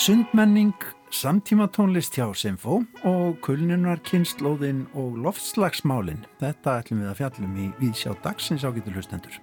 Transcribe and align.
Sundmenning, 0.00 0.72
samtímatónlist 1.12 2.14
hjá 2.16 2.30
Sinfó 2.32 2.78
og 3.04 3.34
kulnunarkynnslóðin 3.44 4.86
og 4.96 5.18
loftslagsmálin. 5.20 6.22
Þetta 6.40 6.78
ætlum 6.80 7.02
við 7.02 7.10
að 7.10 7.18
fjallum 7.18 7.58
í 7.60 7.66
Víðsjá 7.82 8.14
dagsins 8.24 8.64
ágættu 8.64 8.94
hlustendur. 8.94 9.36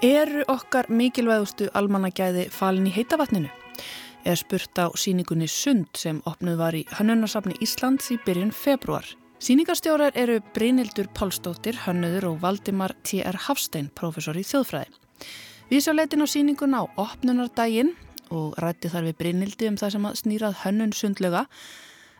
Eru 0.00 0.46
okkar 0.48 0.88
mikilvægustu 0.88 1.68
almannagæði 1.76 2.48
falin 2.48 2.88
í 2.88 2.96
heitavatninu? 2.96 3.52
Er 4.24 4.40
spurt 4.40 4.80
á 4.80 4.88
síningunni 4.96 5.50
Sund 5.52 5.92
sem 5.92 6.22
opnuð 6.24 6.56
var 6.56 6.72
í 6.72 6.86
Hönnunarsafni 6.96 7.60
Íslands 7.60 8.08
í 8.14 8.18
byrjun 8.24 8.56
februar. 8.56 9.04
Síningarstjórar 9.38 10.16
eru 10.18 10.40
Brynildur 10.50 11.06
Pálsdóttir, 11.14 11.76
Hönnuður 11.84 12.32
og 12.32 12.40
Valdimar 12.42 12.96
T.R. 13.06 13.36
Hafstein, 13.46 13.86
professor 13.94 14.34
í 14.34 14.42
þjóðfræði. 14.42 14.90
Við 15.70 15.84
svo 15.84 15.94
leitin 15.94 16.24
á 16.24 16.26
síningun 16.26 16.74
á 16.74 16.82
opnunardaginn 16.98 17.92
og 18.34 18.56
rætti 18.58 18.90
þar 18.90 19.06
við 19.06 19.18
Brynildi 19.20 19.68
um 19.70 19.76
það 19.78 19.92
sem 19.94 20.08
að 20.08 20.16
snýrað 20.22 20.56
hönnun 20.64 20.94
sundlega 20.96 21.44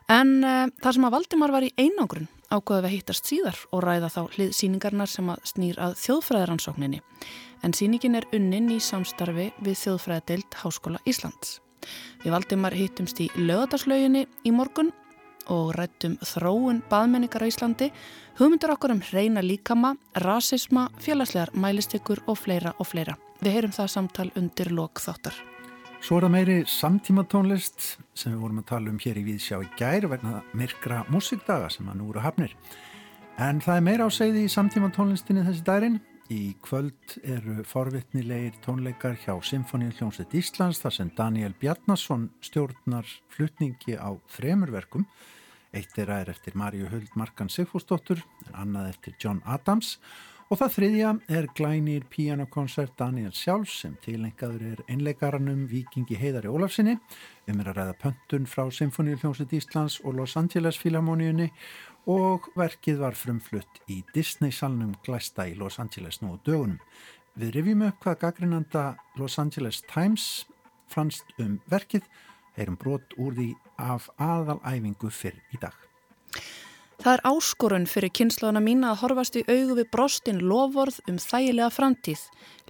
en 0.09 0.31
uh, 0.47 0.69
það 0.79 0.95
sem 0.95 1.09
að 1.09 1.15
Valdimar 1.17 1.55
var 1.57 1.67
í 1.67 1.73
einangrun 1.75 2.31
ákvaði 2.55 2.85
við 2.87 2.95
hittast 2.95 3.27
síðar 3.29 3.59
og 3.75 3.83
ræða 3.83 4.13
þá 4.15 4.21
hlið 4.37 4.55
síningarnar 4.61 5.11
sem 5.11 5.35
að 5.35 5.43
snýr 5.51 5.83
að 5.89 5.99
þjóðfræðaransókninni 6.05 7.03
en 7.67 7.75
síningin 7.75 8.21
er 8.21 8.29
unnin 8.37 8.71
í 8.73 8.79
samstarfi 8.79 9.51
við 9.59 9.83
þjóðfræðadeild 9.83 10.61
Háskóla 10.63 11.03
Íslands. 11.03 11.59
Við 12.23 12.33
Valdimar 12.37 12.79
hittumst 12.79 13.21
í 13.21 13.29
lögadagslauginni 13.35 14.25
í 14.47 14.55
morgun 14.55 14.95
og 15.53 15.75
rættum 15.77 16.17
þróun 16.23 16.83
baðmenningar 16.91 17.45
á 17.45 17.51
Íslandi, 17.51 17.91
hugmyndur 18.39 18.75
okkur 18.75 18.95
um 18.95 19.05
reyna 19.13 19.43
líkama, 19.45 19.95
rasisma, 20.25 20.89
félagslegar 21.03 21.55
mælistykkur 21.55 22.25
og 22.27 22.39
fleira 22.39 22.75
og 22.79 22.91
fleira. 22.91 23.17
Við 23.43 23.55
heyrum 23.55 23.77
það 23.77 23.95
samtal 23.95 24.29
undir 24.39 24.73
lok 24.75 25.01
þáttar. 25.03 25.37
Svo 25.99 26.19
er 26.19 26.29
það 26.29 26.35
meiri 26.37 26.59
samtíma 26.71 27.25
tónlist 27.27 27.97
sem 28.15 28.31
við 28.31 28.43
vorum 28.45 28.61
að 28.61 28.69
tala 28.69 28.93
um 28.93 29.01
hér 29.03 29.19
í 29.19 29.25
Víðsjá 29.27 29.59
í 29.65 29.71
gær 29.79 30.07
vegna 30.13 30.45
myrkra 30.55 31.01
músikdaga 31.11 31.73
sem 31.75 31.89
að 31.91 31.99
nú 31.99 32.13
eru 32.13 32.23
hafnir. 32.23 32.55
En 33.39 33.59
það 33.63 33.81
er 33.81 33.85
meira 33.87 34.07
á 34.07 34.11
segði 34.11 34.45
í 34.47 34.53
samtíma 34.53 34.93
tónlistinni 34.95 35.43
þessi 35.47 35.67
dærin. 35.67 35.99
Í 36.29 36.53
kvöld 36.61 37.15
eru 37.25 37.63
forvittnilegir 37.65 38.59
tónleikar 38.61 39.15
hjá 39.23 39.33
Symfóníu 39.41 39.95
hljómsveit 39.97 40.35
Íslands 40.37 40.83
þar 40.83 40.95
sem 40.95 41.11
Daniel 41.17 41.55
Bjarnason 41.57 42.29
stjórnar 42.45 43.09
flutningi 43.33 43.97
á 43.97 44.13
þremurverkum. 44.37 45.07
Eitt 45.77 45.99
er 46.01 46.09
að 46.09 46.25
er 46.25 46.33
eftir 46.33 46.57
Marju 46.57 46.89
Huld 46.89 47.15
Markan 47.17 47.53
Sigfúsdóttur 47.53 48.25
en 48.49 48.59
annað 48.65 48.91
eftir 48.95 49.17
John 49.21 49.43
Adams. 49.45 49.99
Og 49.99 50.29
Og 50.49 50.57
það 50.57 50.71
þriðja 50.73 51.09
er 51.37 51.47
glænir 51.53 52.05
píanokonsert 52.09 52.95
Daniel 52.97 53.35
Sjálfs 53.37 53.83
sem 53.83 53.99
tilengaður 54.01 54.63
er 54.71 54.79
einleikaranum 54.89 55.67
Vikingi 55.69 56.17
Heiðari 56.17 56.49
Ólafsinni 56.49 56.95
um 57.53 57.59
er 57.61 57.69
að 57.69 57.77
ræða 57.77 57.97
pöntun 58.01 58.47
frá 58.49 58.63
Symfóníuljónsett 58.73 59.53
Íslands 59.59 59.99
og 60.09 60.17
Los 60.17 60.39
Angeles 60.41 60.79
Filharmoníunni 60.81 61.51
og 62.09 62.49
verkið 62.57 63.03
var 63.03 63.19
frumflutt 63.21 63.83
í 63.93 63.99
Disney-salnum 64.15 64.95
glæsta 65.05 65.45
í 65.45 65.53
Los 65.61 65.77
Angeles 65.85 66.23
nú 66.23 66.33
á 66.33 66.37
dögunum. 66.41 66.81
Við 67.37 67.53
rifjum 67.59 67.85
upp 67.91 68.01
hvað 68.07 68.21
gaggrinanda 68.25 68.87
Los 69.21 69.37
Angeles 69.37 69.83
Times 69.85 70.47
fannst 70.89 71.29
um 71.37 71.61
verkið, 71.69 72.09
heyrum 72.59 72.79
brot 72.81 73.15
úr 73.17 73.37
því 73.39 73.51
af 73.79 74.09
aðalæfingu 74.19 75.11
fyrr 75.15 75.39
í 75.55 75.61
dag. 75.63 75.75
Það 76.99 77.13
er 77.13 77.21
áskorun 77.31 77.85
fyrir 77.87 78.11
kynnslóðuna 78.11 78.59
mína 78.59 78.89
að 78.91 79.03
horfast 79.05 79.37
í 79.39 79.45
augu 79.47 79.77
við 79.79 79.87
brostin 79.95 80.41
lovorð 80.43 80.97
um 81.07 81.21
þægilega 81.23 81.71
framtíð. 81.71 82.25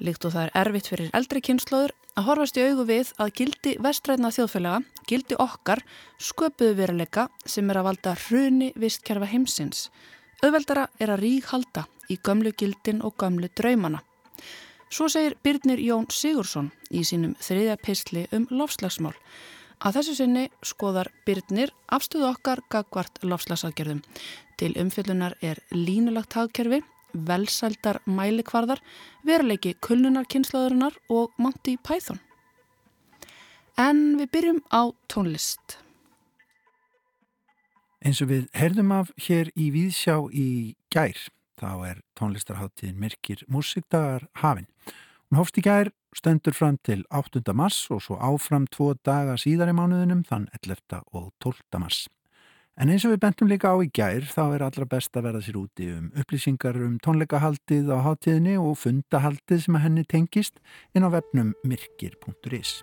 Líkt 0.05 0.27
og 0.29 0.35
það 0.35 0.45
er 0.45 0.59
erfitt 0.61 0.91
fyrir 0.93 1.15
eldri 1.17 1.41
kynnslóður 1.47 1.95
að 2.13 2.27
horfast 2.27 2.61
í 2.61 2.67
augu 2.69 2.85
við 2.91 3.15
að 3.17 3.33
gildi 3.41 3.73
vestræðna 3.81 4.33
þjóðfélaga, 4.37 4.83
gildi 5.09 5.39
okkar, 5.41 5.81
sköpuðu 6.21 6.77
veruleika 6.77 7.29
sem 7.47 7.71
er 7.73 7.81
að 7.81 7.89
valda 7.89 8.15
hruni 8.27 8.73
vistkerfa 8.77 9.31
heimsins. 9.33 9.87
Öðveldara 10.45 10.91
er 11.01 11.15
að 11.15 11.25
rík 11.25 11.49
halda 11.55 11.87
í 12.13 12.21
gömlu 12.21 12.53
gildin 12.53 13.01
og 13.01 13.17
gömlu 13.17 13.49
draumana. 13.57 14.05
Svo 14.93 15.09
segir 15.09 15.39
Byrnir 15.45 15.81
Jón 15.81 16.07
Sigursson 16.13 16.69
í 16.93 17.01
sínum 17.05 17.33
þriðja 17.41 17.81
pistli 17.81 18.29
um 18.33 18.45
lofslagsmál. 18.51 19.17
Að 19.79 20.01
þessu 20.01 20.15
sinni 20.19 20.45
skoðar 20.67 21.11
Byrnir 21.27 21.71
afstöðu 21.95 22.27
okkar 22.33 22.63
gagvart 22.73 23.21
lofslagsaðgerðum. 23.23 24.01
Til 24.59 24.73
umfyllunar 24.81 25.37
er 25.39 25.61
línulagt 25.71 26.35
hagkerfi, 26.35 26.81
velsældar 27.15 28.01
mælikvarðar, 28.11 28.83
veruleiki 29.23 29.77
kulnunarkynnslóðurinnar 29.87 30.99
og 31.15 31.31
Monty 31.39 31.77
Python. 31.79 32.19
En 33.79 34.19
við 34.19 34.33
byrjum 34.35 34.65
á 34.75 34.91
tónlist. 35.07 35.79
Eins 38.03 38.19
og 38.23 38.33
við 38.33 38.49
herðum 38.59 38.91
af 38.95 39.13
hér 39.29 39.53
í 39.55 39.71
Víðsjá 39.75 40.19
í 40.35 40.49
gær, 40.91 41.19
þá 41.59 41.71
er 41.87 42.03
tónlistarháttíðin 42.19 42.99
Mirkir 42.99 43.47
Músikdagar 43.47 44.27
hafinn. 44.43 44.67
Hún 45.31 45.39
hófst 45.39 45.59
í 45.59 45.63
gær 45.63 45.93
stendur 46.17 46.55
fram 46.57 46.79
til 46.85 47.05
8. 47.11 47.43
mars 47.55 47.87
og 47.91 48.03
svo 48.05 48.17
áfram 48.17 48.67
tvo 48.71 48.95
daga 49.05 49.37
síðar 49.41 49.73
í 49.73 49.77
mánuðinum 49.77 50.25
þann 50.29 50.49
11. 50.61 51.03
og 51.13 51.33
12. 51.45 51.81
mars. 51.83 52.07
En 52.79 52.93
eins 52.93 53.03
og 53.05 53.11
við 53.11 53.23
bentum 53.25 53.49
líka 53.51 53.73
á 53.75 53.77
í 53.83 53.89
gær 53.91 54.23
þá 54.31 54.45
er 54.55 54.63
allra 54.69 54.87
best 54.87 55.17
að 55.19 55.25
verða 55.27 55.41
sér 55.43 55.59
úti 55.59 55.89
um 55.91 56.13
upplýsingar 56.15 56.79
um 56.79 57.01
tónleikahaldið 57.03 57.91
á 57.91 57.99
hátíðinni 58.07 58.55
og 58.63 58.79
fundahaldið 58.79 59.65
sem 59.65 59.81
að 59.81 59.85
henni 59.89 60.07
tengist 60.07 60.63
inn 60.95 61.03
á 61.03 61.11
vefnum 61.11 61.57
mirkir.is. 61.67 62.79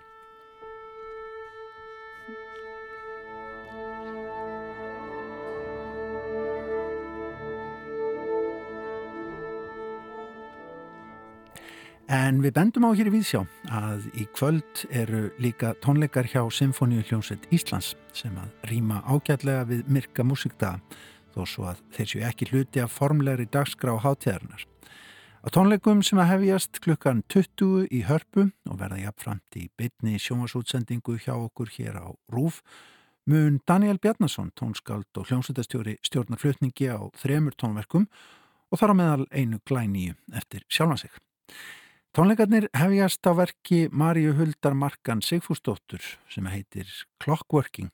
En 12.06 12.36
við 12.38 12.52
bendum 12.54 12.84
á 12.86 12.94
hér 12.94 13.08
í 13.10 13.16
Víðsjá 13.16 13.40
að 13.74 14.04
í 14.14 14.28
kvöld 14.30 14.84
eru 14.94 15.24
líka 15.42 15.72
tónleikar 15.82 16.28
hjá 16.30 16.44
Symfóníu 16.54 17.02
hljómsveit 17.02 17.48
Íslands 17.50 17.96
sem 18.14 18.36
að 18.38 18.52
rýma 18.70 19.00
ágætlega 19.10 19.64
við 19.66 19.88
myrka 19.90 20.22
músikdaga 20.22 20.78
þó 21.34 21.40
svo 21.50 21.66
að 21.72 21.80
þeir 21.96 22.10
séu 22.12 22.22
ekki 22.28 22.48
hluti 22.52 22.84
af 22.84 22.94
formlegri 22.94 23.48
dagskrá 23.50 23.96
hátíðarinnar. 24.04 24.62
Á 25.42 25.46
tónleikum 25.50 26.04
sem 26.06 26.22
að 26.22 26.30
hefjast 26.30 26.78
klukkan 26.84 27.24
20 27.26 27.90
í 27.90 28.04
hörpu 28.06 28.52
og 28.70 28.78
verða 28.78 29.02
jafnframt 29.02 29.58
í 29.58 29.66
bytni 29.74 30.20
sjómasútsendingu 30.22 31.18
hjá 31.18 31.34
okkur 31.34 31.74
hér 31.74 31.98
á 31.98 32.06
Rúf 32.30 32.62
mun 33.26 33.58
Daniel 33.66 33.98
Bjarnason, 33.98 34.52
tónskáld 34.54 35.10
og 35.18 35.26
hljómsveitastjóri 35.26 35.98
stjórnarflutningi 36.06 36.86
á 36.86 37.02
þremur 37.18 37.58
tónverkum 37.58 38.06
og 38.70 38.78
þar 38.78 38.94
á 38.94 38.98
meðal 39.02 39.26
einu 39.34 39.58
glæníu 39.66 40.14
eftir 40.30 40.62
sjálfansig. 40.70 41.10
Tónleikarnir 42.16 42.64
hefjast 42.72 43.28
á 43.28 43.36
verki 43.36 43.90
Maríu 43.92 44.30
Huldar 44.38 44.72
Markan 44.72 45.20
Sigfúsdóttur 45.20 46.00
sem 46.32 46.46
heitir 46.48 46.88
Clockworking 47.20 47.90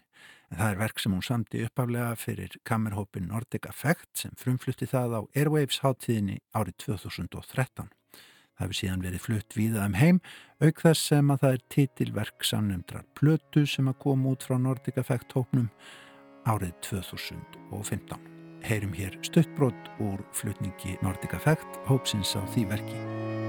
en 0.52 0.60
það 0.60 0.68
er 0.68 0.78
verk 0.78 1.02
sem 1.02 1.16
hún 1.16 1.24
samti 1.26 1.64
uppaflega 1.66 2.12
fyrir 2.14 2.54
kamerhópin 2.62 3.26
Nordic 3.32 3.66
Effect 3.66 4.22
sem 4.22 4.36
frumflutti 4.38 4.86
það 4.86 5.16
á 5.18 5.20
Airwaves 5.34 5.80
háttíðinni 5.82 6.38
árið 6.54 6.78
2013. 6.84 7.90
Það 7.90 8.62
hefur 8.62 8.78
síðan 8.78 9.02
verið 9.08 9.24
flutt 9.26 9.58
víða 9.58 9.88
um 9.90 9.98
heim 9.98 10.22
auk 10.62 10.84
þess 10.86 11.10
sem 11.10 11.34
að 11.34 11.42
það 11.42 11.58
er 11.58 11.66
titilverk 11.74 12.46
samnumdrar 12.46 13.08
Plötu 13.18 13.66
sem 13.66 13.90
að 13.90 13.98
koma 14.06 14.36
út 14.36 14.46
frá 14.46 14.54
Nordic 14.54 15.02
Effect 15.02 15.34
hópnum 15.34 15.66
árið 16.46 16.78
2015. 16.92 18.30
Heyrum 18.70 18.94
hér 18.94 19.18
stuttbrót 19.26 19.96
úr 19.98 20.22
flutningi 20.30 20.94
Nordic 21.02 21.34
Effect 21.34 21.82
hópsins 21.90 22.38
á 22.38 22.46
því 22.54 22.70
verki. 22.70 23.41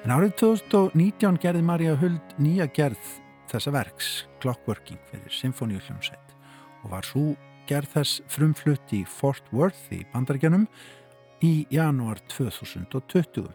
En 0.00 0.14
árið 0.14 0.30
2019 0.40 1.36
gerði 1.42 1.60
Marja 1.60 1.92
Huld 2.00 2.30
nýja 2.40 2.64
gerð 2.72 3.08
þessa 3.50 3.72
verks, 3.74 4.06
Clockworking, 4.40 4.96
fyrir 5.10 5.34
symfóníuhljómsveit 5.36 6.32
og 6.80 6.94
var 6.94 7.04
svo 7.04 7.34
gerð 7.68 7.98
þess 7.98 8.22
frumflutt 8.32 8.94
í 8.96 9.02
Fort 9.04 9.44
Worth 9.52 9.92
í 9.92 10.00
bandaríkjanum 10.14 10.64
í 11.44 11.52
janúar 11.68 12.22
2020. 12.32 13.50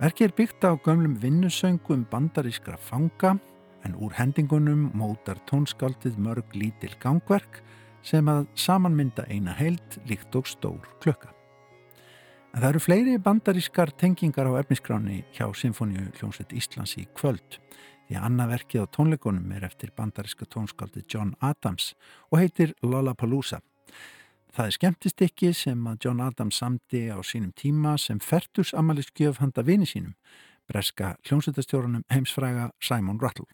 Verkið 0.00 0.26
er 0.30 0.34
byggt 0.40 0.64
á 0.64 0.72
gömlum 0.72 1.18
vinnusöngum 1.20 2.08
bandarískra 2.08 2.80
fanga 2.80 3.36
en 3.84 4.00
úr 4.00 4.16
hendingunum 4.16 4.88
mótar 4.96 5.36
tónskaldið 5.50 6.16
mörg 6.16 6.56
lítil 6.56 6.96
gangverk 6.96 7.60
sem 8.00 8.24
að 8.32 8.48
samanmynda 8.56 9.28
eina 9.28 9.52
heild 9.60 10.00
líkt 10.08 10.32
og 10.32 10.48
stór 10.48 10.88
klöka. 11.04 11.33
En 12.54 12.62
það 12.62 12.68
eru 12.68 12.80
fleiri 12.84 13.14
bandarískar 13.18 13.90
tengingar 13.98 14.46
á 14.46 14.54
efniskráni 14.60 15.24
hjá 15.34 15.48
Sinfoníu 15.58 16.04
hljómsveit 16.14 16.52
Íslands 16.54 16.92
í 17.02 17.08
kvöld 17.10 17.58
því 18.06 18.14
að 18.14 18.26
annað 18.28 18.52
verkið 18.52 18.84
á 18.86 18.92
tónleikonum 18.94 19.54
er 19.56 19.66
eftir 19.66 19.90
bandaríska 19.96 20.46
tónskaldi 20.46 21.02
John 21.10 21.34
Adams 21.42 21.96
og 22.30 22.38
heitir 22.38 22.76
Lollapalooza. 22.86 23.58
Það 24.54 24.70
er 24.70 24.76
skemmtist 24.78 25.26
ekki 25.26 25.50
sem 25.50 25.82
að 25.90 26.06
John 26.06 26.22
Adams 26.22 26.62
samti 26.62 27.08
á 27.10 27.18
sínum 27.26 27.50
tíma 27.58 27.98
sem 27.98 28.22
fertus 28.22 28.70
amaliskjöf 28.70 29.42
handa 29.42 29.66
vini 29.66 29.90
sínum, 29.90 30.14
breska 30.70 31.16
hljómsveitastjórunum 31.26 32.06
heimsfræga 32.14 32.70
Simon 32.78 33.18
Rattle. 33.18 33.50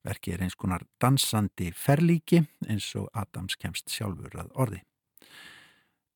Verkið 0.00 0.38
er 0.38 0.46
eins 0.48 0.56
konar 0.56 0.88
dansandi 0.96 1.74
ferlíki 1.76 2.46
eins 2.66 2.88
og 2.96 3.12
Adams 3.12 3.60
kemst 3.60 3.92
sjálfur 3.92 4.32
að 4.40 4.56
orði. 4.56 4.80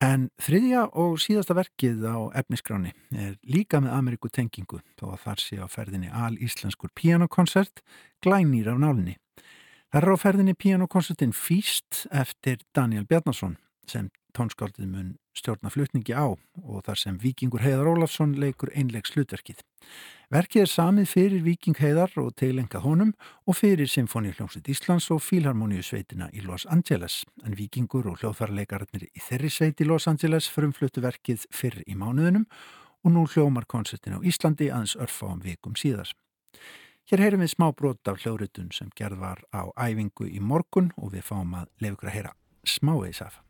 En 0.04 0.26
þriðja 0.42 0.82
og 1.00 1.16
síðasta 1.22 1.54
verkið 1.56 2.02
á 2.04 2.16
efniskráni 2.40 2.90
er 3.14 3.36
líka 3.48 3.78
með 3.80 3.94
Ameríku 3.96 4.28
tengingu 4.28 4.82
þó 4.98 5.14
að 5.14 5.20
þar 5.22 5.42
sé 5.42 5.58
á 5.64 5.66
ferðinni 5.70 6.10
al-íslenskur 6.12 6.92
pianokoncert 6.98 7.80
Glænýr 8.24 8.72
af 8.74 8.80
nálinni. 8.82 9.16
Það 9.94 10.00
er 10.02 10.12
á 10.12 10.16
ferðinni 10.20 10.56
pianokoncertin 10.58 11.32
Físt 11.32 12.04
eftir 12.12 12.60
Daniel 12.76 13.06
Bjarnason 13.08 13.56
sem 13.90 14.10
tónskáldið 14.34 14.88
mun 14.90 15.12
stjórna 15.34 15.70
flutningi 15.70 16.14
á 16.14 16.26
og 16.34 16.82
þar 16.86 16.98
sem 16.98 17.18
Vikingur 17.22 17.62
Heiðar 17.62 17.90
Ólafsson 17.90 18.34
leikur 18.38 18.70
einlegs 18.74 19.14
hlutverkið. 19.14 19.62
Verkið 20.34 20.64
er 20.64 20.70
samið 20.70 21.10
fyrir 21.10 21.44
Viking 21.44 21.78
Heiðar 21.78 22.14
og 22.22 22.32
teglengað 22.40 22.86
honum 22.86 23.12
og 23.46 23.58
fyrir 23.58 23.90
Symfónihljómsveit 23.90 24.70
Íslands 24.72 25.10
og 25.14 25.22
Fílharmoníusveitina 25.22 26.30
í 26.34 26.42
Los 26.46 26.66
Angeles. 26.66 27.22
En 27.46 27.54
Vikingur 27.58 28.08
og 28.10 28.22
hljóðfærarleikararnir 28.22 29.06
í 29.10 29.22
þeirri 29.28 29.52
sveit 29.52 29.82
í 29.82 29.88
Los 29.88 30.08
Angeles 30.10 30.50
frumfluttu 30.50 31.04
verkið 31.04 31.46
fyrr 31.54 31.82
í 31.86 31.98
mánuðinum 31.98 32.48
og 33.04 33.14
nú 33.14 33.26
hljómar 33.30 33.68
koncertin 33.70 34.18
á 34.18 34.24
Íslandi 34.24 34.70
aðeins 34.72 34.96
örfáum 34.98 35.42
vikum 35.44 35.78
síðar. 35.78 36.10
Hér 37.04 37.20
heyrum 37.20 37.42
við 37.44 37.52
smá 37.52 37.68
brot 37.76 38.08
af 38.08 38.22
hljóðrutun 38.22 38.70
sem 38.72 38.88
gerð 38.96 39.20
var 39.20 39.42
á 39.52 39.68
æfingu 39.76 40.24
í 40.24 40.40
morgun 40.40 40.88
og 40.96 41.12
við 41.12 41.28
fáum 41.28 41.52
að 41.58 41.68
lefukra 41.84 42.08
að 42.08 42.16
heyra 42.16 42.38
smáveis 42.64 43.20
af. 43.20 43.42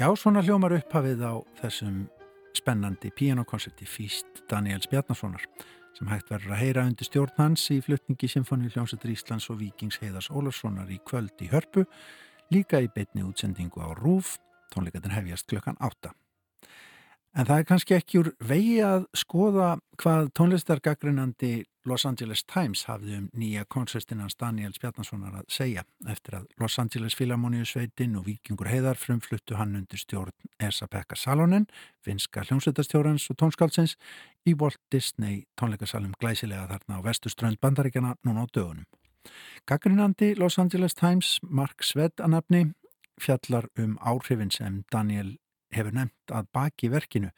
Já, 0.00 0.06
svona 0.16 0.40
hljómar 0.40 0.72
upphafið 0.72 1.20
á 1.28 1.44
þessum 1.58 1.96
spennandi 2.56 3.10
pianokoncerti 3.12 3.84
Físt 3.84 4.38
Daniels 4.48 4.88
Bjarnasonar 4.88 5.42
sem 5.92 6.08
hægt 6.08 6.30
verður 6.32 6.54
að 6.54 6.62
heyra 6.62 6.84
undir 6.88 7.04
stjórn 7.04 7.34
hans 7.36 7.66
í 7.68 7.76
flutningi 7.84 8.30
Symfóni 8.32 8.70
hljómsættur 8.72 9.12
Íslands 9.12 9.50
og 9.52 9.58
Víkings 9.60 10.00
Heiðars 10.00 10.30
Ólafssonar 10.32 10.88
í 10.88 10.96
kvöld 11.04 11.44
í 11.44 11.50
hörpu, 11.52 11.84
líka 12.48 12.80
í 12.80 12.88
beitni 12.94 13.26
útsendingu 13.28 13.84
á 13.84 13.92
Rúf, 13.92 14.38
tónleikatin 14.72 15.12
hefjast 15.12 15.50
klukkan 15.52 15.76
átta. 15.84 16.14
En 17.36 17.44
það 17.44 17.58
er 17.58 17.68
kannski 17.68 17.98
ekki 17.98 18.22
úr 18.22 18.32
vegi 18.40 18.80
að 18.80 19.04
skoða 19.12 19.74
hvað 20.00 20.32
tónlistargagrinandi 20.40 21.58
Los 21.84 22.04
Angeles 22.04 22.42
Times 22.44 22.82
hafði 22.84 23.14
um 23.16 23.28
nýja 23.40 23.62
konsertinans 23.72 24.36
Daniel 24.36 24.74
Spjarnasonar 24.76 25.38
að 25.40 25.46
segja 25.48 25.84
eftir 26.12 26.36
að 26.36 26.48
Los 26.60 26.76
Angeles 26.82 27.16
Philharmoniusveitin 27.16 28.18
og 28.20 28.26
Vikingur 28.26 28.68
Heiðar 28.68 29.00
frumfluttu 29.00 29.56
hann 29.56 29.72
undir 29.78 30.00
stjórn 30.02 30.34
Esa-Pekka 30.60 31.16
Salonen, 31.16 31.64
finska 32.04 32.44
hljómsveitastjórans 32.44 33.30
og 33.32 33.40
tónskálsins 33.40 33.96
í 34.44 34.54
Walt 34.60 34.80
Disney 34.92 35.46
tónleikasalum 35.56 36.12
glæsilega 36.20 36.68
þarna 36.74 37.00
á 37.00 37.06
vestuströnd 37.08 37.60
bandaríkjana 37.64 38.16
núna 38.28 38.44
á 38.44 38.46
dögunum. 38.52 38.84
Gagrinandi 39.64 40.34
Los 40.36 40.58
Angeles 40.58 40.94
Times, 40.94 41.38
Mark 41.42 41.84
Sved 41.84 42.20
að 42.20 42.34
nafni, 42.36 42.64
fjallar 43.20 43.68
um 43.80 43.96
áhrifin 44.04 44.52
sem 44.52 44.82
Daniel 44.92 45.38
hefur 45.74 45.94
nefnt 45.94 46.34
að 46.34 46.48
baki 46.52 46.90
verkinu, 46.92 47.30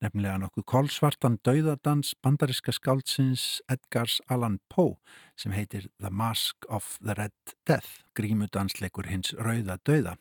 nefnilega 0.00 0.38
nokkuð 0.42 0.64
kolsvartan 0.72 1.38
dauðadans 1.46 2.08
bandariska 2.24 2.72
skáldsins 2.72 3.60
Edgars 3.68 4.20
Allan 4.28 4.58
Poe 4.72 4.96
sem 5.36 5.52
heitir 5.52 5.88
The 6.00 6.10
Mask 6.10 6.56
of 6.68 6.98
the 7.04 7.14
Red 7.18 7.32
Death, 7.68 8.00
grímudansleikur 8.16 9.06
hins 9.10 9.34
rauða 9.38 9.78
dauða. 9.84 10.16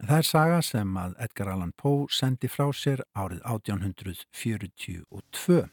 En 0.00 0.08
það 0.10 0.18
er 0.18 0.30
saga 0.30 0.62
sem 0.66 0.96
að 0.98 1.14
Edgar 1.26 1.48
Allan 1.54 1.74
Poe 1.76 2.06
sendi 2.10 2.48
frá 2.50 2.72
sér 2.74 3.00
árið 3.14 3.40
1842. 3.46 5.68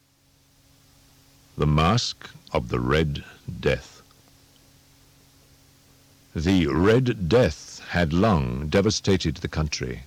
The 1.58 1.66
Mask 1.66 2.30
of 2.54 2.70
the 2.70 2.80
Red 2.80 3.24
Death 3.46 3.98
The 6.38 6.68
Red 6.68 7.30
Death 7.30 7.82
had 7.90 8.14
long 8.14 8.68
devastated 8.68 9.38
the 9.38 9.48
country. 9.48 10.04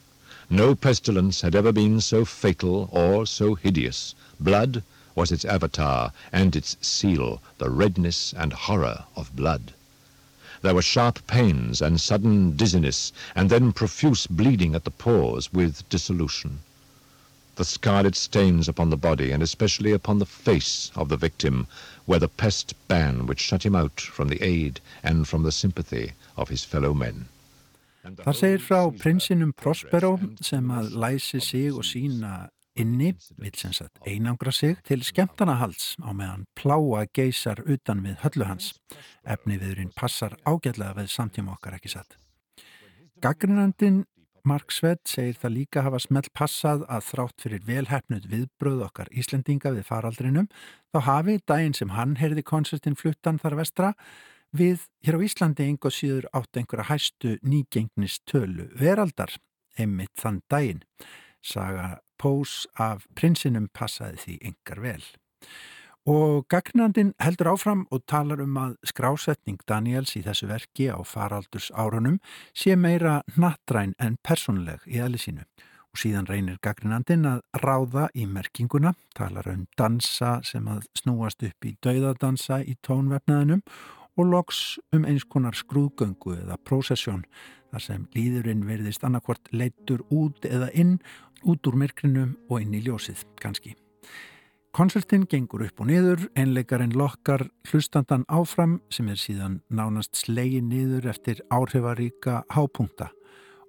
No 0.53 0.75
pestilence 0.75 1.43
had 1.43 1.55
ever 1.55 1.71
been 1.71 2.01
so 2.01 2.25
fatal 2.25 2.89
or 2.91 3.25
so 3.25 3.55
hideous. 3.55 4.17
Blood 4.41 4.83
was 5.15 5.31
its 5.31 5.45
avatar 5.45 6.13
and 6.33 6.57
its 6.57 6.77
seal, 6.81 7.41
the 7.59 7.71
redness 7.71 8.35
and 8.37 8.53
horror 8.53 9.05
of 9.15 9.37
blood. 9.37 9.75
There 10.63 10.75
were 10.75 10.83
sharp 10.83 11.25
pains 11.29 11.81
and 11.81 12.01
sudden 12.01 12.57
dizziness, 12.57 13.13
and 13.37 13.49
then 13.49 13.73
profuse 13.73 14.27
bleeding 14.27 14.75
at 14.75 14.83
the 14.83 14.91
pores 14.91 15.53
with 15.53 15.89
dissolution. 15.89 16.63
The 17.55 17.65
scarlet 17.65 18.17
stains 18.17 18.69
upon 18.69 18.91
the 18.91 18.97
body, 18.97 19.31
and 19.31 19.45
especially 19.45 19.93
upon 19.93 20.19
the 20.19 20.27
face 20.27 20.91
of 20.97 21.11
the 21.11 21.17
victim, 21.17 21.69
were 22.09 22.19
the 22.19 22.27
pest 22.27 22.75
ban 22.89 23.27
which 23.27 23.39
shut 23.39 23.65
him 23.65 23.77
out 23.77 24.01
from 24.01 24.27
the 24.27 24.43
aid 24.43 24.81
and 25.05 25.29
from 25.29 25.45
the 25.45 25.53
sympathy 25.53 26.15
of 26.37 26.49
his 26.49 26.65
fellow 26.65 26.93
men. 26.93 27.29
Það 28.01 28.37
segir 28.37 28.63
frá 28.65 28.81
prinsinum 28.97 29.53
Prospero 29.53 30.15
sem 30.41 30.71
að 30.73 30.95
læsi 31.03 31.41
sig 31.45 31.69
og 31.75 31.85
sína 31.85 32.49
inni, 32.81 33.11
vil 33.37 33.57
sem 33.59 33.75
sagt 33.77 34.01
einangra 34.09 34.53
sig, 34.55 34.79
til 34.89 35.03
skemmtanahalds 35.05 35.99
á 36.01 36.11
meðan 36.17 36.47
pláa 36.57 37.05
geysar 37.13 37.61
utan 37.67 38.01
við 38.07 38.17
höllu 38.25 38.47
hans. 38.49 38.73
Efni 39.25 39.59
viðurinn 39.61 39.93
passar 39.97 40.39
ágætlega 40.49 40.97
við 40.97 41.13
samtíma 41.13 41.59
okkar 41.59 41.77
ekki 41.77 41.93
satt. 41.93 42.17
Gaggrinandin 43.21 44.07
Mark 44.49 44.73
Svedd 44.73 45.03
segir 45.05 45.37
það 45.37 45.57
líka 45.59 45.85
hafa 45.85 46.01
smelt 46.01 46.31
passað 46.33 46.87
að 46.89 47.05
þrátt 47.11 47.43
fyrir 47.45 47.65
velhæfnud 47.67 48.29
viðbröð 48.31 48.87
okkar 48.87 49.11
Íslendinga 49.13 49.75
við 49.75 49.85
faraldrinum 49.91 50.49
þá 50.95 50.99
hafi 51.05 51.37
daginn 51.45 51.77
sem 51.77 51.93
hann 51.93 52.17
heyrði 52.17 52.47
konsertin 52.49 52.97
fluttan 52.97 53.41
þar 53.43 53.59
vestra 53.61 53.91
við 54.57 54.87
hér 55.07 55.19
á 55.19 55.25
Íslandi 55.27 55.67
einhver 55.69 55.95
síður 55.95 56.29
átt 56.37 56.59
einhverja 56.59 56.89
hæstu 56.91 57.37
nýgengnistölu 57.43 58.71
veraldar 58.79 59.37
einmitt 59.79 60.15
þann 60.19 60.43
daginn. 60.51 60.85
Saga 61.41 62.01
Pós 62.21 62.67
af 62.77 63.07
prinsinum 63.17 63.71
passaði 63.73 64.19
því 64.25 64.35
yngar 64.51 64.83
vel. 64.85 65.05
Og 66.09 66.47
gagnandin 66.49 67.13
heldur 67.21 67.53
áfram 67.53 67.87
og 67.93 68.03
talar 68.09 68.41
um 68.41 68.57
að 68.61 68.77
skrásetning 68.89 69.61
Daniels 69.69 70.15
í 70.17 70.23
þessu 70.25 70.49
verki 70.51 70.89
á 70.89 71.01
faraldurs 71.05 71.71
árunum 71.77 72.19
sé 72.57 72.77
meira 72.77 73.21
nattræn 73.37 73.95
en 74.01 74.17
personleg 74.25 74.85
í 74.89 75.01
aðli 75.01 75.21
sínu. 75.21 75.45
Og 75.91 76.01
síðan 76.01 76.29
reynir 76.29 76.59
gagnandin 76.63 77.27
að 77.27 77.41
ráða 77.65 78.09
í 78.15 78.27
merkinguna, 78.27 78.95
talar 79.17 79.49
um 79.51 79.67
dansa 79.77 80.39
sem 80.47 80.69
að 80.71 80.87
snúast 80.97 81.43
upp 81.43 81.67
í 81.67 81.75
dauðadansa 81.83 82.61
í 82.63 82.77
tónvefnaðinum 82.87 83.65
og 84.21 84.29
loks 84.29 84.79
um 84.93 85.07
eins 85.09 85.25
konar 85.25 85.57
skrúðgöngu 85.57 86.37
eða 86.43 86.59
prósessjón 86.69 87.25
þar 87.71 87.85
sem 87.85 88.09
líðurinn 88.17 88.67
verðist 88.69 89.05
annarkvort 89.07 89.49
leitur 89.55 90.03
út 90.13 90.45
eða 90.45 90.71
inn, 90.75 90.99
út 91.47 91.67
úr 91.67 91.79
myrkrinum 91.81 92.35
og 92.51 92.61
inn 92.61 92.75
í 92.77 92.83
ljósið 92.85 93.25
kannski. 93.41 93.77
Konsertinn 94.77 95.25
gengur 95.27 95.65
upp 95.67 95.81
og 95.83 95.89
niður, 95.91 96.29
einleikarinn 96.39 96.95
lokkar 96.95 97.49
hlustandan 97.71 98.27
áfram 98.31 98.79
sem 98.93 99.09
er 99.11 99.19
síðan 99.19 99.61
nánast 99.71 100.21
slegin 100.21 100.69
niður 100.71 101.09
eftir 101.11 101.43
áhrifaríka 101.51 102.45
hápunta 102.55 103.11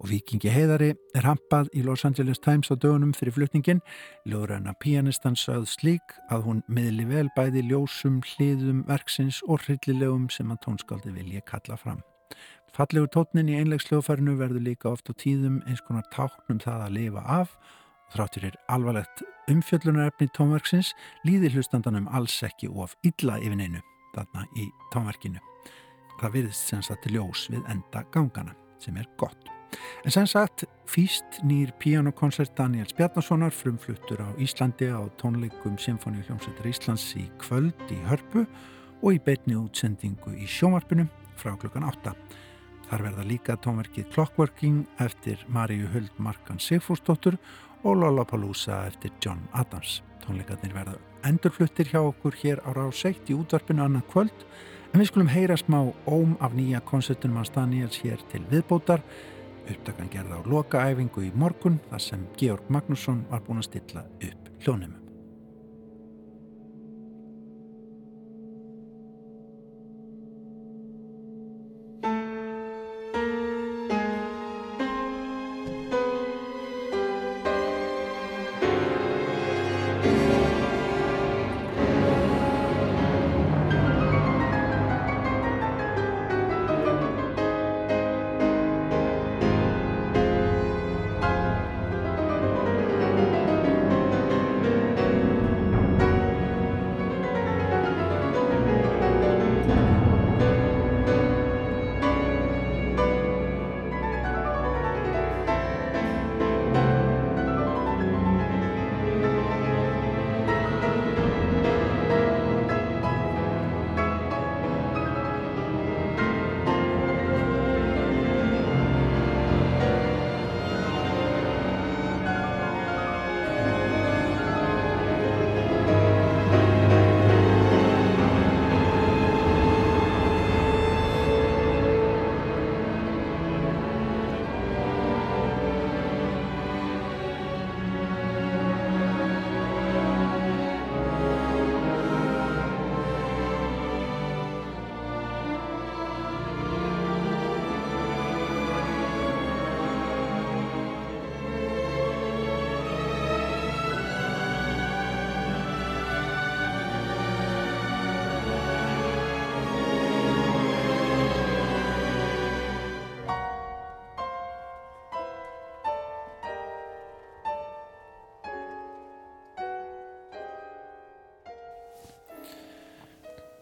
og 0.02 0.10
Vikingi 0.10 0.50
Heiðari 0.50 0.92
er 1.16 1.28
hampað 1.28 1.70
í 1.78 1.84
Los 1.86 2.04
Angeles 2.08 2.42
Times 2.42 2.72
á 2.74 2.76
dögunum 2.76 3.14
fyrir 3.14 3.36
flutningin, 3.36 3.84
ljóðræna 4.26 4.74
pianistan 4.82 5.38
sögð 5.38 5.68
slík 5.70 6.16
að 6.34 6.48
hún 6.48 6.64
miðli 6.68 7.06
vel 7.10 7.28
bæði 7.38 7.64
ljósum, 7.70 8.22
hliðum, 8.34 8.82
verksins 8.90 9.44
og 9.48 9.62
hryllilegum 9.66 10.30
sem 10.34 10.50
að 10.52 10.64
tónskaldi 10.66 11.14
vilja 11.14 11.44
kalla 11.46 11.78
fram. 11.78 12.02
Fallegur 12.74 13.12
tótnin 13.14 13.52
í 13.52 13.60
einlegsljóðfærinu 13.60 14.38
verður 14.40 14.66
líka 14.66 14.90
oft 14.90 15.12
á 15.12 15.14
tíðum 15.14 15.62
eins 15.68 15.84
konar 15.86 16.08
táknum 16.16 16.60
það 16.64 16.88
að 16.88 16.98
lifa 16.98 17.24
af 17.28 17.56
Þráttur 18.12 18.50
er 18.50 18.58
alvarlegt 18.68 19.22
umfjöllunarefni 19.52 20.28
tónverksins 20.36 20.92
líðir 21.24 21.56
hlustandanum 21.56 22.10
alls 22.12 22.36
ekki 22.44 22.68
of 22.68 22.98
illa 23.08 23.38
yfir 23.40 23.56
neinu 23.62 23.80
þarna 24.12 24.44
í 24.60 24.68
tónverkinu. 24.92 25.40
Það 26.20 26.36
virðist 26.36 26.74
sem 26.74 26.84
sagt 26.84 27.08
ljós 27.08 27.48
við 27.54 27.64
enda 27.72 28.04
gangana 28.12 28.58
sem 28.84 29.00
er 29.00 29.08
gott. 29.22 29.61
En 30.06 30.12
sem 30.12 30.28
sagt 30.28 30.66
fýst 30.90 31.40
nýr 31.48 31.72
pianokoncert 31.80 32.56
Daniels 32.58 32.94
Bjarnasonar 32.98 33.54
frumfluttur 33.56 34.20
á 34.20 34.30
Íslandi 34.42 34.90
á 34.90 35.02
tónleikum 35.22 35.78
Symfóni 35.80 36.24
hljómsveitur 36.26 36.70
Íslands 36.72 37.06
í 37.16 37.28
kvöld 37.42 37.94
í 37.94 38.00
Hörpu 38.10 38.46
og 39.02 39.16
í 39.16 39.22
beitni 39.24 39.56
útsendingu 39.58 40.34
í 40.36 40.48
sjómarpinu 40.50 41.08
frá 41.40 41.54
klukkan 41.58 41.86
8. 41.88 42.16
Þar 42.90 43.06
verða 43.08 43.24
líka 43.30 43.56
tónverkið 43.64 44.10
Clockworking 44.12 44.82
eftir 45.00 45.40
Maríu 45.48 45.88
Huld 45.94 46.12
Markan 46.20 46.60
Sigfúrsdóttur 46.60 47.38
og 47.88 48.02
Lollapalooza 48.02 48.84
eftir 48.90 49.14
John 49.24 49.46
Adams. 49.54 50.02
Tónleikarnir 50.26 50.74
verða 50.76 50.98
endurfluttir 51.26 51.88
hjá 51.88 52.02
okkur 52.02 52.36
hér 52.42 52.62
á 52.68 52.76
Ráseitt 52.76 53.30
í 53.32 53.38
útvarpinu 53.38 53.86
annan 53.86 54.06
kvöld 54.12 54.46
en 54.92 55.00
við 55.00 55.08
skulum 55.08 55.32
heyra 55.32 55.56
smá 55.58 55.80
óm 56.10 56.36
af 56.44 56.54
nýja 56.58 56.82
koncertunum 56.86 57.40
hans 57.40 57.54
Daniels 57.56 58.02
hér 58.04 58.20
til 58.34 58.44
viðbótar. 58.52 59.02
Uppdagan 59.70 60.10
gerða 60.14 60.42
á 60.42 60.50
lokaæfingu 60.50 61.28
í 61.28 61.32
morgun 61.36 61.80
þar 61.92 62.08
sem 62.08 62.26
Georg 62.40 62.74
Magnússon 62.74 63.26
var 63.30 63.46
búin 63.46 63.62
að 63.62 63.70
stilla 63.70 64.08
upp 64.18 64.52
hljónum. 64.64 65.01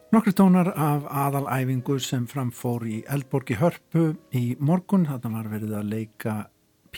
Nokkri 0.09 0.31
tónar 0.33 0.71
af 0.73 1.03
aðalæfingu 1.05 1.99
sem 2.01 2.23
framfór 2.25 2.81
í 2.89 2.95
Eldborgi 3.13 3.59
Hörpu 3.59 4.07
í 4.33 4.55
morgun. 4.57 5.03
Þarna 5.05 5.29
var 5.35 5.49
verið 5.51 5.75
að 5.77 5.91
leika 5.91 6.33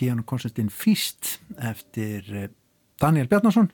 pianokonsertin 0.00 0.70
Físt 0.72 1.34
eftir 1.60 2.30
eh, 2.32 2.46
Daniel 2.96 3.28
Bjarnason, 3.28 3.68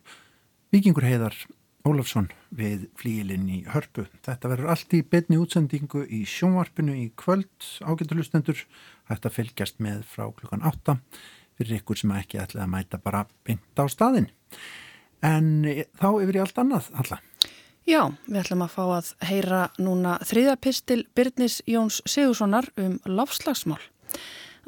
vikingur 0.75 1.07
heiðar 1.07 1.38
Ólafsson 1.87 2.26
við 2.50 2.88
flíilinn 2.99 3.47
í 3.47 3.61
Hörpu. 3.71 4.09
Þetta 4.26 4.50
verður 4.50 4.73
allt 4.75 4.99
í 4.99 5.04
betni 5.07 5.38
útsendingu 5.38 6.02
í 6.02 6.25
sjónvarpinu 6.26 6.99
í 6.99 7.07
kvöld 7.14 7.71
ágættulustendur. 7.87 8.66
Þetta 9.07 9.35
fylgjast 9.38 9.78
með 9.78 10.02
frá 10.16 10.26
klukkan 10.35 10.66
8 10.66 10.99
fyrir 11.61 11.78
ykkur 11.78 12.02
sem 12.02 12.18
ekki 12.18 12.42
ætlaði 12.42 12.66
að 12.66 12.75
mæta 12.75 13.04
bara 13.07 13.23
beint 13.47 13.78
á 13.78 13.87
staðin. 13.87 14.33
En 15.23 15.62
eh, 15.62 15.87
þá 15.95 16.16
yfir 16.25 16.42
í 16.42 16.47
allt 16.49 16.64
annað 16.66 16.90
alltaf. 16.99 17.23
Já, 17.88 18.02
við 18.28 18.42
ætlum 18.42 18.62
að 18.66 18.73
fá 18.75 18.83
að 18.99 19.07
heyra 19.25 19.59
núna 19.80 20.18
þriðapistil 20.28 21.07
Byrnis 21.16 21.62
Jóns 21.64 22.02
Sigurssonar 22.04 22.66
um 22.76 22.99
lofslagsmál. 23.09 23.80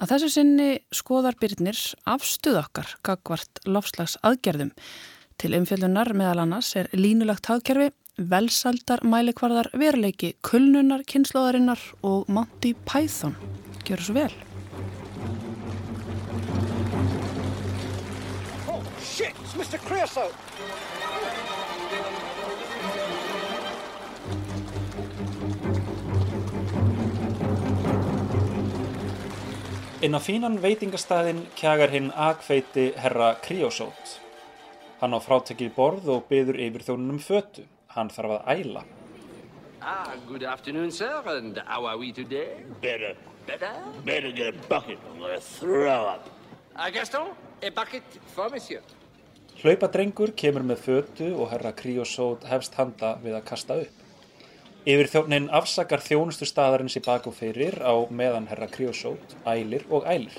Að 0.01 0.15
þessu 0.15 0.31
sinni 0.33 0.69
skoðar 0.97 1.37
Byrnir 1.37 1.77
afstuð 2.09 2.57
okkar 2.63 2.95
gagvart 3.05 3.61
lofslagsaðgerðum. 3.69 4.71
Til 5.37 5.53
umfjöldunar 5.59 6.15
meðal 6.17 6.47
annars 6.47 6.71
er 6.81 6.89
línulagt 6.97 7.51
hagkerfi, 7.53 7.91
velsaldar 8.17 9.05
mælikvarðar 9.05 9.69
veruleiki, 9.77 10.33
kulnunar, 10.41 11.05
kynnslóðarinnar 11.05 11.83
og 12.01 12.25
Monty 12.33 12.73
Python. 12.89 13.37
Gjör 13.85 14.01
svo 14.07 14.17
vel. 14.17 14.33
Oh 18.65 18.81
shit, 19.05 19.37
it's 19.45 19.53
Mr. 19.61 19.77
Creosote! 19.85 21.00
Inn 30.01 30.17
á 30.17 30.21
fínan 30.25 30.55
veitingastæðin 30.63 31.43
kjagar 31.61 31.91
hinn 31.93 32.07
akveiti 32.17 32.87
herra 32.97 33.35
Kriosót. 33.45 34.15
Hann 35.03 35.13
á 35.13 35.21
frátekið 35.21 35.75
borð 35.77 36.07
og 36.15 36.23
byður 36.31 36.57
yfir 36.65 36.87
þjónunum 36.87 37.19
fötu. 37.21 37.67
Hann 37.93 38.09
þarf 38.09 38.39
að 38.39 38.49
æla. 38.55 38.85
Ah, 39.85 40.15
good 40.25 40.47
afternoon, 40.49 40.89
sir, 40.91 41.21
and 41.29 41.61
how 41.67 41.85
are 41.85 41.99
we 42.01 42.15
today? 42.17 42.65
Better. 42.81 43.13
Better? 43.47 43.77
Better 44.07 44.33
get 44.33 44.55
a 44.55 44.69
bucket. 44.73 44.97
I'm 45.05 45.21
gonna 45.21 45.37
throw 45.39 46.09
up. 46.15 46.33
Uh, 46.75 46.89
Gaston, 46.89 47.37
a 47.61 47.69
bucket 47.69 48.21
for 48.33 48.49
monsieur. 48.49 48.81
Hlaupadrengur 49.61 50.33
kemur 50.33 50.65
með 50.65 50.81
fötu 50.87 51.35
og 51.35 51.51
herra 51.53 51.77
Kriosót 51.77 52.49
hefst 52.49 52.81
handa 52.81 53.19
við 53.21 53.37
að 53.37 53.49
kasta 53.53 53.83
upp. 53.85 54.00
Yfir 54.89 55.11
þjónin 55.13 55.51
afsakar 55.53 56.01
þjónustu 56.01 56.47
staðarins 56.49 56.95
í 56.97 57.03
bak 57.05 57.27
og 57.29 57.35
fyrir 57.37 57.75
á 57.85 57.93
meðan 58.09 58.47
herra 58.49 58.65
Kriosót, 58.65 59.35
ælir 59.45 59.85
og 59.93 60.07
ælir. 60.09 60.39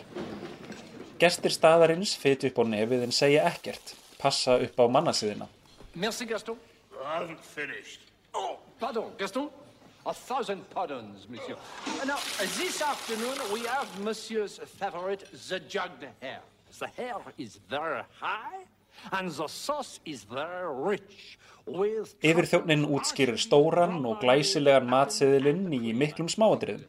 Gestir 1.21 1.53
staðarins 1.53 2.15
fytu 2.17 2.49
upp 2.49 2.57
á 2.57 2.63
nefið 2.71 3.05
en 3.05 3.13
segja 3.13 3.43
ekkert, 3.45 3.93
passa 4.17 4.57
upp 4.57 4.81
á 4.81 4.85
mannasiðina. 4.89 5.45
Merci, 5.93 6.25
Gaston. 6.25 6.57
I 6.97 7.19
haven't 7.19 7.45
finished. 7.45 8.01
Oh, 8.33 8.57
pardon, 8.79 9.13
Gaston. 9.19 9.49
A 10.07 10.13
thousand 10.13 10.67
pardons, 10.71 11.27
monsieur. 11.29 11.57
Uh, 12.01 12.05
now, 12.05 12.17
this 12.57 12.81
afternoon 12.81 13.37
we 13.53 13.61
have 13.67 13.87
monsieur's 14.01 14.57
favorite, 14.57 15.23
the 15.49 15.59
jugged 15.69 16.03
hare. 16.19 16.41
The 16.79 16.87
hare 16.97 17.21
is 17.37 17.59
very 17.69 18.01
high 18.19 18.65
and 19.11 19.31
the 19.31 19.47
sauce 19.47 19.99
is 20.05 20.23
very 20.23 20.67
rich. 20.67 21.37
With 21.65 22.15
Yfir 22.25 22.47
þjónin 22.49 22.87
útskýrir 22.89 23.37
stóran 23.37 24.01
og 24.09 24.23
glæsilegan 24.23 24.89
matsiðilinn 24.89 25.69
í 25.77 25.93
miklum 25.93 26.29
smáadriðum. 26.31 26.87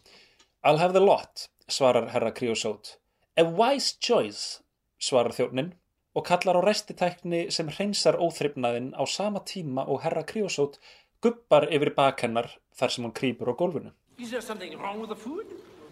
I'll 0.65 0.81
have 0.81 0.95
the 0.97 1.03
lot, 1.05 1.49
svarar 1.69 2.09
herra 2.15 2.33
Kriosót. 2.33 2.97
A 3.37 3.45
wise 3.45 3.97
choice, 4.01 4.63
svarar 4.99 5.37
þjónin 5.37 5.75
og 6.17 6.27
kallar 6.29 6.61
á 6.61 6.63
restitækni 6.65 7.47
sem 7.53 7.69
hreinsar 7.69 8.19
óþryfnaðinn 8.21 8.93
á 8.97 9.05
sama 9.09 9.45
tíma 9.45 9.85
og 9.89 10.03
herra 10.07 10.25
Kriosót 10.25 10.81
gubbar 11.23 11.69
yfir 11.71 11.93
bakhennar 11.97 12.51
þar 12.77 12.95
sem 12.95 13.05
hún 13.07 13.15
krýpur 13.17 13.53
á 13.53 13.55
gólfinu. 13.57 13.93
Is 14.19 14.31
there 14.31 14.43
something 14.43 14.77
wrong 14.79 15.01
with 15.01 15.09
the 15.09 15.17
food? 15.17 15.47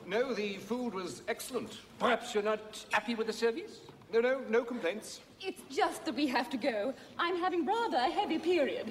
No, 0.06 0.34
the 0.34 0.58
food 0.58 0.94
was 0.94 1.22
excellent. 1.28 1.78
Perhaps 1.98 2.34
you're 2.34 2.44
not 2.44 2.84
happy 2.90 3.14
with 3.14 3.26
the 3.26 3.32
service? 3.32 3.80
No, 4.12 4.20
no, 4.20 4.40
no 4.48 4.64
complaints. 4.64 5.20
It's 5.40 5.62
just 5.70 6.04
that 6.04 6.16
we 6.16 6.26
have 6.26 6.50
to 6.50 6.56
go. 6.56 6.92
I'm 7.18 7.36
having 7.36 7.64
rather 7.64 7.96
a 7.96 8.10
heavy 8.10 8.38
period. 8.38 8.86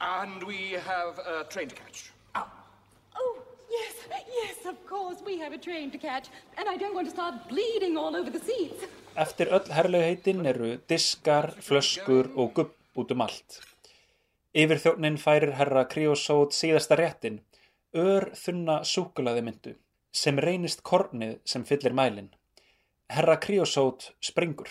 And 0.00 0.42
we 0.42 0.72
have 0.72 1.18
a 1.18 1.44
train 1.44 1.68
to 1.68 1.74
catch. 1.74 2.10
Oh, 2.34 3.38
yes, 3.70 3.94
yes, 4.42 4.66
of 4.66 4.76
course, 4.86 5.18
we 5.24 5.38
have 5.38 5.52
a 5.52 5.58
train 5.58 5.90
to 5.92 5.98
catch, 5.98 6.26
and 6.56 6.68
I 6.68 6.76
don't 6.76 6.94
want 6.94 7.06
to 7.06 7.12
start 7.12 7.48
bleeding 7.48 7.96
all 7.96 8.16
over 8.16 8.30
the 8.30 8.40
seats. 8.40 8.84
Eftir 9.14 9.50
öll 9.50 9.70
herlaugheitin 9.74 10.46
eru 10.46 10.76
diskar, 10.86 11.50
flöskur 11.62 12.30
og 12.36 12.54
gubb 12.54 12.74
út 12.94 13.10
um 13.14 13.24
allt. 13.26 13.60
Yfir 14.54 14.78
þjónin 14.84 15.18
færir 15.18 15.54
herra 15.58 15.84
Kriosót 15.90 16.54
síðasta 16.54 16.98
réttin, 16.98 17.40
ör 17.94 18.30
þunna 18.38 18.80
súkulaði 18.86 19.42
myndu, 19.46 19.74
sem 20.12 20.38
reynist 20.38 20.84
kornið 20.86 21.38
sem 21.44 21.66
fyllir 21.66 21.94
mælin. 21.94 22.30
Herra 23.08 23.38
Kriosót 23.38 24.12
springur. 24.20 24.68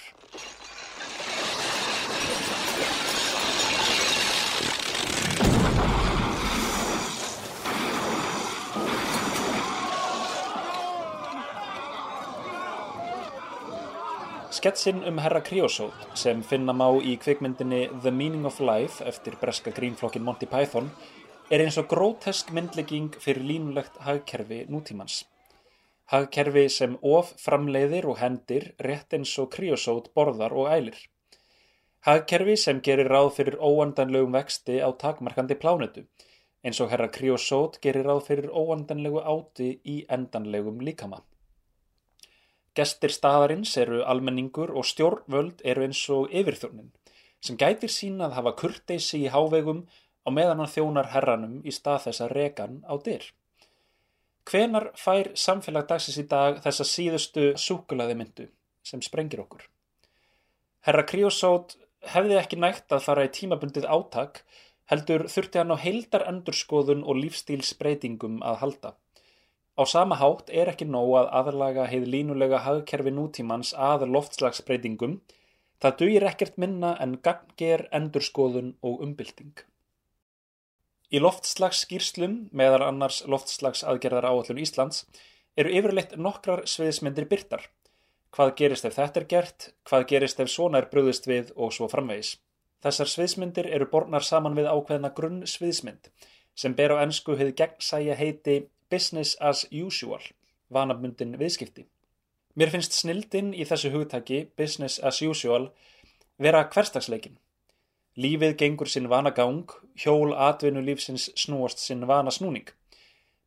Sketsin 14.52 15.04
um 15.04 15.18
herra 15.18 15.42
Kriosót 15.42 15.94
sem 16.14 16.44
finna 16.46 16.74
má 16.78 16.92
í 17.02 17.16
kvikmyndinni 17.18 17.88
The 18.04 18.12
Meaning 18.12 18.46
of 18.46 18.60
Life 18.62 19.02
eftir 19.02 19.40
breska 19.42 19.74
grínflokkin 19.74 20.22
Monty 20.22 20.46
Python 20.46 20.92
er 21.50 21.66
eins 21.66 21.82
og 21.82 21.90
grótesk 21.90 22.54
myndlegging 22.54 23.18
fyrir 23.18 23.42
línulegt 23.42 23.98
hagkerfi 24.06 24.68
nútímans. 24.70 25.24
Hagkerfi 26.08 26.70
sem 26.72 26.96
of 27.04 27.34
framleiðir 27.42 28.06
og 28.08 28.20
hendir 28.22 28.70
rétt 28.80 29.14
eins 29.18 29.34
og 29.44 29.50
Kriosót 29.56 30.14
borðar 30.16 30.54
og 30.56 30.70
ælir. 30.72 31.00
Hagkerfi 32.08 32.56
sem 32.62 32.80
gerir 32.82 33.10
ráð 33.12 33.34
fyrir 33.40 33.58
óandanlegum 33.60 34.36
vexti 34.38 34.78
á 34.80 34.88
takmarkandi 35.02 35.58
plánetu 35.60 36.06
eins 36.64 36.80
og 36.84 36.92
herra 36.92 37.08
Kriosót 37.18 37.80
gerir 37.84 38.08
ráð 38.08 38.22
fyrir 38.30 38.48
óandanlegu 38.52 39.20
áti 39.20 39.68
í 39.84 39.98
endanlegum 40.18 40.80
líkama. 40.84 41.20
Gestir 42.78 43.12
staðarins 43.14 43.74
eru 43.82 44.04
almenningur 44.14 44.72
og 44.80 44.86
stjórnvöld 44.86 45.64
eru 45.72 45.86
eins 45.88 46.02
og 46.14 46.32
yfirþjónin 46.32 46.92
sem 47.48 47.58
gætir 47.60 47.92
sín 47.94 48.22
að 48.24 48.36
hafa 48.38 48.54
kurteysi 48.62 49.24
í 49.26 49.32
hávegum 49.34 49.84
á 50.24 50.30
meðan 50.34 50.64
hann 50.64 50.74
þjónar 50.74 51.12
herranum 51.14 51.60
í 51.64 51.74
stað 51.74 52.08
þess 52.08 52.24
að 52.26 52.34
rekan 52.40 52.80
á 52.88 52.94
dyr. 53.08 53.28
Hvenar 54.48 54.92
fær 54.96 55.34
samfélag 55.36 55.90
dagsins 55.90 56.22
í 56.22 56.24
dag 56.32 56.62
þessa 56.64 56.86
síðustu 56.88 57.50
súkulaði 57.60 58.16
myndu 58.16 58.46
sem 58.88 59.02
sprengir 59.04 59.42
okkur? 59.44 59.66
Herra 60.88 61.04
Kriosót 61.04 61.76
hefði 62.14 62.38
ekki 62.40 62.60
nægt 62.64 62.94
að 62.96 63.04
fara 63.10 63.26
í 63.28 63.34
tímabundið 63.36 63.90
átak 63.92 64.46
heldur 64.92 65.26
þurfti 65.32 65.60
hann 65.60 65.76
á 65.76 65.78
heildar 65.84 66.24
endurskoðun 66.32 67.04
og 67.04 67.20
lífstílsbreytingum 67.20 68.40
að 68.40 68.60
halda. 68.64 68.94
Á 69.78 69.84
sama 69.86 70.18
hátt 70.22 70.48
er 70.50 70.72
ekki 70.72 70.88
nóg 70.90 71.12
að 71.20 71.32
aðlaga 71.42 71.90
heið 71.92 72.08
línulega 72.14 72.64
hagkerfi 72.64 73.12
nútímans 73.14 73.74
að 73.76 74.08
loftslagsbreytingum, 74.16 75.20
það 75.84 75.98
dugir 76.00 76.26
ekkert 76.32 76.56
minna 76.58 76.96
en 77.04 77.20
gangger, 77.22 77.90
endurskoðun 78.00 78.78
og 78.82 79.04
umbylting. 79.06 79.67
Í 81.08 81.22
loftslagsskýrslum, 81.24 82.50
meðal 82.52 82.84
annars 82.90 83.22
loftslagsaðgerðar 83.32 84.28
áallun 84.28 84.60
Íslands, 84.60 85.06
eru 85.56 85.72
yfirleitt 85.72 86.18
nokkrar 86.20 86.66
sviðismyndir 86.68 87.30
byrtar. 87.32 87.70
Hvað 88.36 88.52
gerist 88.60 88.86
ef 88.90 88.98
þetta 88.98 89.22
er 89.22 89.28
gert, 89.32 89.70
hvað 89.88 90.08
gerist 90.12 90.42
ef 90.44 90.52
svona 90.52 90.82
er 90.82 90.90
bröðist 90.92 91.30
við 91.32 91.54
og 91.56 91.72
svo 91.74 91.88
framvegis. 91.88 92.36
Þessar 92.84 93.10
sviðismyndir 93.14 93.70
eru 93.72 93.88
bornar 93.90 94.26
saman 94.28 94.58
við 94.58 94.68
ákveðna 94.68 95.14
grunn 95.16 95.46
sviðismynd, 95.48 96.12
sem 96.60 96.76
ber 96.76 96.94
á 96.94 97.02
ennsku 97.06 97.38
hefði 97.40 97.56
gegnsæja 97.64 98.20
heiti 98.20 98.58
business 98.92 99.38
as 99.40 99.64
usual, 99.72 100.22
vanabundin 100.70 101.38
viðskipti. 101.40 101.88
Mér 102.60 102.74
finnst 102.74 102.96
snildin 102.98 103.54
í 103.56 103.64
þessu 103.70 103.94
hugtaki, 103.96 104.44
business 104.58 105.00
as 105.00 105.22
usual, 105.24 105.70
vera 106.42 106.68
hverstagsleikin. 106.68 107.40
Lífið 108.18 108.56
gengur 108.58 108.90
sinn 108.90 109.12
vana 109.12 109.30
gang, 109.30 109.70
hjól 110.02 110.32
atvinnulífsins 110.34 111.28
snúast 111.38 111.84
sinn 111.84 112.08
vana 112.10 112.32
snúning. 112.34 112.72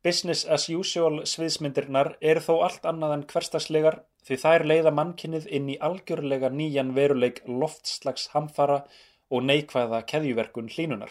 Business 0.07 0.45
as 0.47 0.69
usual 0.71 1.25
sviðsmyndirnar 1.27 2.13
eru 2.21 2.43
þó 2.45 2.53
allt 2.67 2.87
annað 2.87 3.15
en 3.17 3.25
hverstagslegar 3.33 3.99
því 4.29 4.39
þær 4.45 4.65
leiða 4.71 4.93
mannkinnið 4.95 5.49
inn 5.59 5.73
í 5.75 5.77
algjörlega 5.89 6.53
nýjan 6.55 6.95
veruleik 6.95 7.43
loftslags 7.49 8.29
hamfara 8.37 8.85
og 9.31 9.43
neikvæða 9.49 10.05
keðjuverkun 10.13 10.71
hlínunar. 10.77 11.11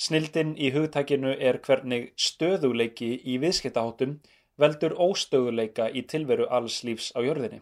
Snildin 0.00 0.56
í 0.56 0.72
hugtækinu 0.72 1.36
er 1.36 1.60
hvernig 1.68 2.10
stöðuleiki 2.16 3.12
í 3.28 3.36
viðskiptaháttum 3.44 4.18
veldur 4.56 4.96
óstöðuleika 4.96 5.92
í 5.92 6.08
tilveru 6.08 6.48
alls 6.48 6.80
lífs 6.88 7.12
á 7.12 7.20
jörðinni. 7.20 7.60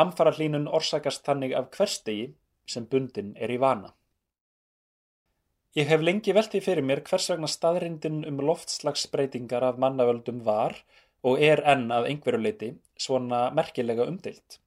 Hamfara 0.00 0.32
hlínun 0.32 0.70
orsakast 0.70 1.26
þannig 1.28 1.52
af 1.58 1.68
hverstegi 1.76 2.30
sem 2.70 2.86
bundin 2.92 3.34
er 3.36 3.50
í 3.50 3.58
vana. 3.62 3.92
Ég 5.78 5.86
hef 5.86 6.02
lengi 6.02 6.32
veltið 6.34 6.64
fyrir 6.66 6.86
mér 6.86 7.04
hvers 7.06 7.28
vegna 7.30 7.50
staðrindin 7.50 8.24
um 8.26 8.40
loftslagsbreytingar 8.48 9.66
af 9.68 9.76
mannavöldum 9.82 10.40
var 10.48 10.80
og 11.22 11.42
er 11.50 11.62
enn 11.72 11.86
að 11.94 12.08
einhverju 12.10 12.40
leiti 12.42 12.70
svona 12.98 13.44
merkilega 13.54 14.08
umdeilt. 14.10 14.58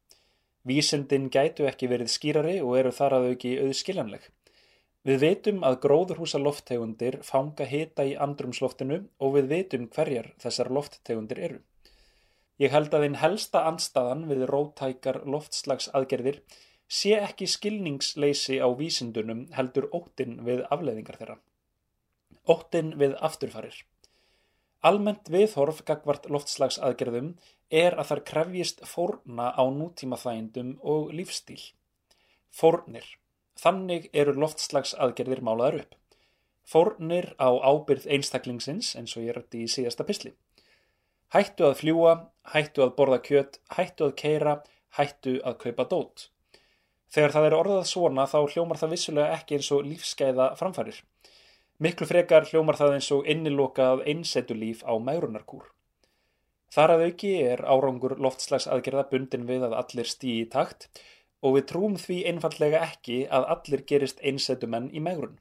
Vísindin 0.63 1.27
gætu 1.27 1.67
ekki 1.67 1.89
verið 1.91 2.13
skýrari 2.13 2.55
og 2.63 2.77
eru 2.79 2.93
þar 2.95 3.17
að 3.17 3.27
auki 3.33 3.57
auðskiljanleg. 3.65 4.29
Við 5.03 5.19
veitum 5.19 5.65
að 5.67 5.81
gróðurhúsa 5.83 6.39
lofttegundir 6.39 7.17
fanga 7.27 7.67
hita 7.67 8.05
í 8.07 8.13
andrumsloftinu 8.25 9.01
og 9.19 9.33
við 9.35 9.49
veitum 9.49 9.89
hverjar 9.91 10.29
þessar 10.39 10.71
lofttegundir 10.71 11.41
eru. 11.49 11.59
Ég 12.63 12.71
held 12.71 12.93
að 12.95 13.09
einn 13.09 13.19
helsta 13.19 13.65
anstaðan 13.67 14.23
við 14.29 14.45
rótækar 14.47 15.25
loftslagsaðgerðir 15.27 16.39
sé 16.93 17.15
ekki 17.17 17.47
skilningsleysi 17.49 18.59
á 18.61 18.67
vísindunum 18.77 19.47
heldur 19.57 19.89
óttin 19.97 20.37
við 20.45 20.61
afleðingar 20.73 21.17
þeirra. 21.21 21.37
Óttin 22.53 22.93
við 23.01 23.15
afturfarir. 23.29 23.79
Almennt 24.83 25.29
viðhorf 25.31 25.79
gagvart 25.87 26.27
loftslagsaðgerðum 26.35 27.29
er 27.73 27.95
að 27.95 28.09
þar 28.09 28.21
krefjist 28.29 28.83
fórna 28.85 29.49
á 29.55 29.63
nútímaþægindum 29.71 30.75
og 30.93 31.13
lífstíl. 31.15 31.61
Fórnir. 32.51 33.05
Þannig 33.63 34.09
eru 34.13 34.35
loftslagsaðgerðir 34.43 35.41
málaðar 35.47 35.79
upp. 35.83 35.95
Fórnir 36.67 37.31
á 37.39 37.49
ábyrð 37.63 38.09
einstaklingsins 38.17 38.93
eins 38.99 39.15
og 39.17 39.25
ég 39.25 39.37
rætti 39.37 39.63
í 39.63 39.71
síðasta 39.71 40.05
pisli. 40.07 40.33
Hættu 41.33 41.65
að 41.69 41.79
fljúa, 41.79 42.13
hættu 42.53 42.83
að 42.85 42.93
borða 42.99 43.21
kjöt, 43.23 43.57
hættu 43.73 44.09
að 44.09 44.15
keira, 44.19 44.59
hættu 44.99 45.39
að 45.41 45.57
kaupa 45.63 45.87
dót. 45.89 46.27
Þegar 47.13 47.33
það 47.35 47.47
er 47.47 47.55
orðað 47.59 47.83
svona 47.85 48.25
þá 48.25 48.39
hljómar 48.53 48.79
það 48.81 48.93
vissulega 48.95 49.37
ekki 49.37 49.59
eins 49.59 49.69
og 49.75 49.85
lífskeiða 49.85 50.47
framfærir. 50.57 50.99
Miklu 51.83 52.07
frekar 52.09 52.47
hljómar 52.49 52.79
það 52.79 52.95
eins 52.95 53.09
og 53.13 53.27
innilokað 53.29 54.01
einsetulíf 54.09 54.81
á 54.81 54.93
mærunarkúr. 54.97 55.67
Þar 56.73 56.95
að 56.95 57.03
auki 57.07 57.33
er 57.45 57.61
árangur 57.69 58.15
loftslags 58.17 58.65
aðgerða 58.65 59.03
bundin 59.11 59.45
við 59.45 59.65
að 59.67 59.75
allir 59.77 60.09
stýi 60.09 60.39
í 60.41 60.47
takt 60.55 60.87
og 61.45 61.57
við 61.57 61.67
trúum 61.69 61.97
því 62.01 62.17
einfallega 62.31 62.79
ekki 62.87 63.17
að 63.37 63.45
allir 63.55 63.83
gerist 63.91 64.23
einsetumenn 64.25 64.87
í 64.89 65.01
megrun. 65.07 65.35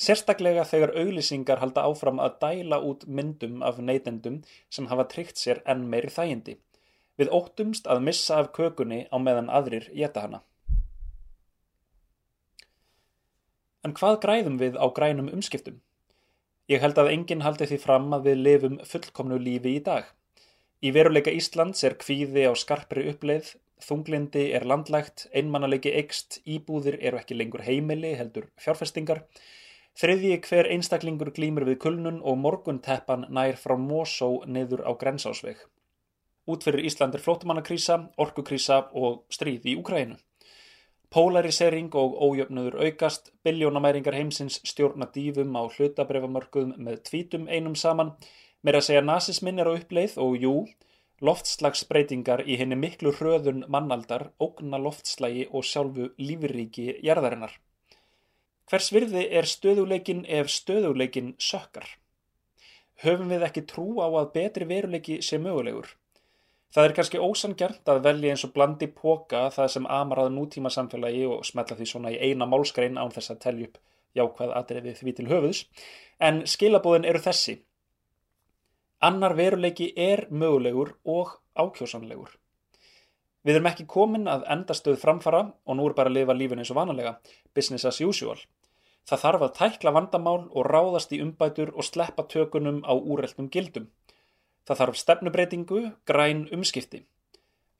Sérstaklega 0.00 0.64
þegar 0.70 0.94
auglýsingar 1.02 1.60
halda 1.60 1.84
áfram 1.90 2.22
að 2.24 2.38
dæla 2.44 2.78
út 2.88 3.04
myndum 3.06 3.60
af 3.62 3.82
neytendum 3.82 4.40
sem 4.72 4.88
hafa 4.88 5.04
tryggt 5.12 5.42
sér 5.42 5.60
enn 5.68 5.84
meiri 5.92 6.08
þægindi. 6.14 6.56
Við 7.20 7.34
óttumst 7.36 7.90
að 7.92 8.00
missa 8.08 8.40
af 8.40 8.48
kökunni 8.56 9.02
á 9.12 9.16
meðan 9.20 9.52
aðrir 9.52 9.90
geta 9.92 10.24
hana. 10.24 10.40
En 13.82 13.94
hvað 13.98 14.20
græðum 14.22 14.58
við 14.60 14.76
á 14.78 14.86
grænum 14.94 15.30
umskiptum? 15.34 15.80
Ég 16.70 16.82
held 16.84 16.98
að 17.02 17.10
enginn 17.10 17.40
haldi 17.42 17.66
því 17.66 17.78
fram 17.82 18.12
að 18.14 18.28
við 18.28 18.42
lifum 18.46 18.76
fullkomnu 18.86 19.38
lífi 19.42 19.72
í 19.78 19.80
dag. 19.88 20.04
Í 20.82 20.92
veruleika 20.94 21.34
Íslands 21.34 21.82
er 21.88 21.96
kvíði 21.98 22.46
á 22.46 22.54
skarpri 22.58 23.08
uppleið, 23.10 23.50
þunglindi 23.82 24.44
er 24.54 24.66
landlægt, 24.70 25.26
einmannalegi 25.34 25.90
ekst, 25.98 26.38
íbúðir 26.46 27.00
eru 27.00 27.18
ekki 27.18 27.36
lengur 27.38 27.66
heimili 27.66 28.14
heldur 28.18 28.48
fjárfestingar, 28.62 29.24
þriðji 29.98 30.38
hver 30.46 30.70
einstaklingur 30.76 31.32
glýmur 31.34 31.66
við 31.66 31.80
kulnun 31.82 32.22
og 32.22 32.38
morgunteppan 32.38 33.26
nær 33.34 33.58
frá 33.58 33.74
Mosó 33.74 34.32
niður 34.46 34.86
á 34.86 34.94
grensásveg. 34.94 35.58
Út 36.46 36.62
fyrir 36.66 36.86
Ísland 36.86 37.18
er 37.18 37.22
flótumannakrísa, 37.22 37.98
orkukrísa 38.18 38.84
og 38.94 39.24
stríð 39.30 39.66
í 39.70 39.76
Úkrænu. 39.78 40.22
Polarisering 41.12 41.90
og 41.92 42.14
ójöfnuður 42.24 42.78
aukast, 42.86 43.26
biljónamæringar 43.44 44.14
heimsins 44.16 44.54
stjórna 44.64 45.10
dífum 45.12 45.52
á 45.60 45.68
hlutabrefamörkuðum 45.68 46.78
með 46.86 47.02
tvítum 47.08 47.44
einum 47.52 47.74
saman, 47.76 48.14
meira 48.64 48.80
að 48.80 48.86
segja 48.86 49.02
nazisminn 49.04 49.60
er 49.60 49.68
á 49.68 49.76
uppleið 49.76 50.16
og 50.24 50.38
jú, 50.40 50.54
loftslagsbreytingar 51.20 52.46
í 52.48 52.56
henni 52.56 52.78
miklu 52.80 53.12
hröðun 53.18 53.66
mannaldar 53.68 54.30
ógna 54.40 54.80
loftslægi 54.80 55.50
og 55.52 55.68
sjálfu 55.68 56.08
lífríki 56.16 56.88
jarðarinnar. 57.04 57.58
Hvers 58.72 58.88
virði 58.96 59.28
er 59.36 59.44
stöðuleikin 59.52 60.24
ef 60.24 60.48
stöðuleikin 60.48 61.34
sökkar? 61.36 61.84
Höfum 63.04 63.28
við 63.34 63.44
ekki 63.50 63.66
trú 63.68 63.90
á 64.00 64.08
að 64.08 64.32
betri 64.38 64.64
veruleiki 64.72 65.20
sé 65.20 65.36
mögulegur? 65.36 65.92
Það 66.72 66.86
er 66.86 66.94
kannski 66.96 67.20
ósangjart 67.20 67.90
að 67.92 68.04
velja 68.06 68.32
eins 68.32 68.44
og 68.46 68.52
blandi 68.54 68.86
póka 68.88 69.48
það 69.52 69.72
sem 69.74 69.88
amarað 69.92 70.30
nútíma 70.32 70.70
samfélagi 70.72 71.26
og 71.28 71.42
smetla 71.44 71.76
því 71.76 71.88
svona 71.90 72.12
í 72.14 72.20
eina 72.30 72.48
málskrein 72.48 72.96
án 72.96 73.12
þess 73.12 73.34
að 73.34 73.42
telja 73.42 73.68
upp 73.68 73.80
jákvæð 74.16 74.54
aðriði 74.56 74.94
því 74.96 75.14
til 75.18 75.26
höfuðs, 75.28 75.60
en 76.20 76.42
skilabóðin 76.48 77.08
eru 77.08 77.20
þessi. 77.24 77.58
Annar 79.04 79.34
veruleiki 79.36 79.90
er 79.98 80.26
mögulegur 80.30 80.94
og 81.04 81.36
ákjósanlegur. 81.58 82.38
Við 83.42 83.58
erum 83.58 83.68
ekki 83.72 83.88
komin 83.90 84.28
að 84.30 84.44
endastöð 84.54 85.00
framfara 85.02 85.42
og 85.66 85.76
nú 85.76 85.88
er 85.88 85.96
bara 85.98 86.12
að 86.12 86.20
lifa 86.20 86.36
lífin 86.38 86.62
eins 86.62 86.70
og 86.70 86.78
vanalega, 86.78 87.16
business 87.54 87.84
as 87.88 87.98
usual. 88.00 88.38
Það 89.08 89.22
þarf 89.24 89.44
að 89.44 89.56
tækla 89.58 89.92
vandamál 89.96 90.44
og 90.46 90.68
ráðast 90.68 91.12
í 91.12 91.18
umbætur 91.24 91.72
og 91.74 91.84
sleppa 91.84 92.22
tökunum 92.30 92.84
á 92.86 92.94
úreltum 92.94 93.50
gildum. 93.50 93.88
Það 94.68 94.80
þarf 94.80 94.98
stefnubreitingu, 95.00 95.80
græn 96.06 96.46
umskipti. 96.54 97.02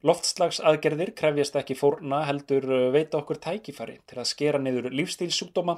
Loftslagsaðgerðir 0.03 1.13
krefjast 1.15 1.57
ekki 1.61 1.77
fórna 1.79 2.25
heldur 2.27 2.65
uh, 2.67 2.87
veita 2.95 3.21
okkur 3.21 3.39
tækifari 3.43 4.01
til 4.11 4.19
að 4.19 4.31
skera 4.33 4.59
niður 4.59 4.91
lífstílsjúkdóma, 4.91 5.77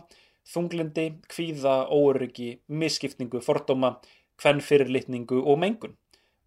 þunglindi, 0.48 1.10
kvíða, 1.28 1.74
óöryggi, 1.92 2.54
misskipningu, 2.68 3.42
fordóma, 3.44 3.98
kvennfyrirlitningu 4.40 5.42
og 5.44 5.60
mengun 5.60 5.98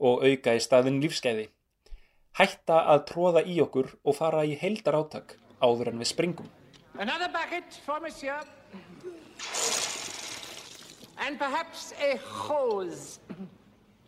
og 0.01 0.25
auka 0.25 0.55
í 0.57 0.61
staðin 0.61 0.97
lífskeiði. 1.03 1.47
Hætta 2.37 2.83
að 2.93 3.03
tróða 3.11 3.41
í 3.45 3.59
okkur 3.61 3.93
og 4.03 4.17
fara 4.17 4.43
í 4.45 4.57
heildar 4.57 4.97
áttak 4.97 5.37
áður 5.61 5.93
en 5.93 6.01
við 6.01 6.11
springum. 6.11 6.49
Another 6.97 7.29
bucket 7.29 7.77
for 7.85 8.01
monsieur. 8.01 8.41
And 11.17 11.37
perhaps 11.37 11.93
a 12.01 12.17
hose. 12.17 13.19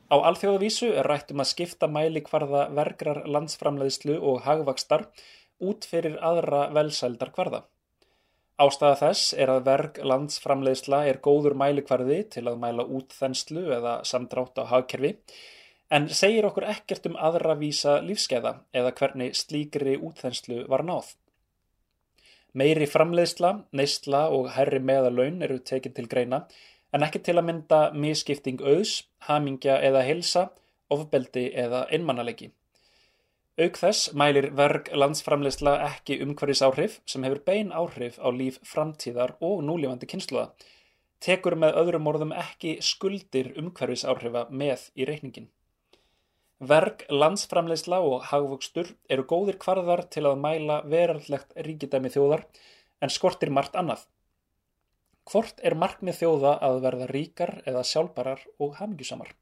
Á 0.09 0.17
alþjóðavísu 0.17 0.87
er 0.97 1.05
rætt 1.05 1.29
um 1.33 1.43
að 1.43 1.51
skipta 1.51 1.87
mælikvarða 1.91 2.63
vergrar 2.73 3.27
landsframleiðslu 3.29 4.15
og 4.31 4.39
hagvakstar 4.47 5.03
út 5.61 5.85
fyrir 5.85 6.15
aðra 6.25 6.63
velsældar 6.73 7.29
kvarða. 7.35 7.59
Ástæða 8.59 8.95
þess 9.03 9.35
er 9.39 9.51
að 9.53 9.67
verg 9.69 9.99
landsframleiðsla 10.11 11.03
er 11.11 11.21
góður 11.23 11.53
mælikvarði 11.61 12.23
til 12.33 12.43
að 12.49 12.57
mæla 12.63 12.87
út 12.97 13.13
þenslu 13.15 13.67
eða 13.77 13.93
samdrátt 14.09 14.57
á 14.59 14.65
hagkerfi 14.71 15.13
en 15.93 16.09
segir 16.21 16.47
okkur 16.49 16.67
ekkert 16.73 17.05
um 17.09 17.15
aðra 17.29 17.55
vísa 17.61 17.99
lífskeiða 18.05 18.55
eða 18.81 18.95
hvernig 18.97 19.37
slíkri 19.37 19.95
útþenslu 19.95 20.65
var 20.73 20.83
náð. 20.89 21.13
Meiri 22.57 22.89
framleiðsla, 22.89 23.53
neysla 23.77 24.25
og 24.33 24.49
herri 24.55 24.81
meðalaun 24.81 25.43
eru 25.45 25.59
tekinn 25.61 25.93
til 25.93 26.09
greina 26.09 26.43
en 26.93 27.05
ekki 27.05 27.21
til 27.25 27.37
að 27.37 27.47
mynda 27.49 27.81
misskipting 27.93 28.61
auðs, 28.61 29.03
hamingja 29.27 29.77
eða 29.85 30.05
hilsa, 30.07 30.49
ofbeldi 30.89 31.49
eða 31.65 31.85
einmannalegi. 31.93 32.49
Auk 33.59 33.75
þess 33.75 34.13
mælir 34.15 34.49
verg 34.55 34.87
landsframleysla 34.95 35.75
ekki 35.89 36.21
umhverfis 36.23 36.61
áhrif 36.63 36.99
sem 37.11 37.25
hefur 37.27 37.41
bein 37.49 37.73
áhrif 37.75 38.15
á 38.23 38.31
líf 38.31 38.61
framtíðar 38.63 39.35
og 39.43 39.61
núlífandi 39.67 40.07
kynsluða, 40.07 40.53
tekur 41.19 41.57
með 41.59 41.75
öðrum 41.81 42.07
orðum 42.07 42.31
ekki 42.31 42.77
skuldir 42.79 43.51
umhverfis 43.59 44.05
áhrifa 44.07 44.45
með 44.49 44.85
í 44.95 45.07
reikningin. 45.09 45.49
Verg, 46.59 47.03
landsframleysla 47.07 47.99
og 48.03 48.23
hagvöxtur 48.31 48.93
eru 49.11 49.23
góðir 49.27 49.59
kvarðar 49.59 50.05
til 50.11 50.25
að 50.27 50.39
mæla 50.43 50.81
veraldlegt 50.91 51.53
ríkidæmi 51.67 52.11
þjóðar 52.15 52.47
en 52.99 53.11
skortir 53.11 53.51
margt 53.51 53.77
annað. 53.79 54.07
Hvort 55.29 55.59
er 55.61 55.75
markmið 55.77 56.23
þjóða 56.23 56.55
að 56.65 56.79
verða 56.81 57.07
ríkar 57.11 57.51
eða 57.69 57.83
sjálfbarar 57.85 58.39
og 58.57 58.79
hamingjusamar? 58.79 59.35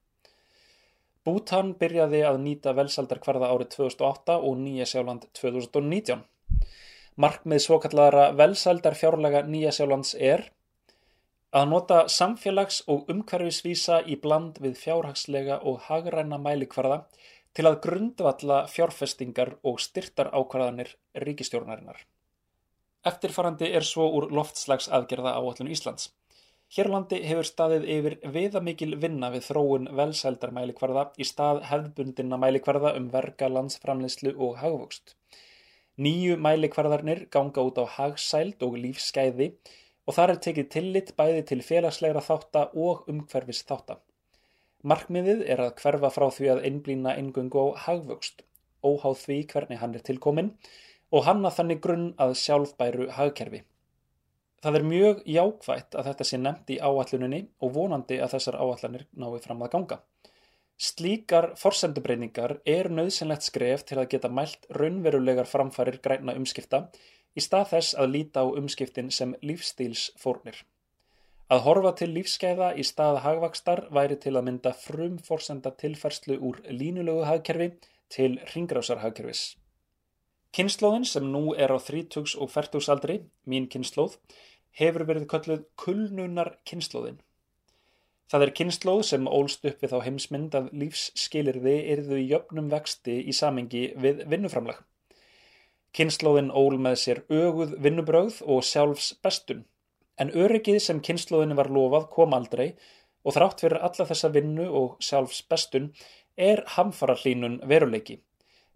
Bútan 1.23 1.69
byrjaði 1.79 2.19
að 2.27 2.39
nýta 2.43 2.73
velsaldarkvarða 2.75 3.47
árið 3.53 3.69
2008 3.75 4.35
og 4.49 4.57
Nýja 4.63 4.87
Sjáland 4.91 5.29
2019. 5.39 6.25
Markmið 7.15 7.63
svokallara 7.63 8.25
velsaldarfjárlega 8.35 9.45
Nýja 9.47 9.71
Sjálands 9.77 10.11
er 10.19 10.43
að 11.55 11.69
nota 11.71 12.01
samfélags- 12.11 12.81
og 12.91 13.07
umhverfisvísa 13.13 14.01
í 14.03 14.19
bland 14.19 14.59
við 14.59 14.75
fjárhagslega 14.83 15.61
og 15.63 15.79
hagræna 15.87 16.39
mælikvarða 16.49 16.99
til 17.55 17.65
að 17.65 17.79
grundvalla 17.87 18.59
fjárfestingar 18.75 19.55
og 19.63 19.79
styrtar 19.79 20.35
ákvarðanir 20.35 20.95
ríkistjórnarinnar. 21.15 22.03
Eftirfarandi 23.05 23.69
er 23.77 23.85
svo 23.85 24.07
úr 24.17 24.31
loftslagsaðgerða 24.33 25.35
áallun 25.37 25.69
Íslands. 25.73 26.09
Hérlandi 26.75 27.21
hefur 27.23 27.47
staðið 27.47 27.85
yfir 27.93 28.15
viðamikil 28.33 28.97
vinna 28.99 29.29
við 29.31 29.45
þróun 29.45 29.85
velsældarmælikvarða 29.99 31.03
í 31.15 31.27
stað 31.29 31.61
hefðbundina 31.69 32.39
mælikvarða 32.41 32.91
um 32.99 33.07
verga 33.13 33.47
landsframleyslu 33.47 34.33
og 34.35 34.57
hagvokst. 34.63 35.15
Nýju 35.97 36.35
mælikvarðarnir 36.43 37.23
ganga 37.31 37.63
út 37.69 37.79
á 37.79 37.85
hagsæld 37.95 38.65
og 38.67 38.75
lífsskæði 38.83 39.47
og 40.07 40.17
þar 40.17 40.33
er 40.33 40.41
tekið 40.43 40.67
tillit 40.75 41.13
bæði 41.21 41.45
til 41.51 41.61
félagslegra 41.69 42.25
þátta 42.25 42.65
og 42.87 43.07
umhverfis 43.13 43.63
þátta. 43.69 44.01
Markmiðið 44.87 45.45
er 45.47 45.63
að 45.63 45.73
hverfa 45.79 46.11
frá 46.13 46.27
því 46.35 46.51
að 46.51 46.61
einblýna 46.67 47.15
eingöngu 47.15 47.63
á 47.63 47.67
hagvokst, 47.87 48.43
óháð 48.83 49.23
því 49.23 49.39
hvernig 49.53 49.81
hann 49.81 49.95
er 49.95 50.03
tilkominn 50.05 50.51
og 51.11 51.25
hanna 51.27 51.51
þannig 51.53 51.81
grunn 51.83 52.07
að 52.19 52.35
sjálfbæru 52.41 53.09
hagkerfi. 53.17 53.63
Það 54.63 54.77
er 54.79 54.85
mjög 54.89 55.19
jákvægt 55.29 55.95
að 55.95 56.07
þetta 56.09 56.25
sé 56.27 56.37
nefnt 56.41 56.71
í 56.73 56.79
áalluninni 56.81 57.41
og 57.61 57.73
vonandi 57.75 58.17
að 58.19 58.33
þessar 58.35 58.57
áallanir 58.57 59.05
nái 59.13 59.37
fram 59.43 59.61
að 59.61 59.73
ganga. 59.75 59.99
Slíkar 60.77 61.51
forsendubreiningar 61.57 62.59
er 62.69 62.89
nöðsynlegt 62.93 63.45
skref 63.45 63.85
til 63.89 63.99
að 64.01 64.09
geta 64.13 64.29
mælt 64.29 64.67
raunverulegar 64.77 65.49
framfærir 65.49 65.99
græna 66.03 66.35
umskipta 66.37 66.87
í 67.37 67.43
stað 67.45 67.69
þess 67.71 67.97
að 68.01 68.11
líta 68.15 68.43
á 68.45 68.47
umskiptin 68.49 69.13
sem 69.13 69.35
lífstílsfórnir. 69.45 70.59
Að 71.53 71.63
horfa 71.63 71.93
til 72.01 72.09
lífskeiða 72.11 72.73
í 72.75 72.83
stað 72.85 73.21
hagvakstar 73.23 73.85
væri 73.93 74.17
til 74.21 74.35
að 74.35 74.49
mynda 74.49 74.73
frum 74.75 75.15
forsenda 75.29 75.71
tilferslu 75.81 76.37
úr 76.49 76.59
línulegu 76.67 77.23
hagkerfi 77.29 77.69
til 78.11 78.39
ringrásarhagkerfis. 78.53 79.53
Kynnslóðin 80.55 81.05
sem 81.05 81.25
nú 81.31 81.53
er 81.53 81.71
á 81.73 81.77
30 81.77 82.37
og 82.41 82.51
40 82.51 82.89
aldri, 82.93 83.17
mín 83.45 83.67
kynnslóð, 83.71 84.17
hefur 84.79 85.05
verið 85.09 85.27
kölluð 85.31 85.63
kulnunar 85.79 86.55
kynnslóðin. 86.69 87.19
Það 88.27 88.43
er 88.43 88.53
kynnslóð 88.59 89.01
sem 89.07 89.27
ólst 89.31 89.65
upp 89.67 89.83
við 89.83 89.93
þá 89.93 90.03
heimsmynd 90.03 90.55
að 90.59 90.69
lífsskilirði 90.81 91.75
yrðu 91.93 92.19
í 92.19 92.27
jöfnum 92.33 92.67
vexti 92.73 93.21
í 93.23 93.35
samengi 93.35 93.83
við 94.03 94.25
vinnuframlag. 94.27 94.81
Kynnslóðin 95.95 96.51
ól 96.51 96.75
með 96.83 96.99
sér 97.03 97.23
öguð 97.31 97.77
vinnubröð 97.83 98.41
og 98.43 98.65
sjálfs 98.67 99.13
bestun, 99.23 99.63
en 100.19 100.33
öryggið 100.35 100.81
sem 100.83 100.99
kynnslóðinu 101.01 101.55
var 101.57 101.71
lofað 101.71 102.09
kom 102.13 102.35
aldrei 102.35 102.67
og 103.23 103.35
þrátt 103.37 103.63
fyrir 103.63 103.83
alla 103.87 104.07
þessa 104.09 104.31
vinnu 104.35 104.67
og 104.81 104.97
sjálfs 105.03 105.39
bestun 105.47 105.93
er 106.35 106.65
hamfara 106.75 107.15
hlínun 107.17 107.61
veruleiki. 107.67 108.19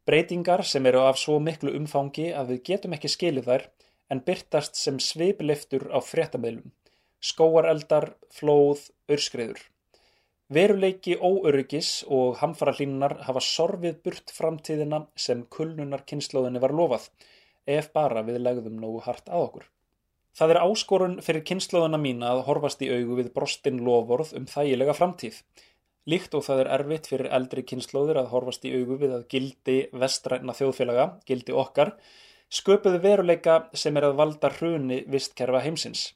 Breytingar 0.06 0.66
sem 0.66 0.86
eru 0.90 1.06
af 1.06 1.20
svo 1.22 1.40
miklu 1.40 1.76
umfangi 1.78 2.32
að 2.34 2.56
við 2.56 2.64
getum 2.72 2.98
ekki 2.98 3.12
skilið 3.16 3.50
þær 3.52 3.68
en 4.12 4.24
byrtast 4.28 4.80
sem 4.80 4.98
sveipliftur 5.00 5.90
á 5.94 6.00
fréttamiðlum 6.04 6.72
skóareldar, 7.22 8.16
flóð, 8.34 8.88
örskriður. 9.12 9.62
Veruleiki 10.52 11.16
óöryggis 11.16 12.02
og 12.12 12.42
hamfara 12.42 12.74
hlínunar 12.76 13.22
hafa 13.28 13.44
sorfið 13.46 14.02
burt 14.04 14.34
framtíðina 14.36 15.06
sem 15.16 15.46
kulnunar 15.56 16.04
kynnslóðinni 16.10 16.60
var 16.60 16.74
lofað, 16.76 17.08
ef 17.64 17.92
bara 17.96 18.26
við 18.28 18.42
legðum 18.42 18.82
nógu 18.82 19.04
hart 19.06 19.30
að 19.30 19.46
okkur. 19.46 19.70
Það 20.36 20.54
er 20.54 20.62
áskorun 20.66 21.18
fyrir 21.24 21.46
kynnslóðina 21.48 22.00
mína 22.02 22.34
að 22.34 22.46
horfast 22.50 22.84
í 22.84 22.90
augu 22.92 23.20
við 23.20 23.32
brostin 23.36 23.80
lofórð 23.86 24.34
um 24.40 24.48
þægilega 24.50 24.96
framtíð. 24.98 25.40
Líkt 26.10 26.34
og 26.34 26.42
það 26.48 26.64
er 26.64 26.70
erfitt 26.80 27.08
fyrir 27.12 27.30
eldri 27.30 27.62
kynnslóðir 27.68 28.18
að 28.24 28.32
horfast 28.32 28.64
í 28.66 28.72
augu 28.74 28.98
við 28.98 29.12
að 29.14 29.28
gildi 29.30 29.76
vestræna 29.94 30.56
þjóðfélaga, 30.58 31.06
gildi 31.30 31.54
okkar, 31.54 31.94
sköpuðu 32.50 33.04
veruleika 33.04 33.58
sem 33.78 33.98
er 33.98 34.08
að 34.10 34.18
valda 34.18 34.50
hruni 34.56 35.04
vistkerfa 35.14 35.62
heimsins. 35.62 36.08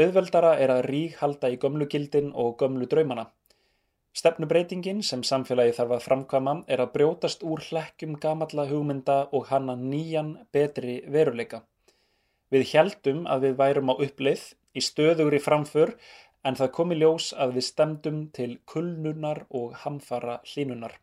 Auðveldara 0.00 0.56
er 0.58 0.72
að 0.72 0.86
rík 0.88 1.20
halda 1.20 1.52
í 1.52 1.58
gömlu 1.60 1.86
gildin 1.90 2.32
og 2.32 2.56
gömlu 2.62 2.88
draumana. 2.90 3.28
Stefnubreitingin 4.14 5.02
sem 5.02 5.22
samfélagi 5.26 5.74
þarf 5.76 5.96
að 5.96 6.04
framkvæma 6.06 6.52
er 6.70 6.80
að 6.82 6.92
brjótast 6.96 7.44
úr 7.44 7.60
hlekkjum 7.68 8.16
gamalla 8.22 8.64
hugmynda 8.70 9.16
og 9.34 9.48
hanna 9.50 9.74
nýjan 9.78 10.36
betri 10.54 11.00
veruleika. 11.10 11.64
Við 12.50 12.68
heldum 12.72 13.24
að 13.26 13.48
við 13.48 13.56
værum 13.60 13.90
á 13.90 13.94
uppleið 13.94 14.44
í 14.74 14.82
stöðugri 14.82 15.40
framför 15.42 15.96
en 16.44 16.58
það 16.60 16.72
komi 16.78 16.98
ljós 17.00 17.32
að 17.32 17.56
við 17.58 17.68
stemdum 17.68 18.22
til 18.36 18.50
kulnunar 18.70 19.44
og 19.50 19.76
hamfara 19.84 20.40
hlínunar. 20.52 20.98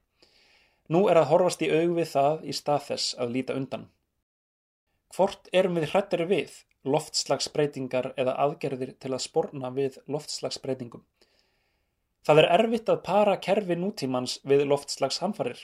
Nú 0.90 1.08
er 1.10 1.22
að 1.22 1.30
horfast 1.32 1.62
í 1.66 1.72
aug 1.72 1.96
við 1.98 2.12
það 2.16 2.44
í 2.46 2.58
stað 2.58 2.88
þess 2.90 3.16
að 3.22 3.38
líta 3.38 3.56
undan. 3.58 3.88
Hvort 5.16 5.50
erum 5.52 5.80
við 5.80 5.90
hrættari 5.92 6.28
við? 6.28 6.60
loftslagsbreytingar 6.88 8.14
eða 8.18 8.36
aðgerðir 8.46 8.96
til 9.00 9.14
að 9.14 9.24
sporna 9.26 9.70
við 9.74 10.00
loftslagsbreytingum. 10.10 11.04
Það 12.26 12.42
er 12.42 12.50
erfitt 12.58 12.90
að 12.90 13.04
para 13.06 13.38
kerfi 13.42 13.78
nútímans 13.78 14.40
við 14.46 14.66
loftslagshamfarir. 14.70 15.62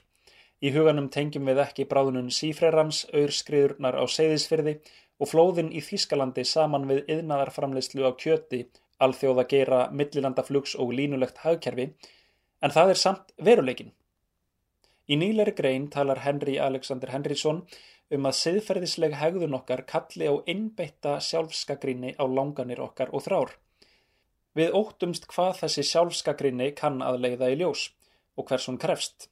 Í 0.62 0.72
huganum 0.74 1.10
tengjum 1.14 1.46
við 1.46 1.62
ekki 1.62 1.86
bráðunum 1.90 2.32
sífrerans, 2.34 3.04
auðskriðurnar 3.14 3.98
á 3.98 4.04
seyðisfyrði 4.10 4.80
og 5.22 5.30
flóðin 5.30 5.70
í 5.74 5.84
Þískalandi 5.86 6.46
saman 6.46 6.88
við 6.90 7.04
yðnaðarframleyslu 7.14 8.06
á 8.06 8.12
kjöti, 8.18 8.66
alþjóða 9.04 9.46
geira, 9.52 9.82
millilandaflugs 9.92 10.76
og 10.76 10.94
línulegt 10.98 11.44
hagkerfi, 11.44 11.92
en 12.62 12.74
það 12.74 12.94
er 12.94 13.02
samt 13.02 13.34
veruleikin. 13.38 13.94
Í 15.08 15.16
nýleiri 15.16 15.54
grein 15.56 15.88
talar 15.94 16.24
Henry 16.26 16.58
Alexander 16.60 17.14
Henrysson 17.14 17.62
um 18.12 18.28
að 18.28 18.38
siðferðisleg 18.40 19.16
hegðun 19.20 19.56
okkar 19.58 19.84
kalli 19.88 20.28
á 20.28 20.36
innbeitta 20.48 21.18
sjálfskagrinni 21.24 22.16
á 22.16 22.24
langanir 22.28 22.82
okkar 22.84 23.14
og 23.16 23.24
þrár. 23.28 23.54
Við 24.58 24.74
óttumst 24.74 25.28
hvað 25.32 25.62
þessi 25.62 25.86
sjálfskagrinni 25.92 26.72
kann 26.76 27.02
að 27.06 27.20
leiða 27.24 27.52
í 27.54 27.58
ljós 27.60 27.90
og 28.38 28.48
hvers 28.50 28.68
hún 28.70 28.80
krefst. 28.82 29.30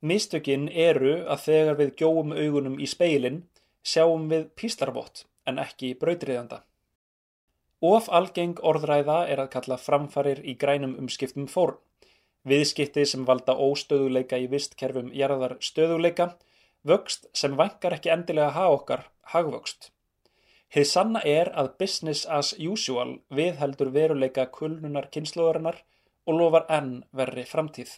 Mistökin 0.00 0.68
eru 0.68 1.24
að 1.26 1.44
þegar 1.48 1.78
við 1.80 1.94
gjóum 2.02 2.34
augunum 2.36 2.78
í 2.78 2.86
speilin 2.86 3.42
sjáum 3.82 4.28
við 4.30 4.46
píslarvott 4.54 5.24
en 5.48 5.58
ekki 5.58 5.94
brautriðanda. 5.98 6.62
Of 7.84 8.08
algeng 8.10 8.58
orðræða 8.58 9.20
er 9.30 9.38
að 9.44 9.52
kalla 9.54 9.76
framfarir 9.78 10.42
í 10.42 10.56
grænum 10.58 10.96
umskiptum 10.98 11.46
fórn. 11.46 11.78
Viðskipti 12.48 13.04
sem 13.06 13.26
valda 13.28 13.54
óstöðuleika 13.54 14.38
í 14.38 14.48
vistkerfum 14.50 15.12
jarðar 15.14 15.58
stöðuleika 15.60 16.32
Vöxt 16.86 17.26
sem 17.34 17.56
vænkar 17.58 17.96
ekki 17.96 18.10
endilega 18.14 18.52
hag 18.54 18.72
okkar 18.72 19.06
hagvöxt. 19.32 19.90
Hið 20.72 20.84
sanna 20.86 21.20
er 21.26 21.50
að 21.60 21.72
business 21.80 22.26
as 22.38 22.52
usual 22.58 23.18
viðheldur 23.34 23.90
veruleika 23.92 24.46
kulnunar 24.52 25.08
kynnslóðarinnar 25.12 25.80
og 26.28 26.38
lofar 26.38 26.68
enn 26.78 26.92
verri 27.10 27.44
framtíð. 27.48 27.96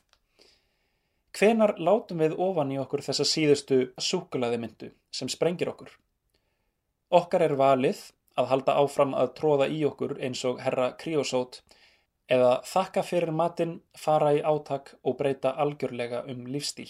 Hvenar 1.37 1.77
látum 1.79 2.23
við 2.25 2.39
ofan 2.39 2.73
í 2.73 2.79
okkur 2.83 3.05
þessa 3.07 3.27
síðustu 3.27 3.81
súkulaði 3.99 4.59
myndu 4.63 4.91
sem 5.15 5.29
sprengir 5.29 5.71
okkur? 5.71 5.93
Okkar 7.11 7.45
er 7.47 7.55
valið 7.59 8.01
að 8.41 8.49
halda 8.55 8.79
áfram 8.81 9.13
að 9.17 9.35
tróða 9.39 9.69
í 9.69 9.83
okkur 9.89 10.17
eins 10.23 10.43
og 10.49 10.63
herra 10.65 10.91
Kriosót 11.01 11.61
eða 12.31 12.61
þakka 12.67 13.05
fyrir 13.05 13.35
matinn, 13.35 13.79
fara 13.99 14.33
í 14.37 14.43
átak 14.47 14.95
og 15.03 15.19
breyta 15.19 15.55
algjörlega 15.63 16.25
um 16.31 16.47
lífstíl. 16.47 16.89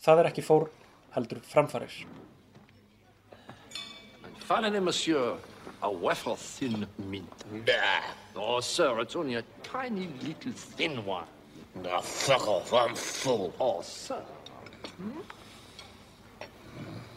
Það 0.00 0.22
er 0.22 0.30
ekki 0.30 0.44
fór, 0.46 0.68
heldur 1.16 1.42
framfarir. 1.44 1.94
Finally, 4.46 4.80
monsieur, 4.80 5.36
a 5.82 5.90
wafer 5.90 6.36
thin 6.36 6.86
mint. 7.10 7.44
Nah. 7.52 8.02
Oh, 8.36 8.60
sir, 8.60 9.00
it's 9.00 9.16
only 9.16 9.34
a 9.34 9.44
tiny 9.62 10.08
little 10.22 10.52
thin 10.52 11.04
one. 11.04 11.26
Now, 11.82 12.00
fuck 12.00 12.48
off, 12.48 12.72
I'm 12.72 12.94
full. 12.94 13.52
Oh, 13.60 13.80
sir. 13.82 14.22
Hmm? 14.96 15.20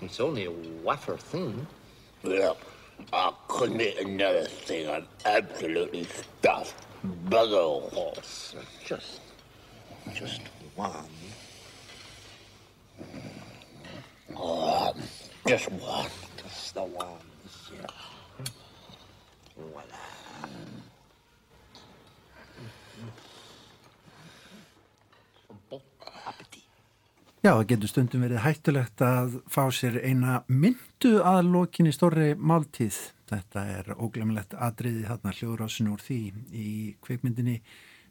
It's 0.02 0.20
only 0.20 0.46
a 0.46 0.52
wafer 0.84 1.18
thin. 1.18 1.66
Look, 2.24 2.58
I 3.12 3.34
couldn't 3.48 3.82
eat 3.82 3.98
another 4.00 4.46
thing. 4.46 4.90
I'm 4.90 5.08
absolutely 5.26 6.06
stuffed. 6.06 6.76
Bugger 7.26 7.58
all. 7.58 7.90
Oh, 7.96 8.14
just, 8.86 9.22
just 10.14 10.42
one. 10.76 10.92
Oh, 14.38 14.94
just 15.48 15.70
one. 15.72 16.10
Just 16.42 16.74
the 16.74 16.84
one, 16.84 17.20
Já, 27.44 27.58
það 27.58 27.66
getur 27.74 27.90
stundum 27.92 28.22
verið 28.24 28.40
hættulegt 28.40 29.02
að 29.04 29.34
fá 29.52 29.66
sér 29.76 29.98
eina 30.00 30.38
myndu 30.48 31.18
að 31.28 31.50
lokinni 31.52 31.92
stórri 31.92 32.30
máltíð. 32.40 32.96
Þetta 33.28 33.64
er 33.68 33.90
óglemlegt 33.98 34.54
atriði 34.56 35.02
þarna 35.10 35.34
hljóðrásin 35.36 35.90
úr 35.92 36.00
því 36.00 36.20
í 36.56 36.68
kveikmyndinni 37.04 37.58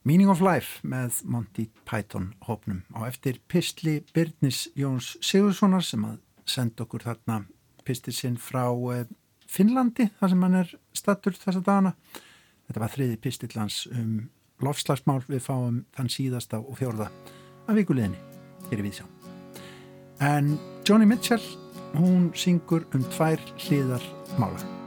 Meaning 0.04 0.28
of 0.28 0.42
Life 0.44 0.84
með 0.84 1.22
Monty 1.24 1.64
Python 1.88 2.34
hópnum 2.44 2.82
á 2.92 3.08
eftir 3.08 3.38
Pistli 3.48 4.02
Byrnis 4.12 4.66
Jóns 4.76 5.14
Sigurssonar 5.24 5.88
sem 5.88 6.04
að 6.04 6.20
senda 6.44 6.84
okkur 6.84 7.06
þarna 7.06 7.38
pistil 7.88 8.12
sinn 8.12 8.36
frá 8.36 8.66
eh, 8.92 9.08
Finnlandi 9.48 10.10
þar 10.20 10.34
sem 10.34 10.44
hann 10.44 10.60
er 10.60 10.76
stattur 10.92 11.40
þessa 11.40 11.64
dagana. 11.64 11.94
Þetta 12.68 12.84
var 12.84 12.94
þriði 12.98 13.16
pistillans 13.24 13.80
um 13.96 14.12
lofslagsmál 14.60 15.22
við 15.24 15.40
fáum 15.48 15.82
þann 15.96 16.12
síðasta 16.12 16.60
og 16.60 16.76
fjórða 16.84 17.08
af 17.64 17.74
vikuleginni 17.80 18.20
hér 18.68 18.84
í 18.84 18.90
Víðsjá. 18.90 19.11
En 20.22 20.56
Joni 20.86 21.04
Mitchell, 21.04 21.42
hún 21.98 22.30
syngur 22.38 22.84
um 22.94 23.02
tvær 23.10 23.42
hliðar 23.58 24.04
mála. 24.38 24.81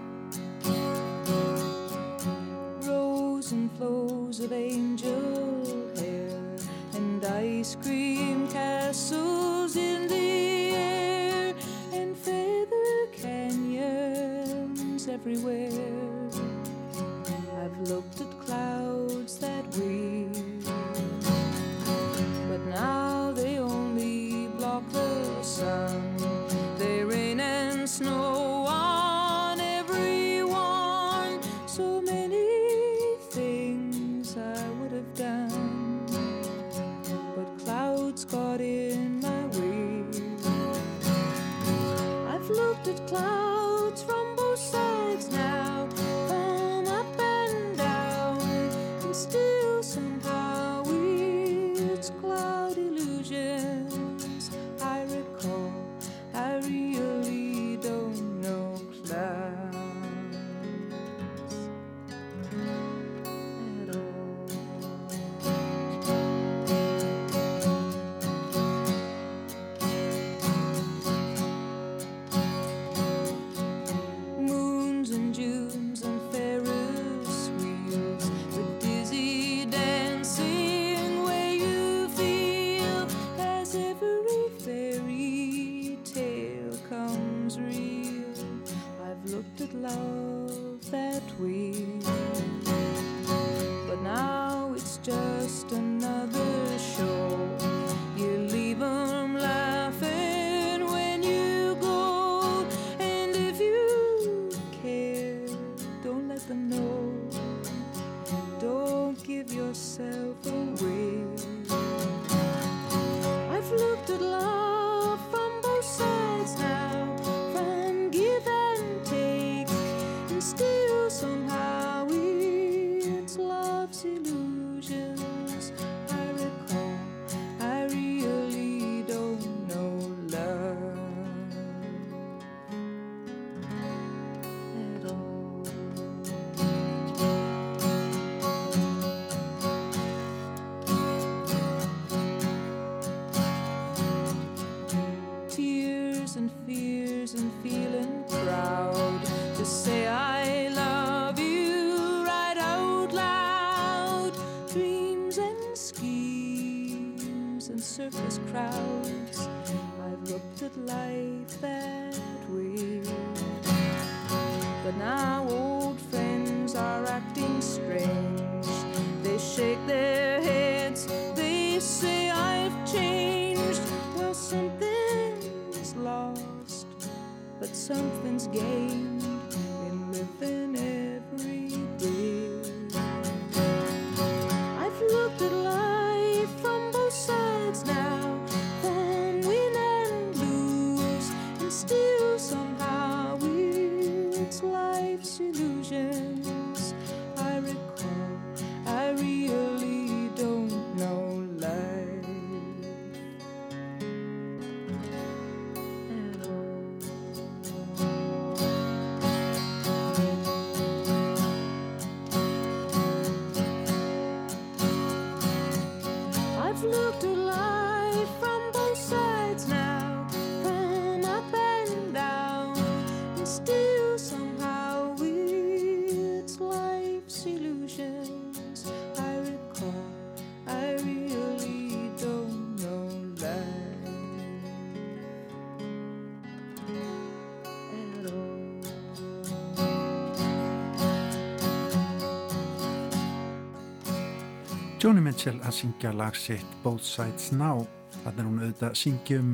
Joni 245.05 245.21
Mitchell 245.21 245.59
að 245.61 245.75
syngja 245.77 246.09
lag 246.17 246.33
sitt 246.33 246.71
Both 246.81 247.05
Sides 247.05 247.51
Now 247.53 247.83
þannig 248.23 248.39
er 248.39 248.45
hún 248.47 248.61
auðvitað 248.63 248.85
að 248.87 248.95
syngja 248.97 249.35
um 249.37 249.49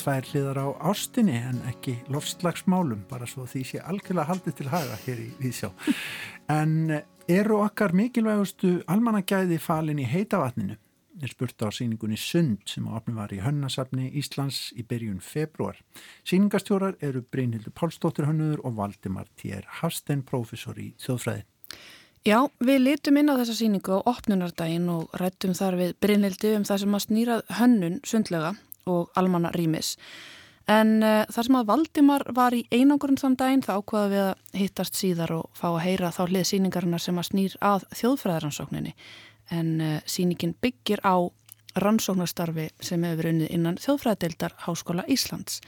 tvær 0.00 0.26
hliðar 0.26 0.58
á 0.58 0.66
ástinni 0.90 1.36
en 1.38 1.60
ekki 1.70 1.92
lofslagsmálum 2.10 3.04
bara 3.06 3.28
svo 3.30 3.44
því 3.46 3.60
sé 3.68 3.78
algjörlega 3.78 4.26
haldið 4.32 4.56
til 4.58 4.66
haga 4.72 4.96
hér 5.04 5.20
í 5.22 5.28
Víðsjá 5.38 5.70
en 6.58 6.72
eru 7.30 7.60
okkar 7.60 7.94
mikilvægustu 7.94 8.72
almannagæði 8.90 9.60
falin 9.62 10.00
í 10.02 10.06
heitavatninu 10.10 10.74
er 11.22 11.30
spurt 11.30 11.62
á 11.62 11.70
síningunni 11.70 12.18
Sund 12.18 12.66
sem 12.66 12.88
á 12.90 12.98
opnum 12.98 13.20
var 13.22 13.30
í 13.30 13.38
Hönnasafni 13.44 14.08
Íslands 14.18 14.72
í 14.74 14.82
byrjun 14.86 15.22
februar. 15.22 15.78
Síningastjórar 16.26 16.98
eru 17.02 17.22
Brynhildur 17.22 17.74
Pálsdóttir 17.74 18.26
Hönnuður 18.26 18.62
og 18.66 18.76
Valdimar 18.78 19.30
T.R. 19.38 19.66
Hafstein, 19.80 20.22
professor 20.26 20.78
í 20.78 20.92
þjóðfræði. 21.02 21.46
Já, 22.26 22.48
við 22.58 22.80
litum 22.82 23.20
inn 23.20 23.30
á 23.30 23.38
þessa 23.38 23.54
síningu 23.54 24.00
á 24.02 24.08
opnunardaginn 24.10 24.88
og 24.90 25.12
rættum 25.20 25.54
þar 25.54 25.78
við 25.78 25.94
Brynhildi 26.02 26.56
um 26.56 26.66
það 26.66 26.82
sem 26.82 26.96
að 26.96 27.04
snýrað 27.04 27.44
hönnun 27.60 28.00
sundlega 28.06 28.50
og 28.90 29.12
almanna 29.18 29.52
rýmis. 29.54 29.94
En 30.68 30.98
uh, 31.00 31.22
þar 31.32 31.46
sem 31.46 31.56
að 31.56 31.68
Valdimar 31.70 32.24
var 32.36 32.56
í 32.56 32.64
einangurinn 32.74 33.20
þann 33.20 33.38
daginn 33.40 33.64
þá 33.64 33.78
ákvaða 33.78 34.10
við 34.12 34.24
að 34.24 34.58
hittast 34.60 34.98
síðar 34.98 35.32
og 35.38 35.46
fá 35.56 35.68
að 35.70 35.84
heyra 35.86 36.12
þá 36.12 36.22
hlið 36.26 36.48
síningarinnar 36.50 37.04
sem 37.04 37.20
að 37.20 37.28
snýr 37.30 37.56
að 37.64 37.86
þjóðfræðaransókninni. 38.02 38.92
En 39.54 39.70
uh, 39.80 39.94
síningin 40.04 40.52
byggir 40.60 41.00
á 41.06 41.16
rannsóknarstarfi 41.78 42.68
sem 42.84 43.06
hefur 43.06 43.30
unnið 43.30 43.54
innan 43.54 43.80
þjóðfræðadeildar 43.80 44.58
Háskóla 44.66 45.06
Íslands. 45.08 45.62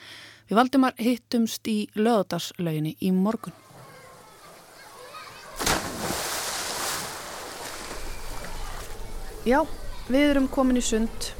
Við 0.51 0.59
Valdimar 0.59 0.97
hittumst 0.99 1.69
í 1.71 1.79
löðdarslauginni 1.97 2.97
í 3.01 3.15
morgun. 3.15 3.57
Já, 9.49 9.63
við 10.13 10.35
erum 10.35 10.47
komin 10.53 10.77
í 10.77 10.83
sund, 10.85 11.31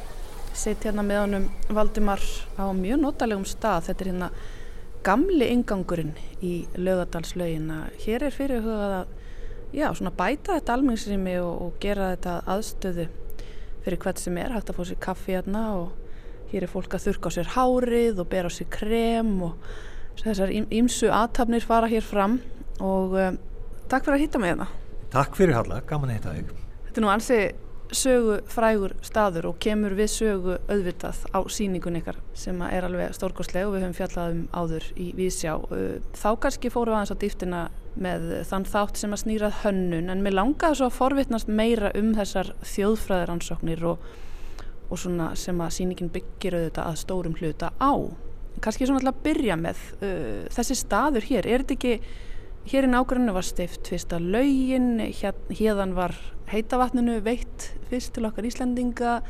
sett 0.57 0.87
hérna 0.87 1.03
með 1.05 1.19
honum 1.21 1.43
Valdimar 1.77 2.23
á 2.57 2.73
mjög 2.73 3.03
notalegum 3.03 3.45
stað. 3.45 3.91
Þetta 3.91 4.05
er 4.07 4.09
hérna 4.09 4.29
gamli 5.05 5.49
ingangurinn 5.53 6.15
í 6.41 6.55
lögadalslaugina. 6.81 7.91
Hér 8.01 8.25
er 8.25 8.33
fyrir 8.33 8.65
hugað 8.65 8.95
að 9.03 9.13
já, 9.77 9.87
svona 9.93 10.15
bæta 10.17 10.57
þetta 10.57 10.79
almenningsrými 10.79 11.37
og, 11.45 11.53
og 11.67 11.77
gera 11.85 12.09
þetta 12.15 12.41
aðstöðu 12.57 13.09
fyrir 13.85 14.03
hvert 14.07 14.25
sem 14.25 14.41
er. 14.41 14.57
Hægt 14.57 14.73
að 14.73 14.81
fá 14.81 14.83
sér 14.89 15.03
kaffi 15.11 15.37
hérna 15.37 15.69
og 15.77 15.95
hér 16.55 16.65
er 16.65 16.73
fólk 16.73 16.97
að 16.97 17.11
þurka 17.11 17.29
á 17.29 17.37
sér 17.37 17.55
hárið 17.59 18.25
og 18.25 18.33
bera 18.33 18.49
á 18.49 18.57
sér 18.57 18.73
krem 18.81 19.39
og 19.45 19.73
þessar 20.25 20.57
ímsu 20.57 21.13
aðtapnir 21.13 21.69
fara 21.69 21.89
hér 21.93 22.05
fram 22.05 22.41
og 22.81 23.13
um, 23.13 23.43
takk 23.93 24.09
fyrir 24.09 24.23
að 24.23 24.25
hitta 24.25 24.41
mig 24.41 24.55
hérna. 24.55 24.73
Takk 25.13 25.37
fyrir 25.37 25.61
Halla, 25.61 25.85
gaman 25.85 26.15
að 26.15 26.23
hitta 26.23 26.39
þig. 26.39 26.55
Þetta 26.87 26.97
er 26.97 27.05
nú 27.05 27.19
ansi 27.21 27.45
sögu 27.97 28.39
frægur 28.51 28.95
staður 29.05 29.51
og 29.51 29.59
kemur 29.63 29.95
við 29.99 30.11
sögu 30.13 30.57
auðvitað 30.71 31.25
á 31.35 31.41
síningun 31.51 31.99
ykkar 32.01 32.21
sem 32.37 32.61
er 32.67 32.87
alveg 32.87 33.15
stórkostleg 33.17 33.67
og 33.67 33.75
við 33.75 33.85
höfum 33.85 33.97
fjallað 33.99 34.35
um 34.35 34.41
áður 34.55 34.87
í 34.95 35.11
Vísjá. 35.19 35.57
Þá 36.17 36.31
kannski 36.45 36.73
fórum 36.73 36.95
við 36.95 37.01
aðeins 37.01 37.15
á 37.15 37.23
dýftina 37.25 37.61
með 38.01 38.27
þann 38.51 38.67
þátt 38.71 39.03
sem 39.03 39.15
að 39.15 39.23
snýrað 39.25 39.61
hönnun 39.65 40.15
en 40.15 40.25
mér 40.25 40.39
langaði 40.39 40.81
svo 40.81 40.91
að 40.91 40.97
forvitnast 41.01 41.51
meira 41.51 41.93
um 41.99 42.15
þessar 42.17 42.55
þjóðfræðaransóknir 42.73 43.85
og, 43.91 44.09
og 44.89 45.03
svona 45.03 45.33
sem 45.39 45.61
að 45.61 45.77
síningin 45.81 46.15
byggir 46.15 46.59
auðvitað 46.61 46.87
að 46.87 47.01
stórum 47.03 47.39
hluta 47.41 47.75
á. 47.77 47.93
Kannski 48.61 48.87
svona 48.87 49.01
alltaf 49.01 49.19
að 49.19 49.23
byrja 49.29 49.57
með 49.59 49.87
uh, 50.01 50.43
þessi 50.55 50.79
staður 50.79 51.31
hér, 51.31 51.47
er 51.47 51.65
þetta 51.65 51.79
ekki 51.79 52.19
Hér 52.69 52.85
í 52.85 52.91
nágrunnu 52.93 53.33
var 53.33 53.47
stift 53.47 53.89
fyrsta 53.89 54.19
laugin, 54.21 54.99
hérðan 55.57 55.95
var 55.97 56.13
heitavatninu 56.51 57.19
veitt 57.25 57.71
fyrst 57.91 58.15
til 58.17 58.27
okkar 58.29 58.47
Íslandinga. 58.49 59.21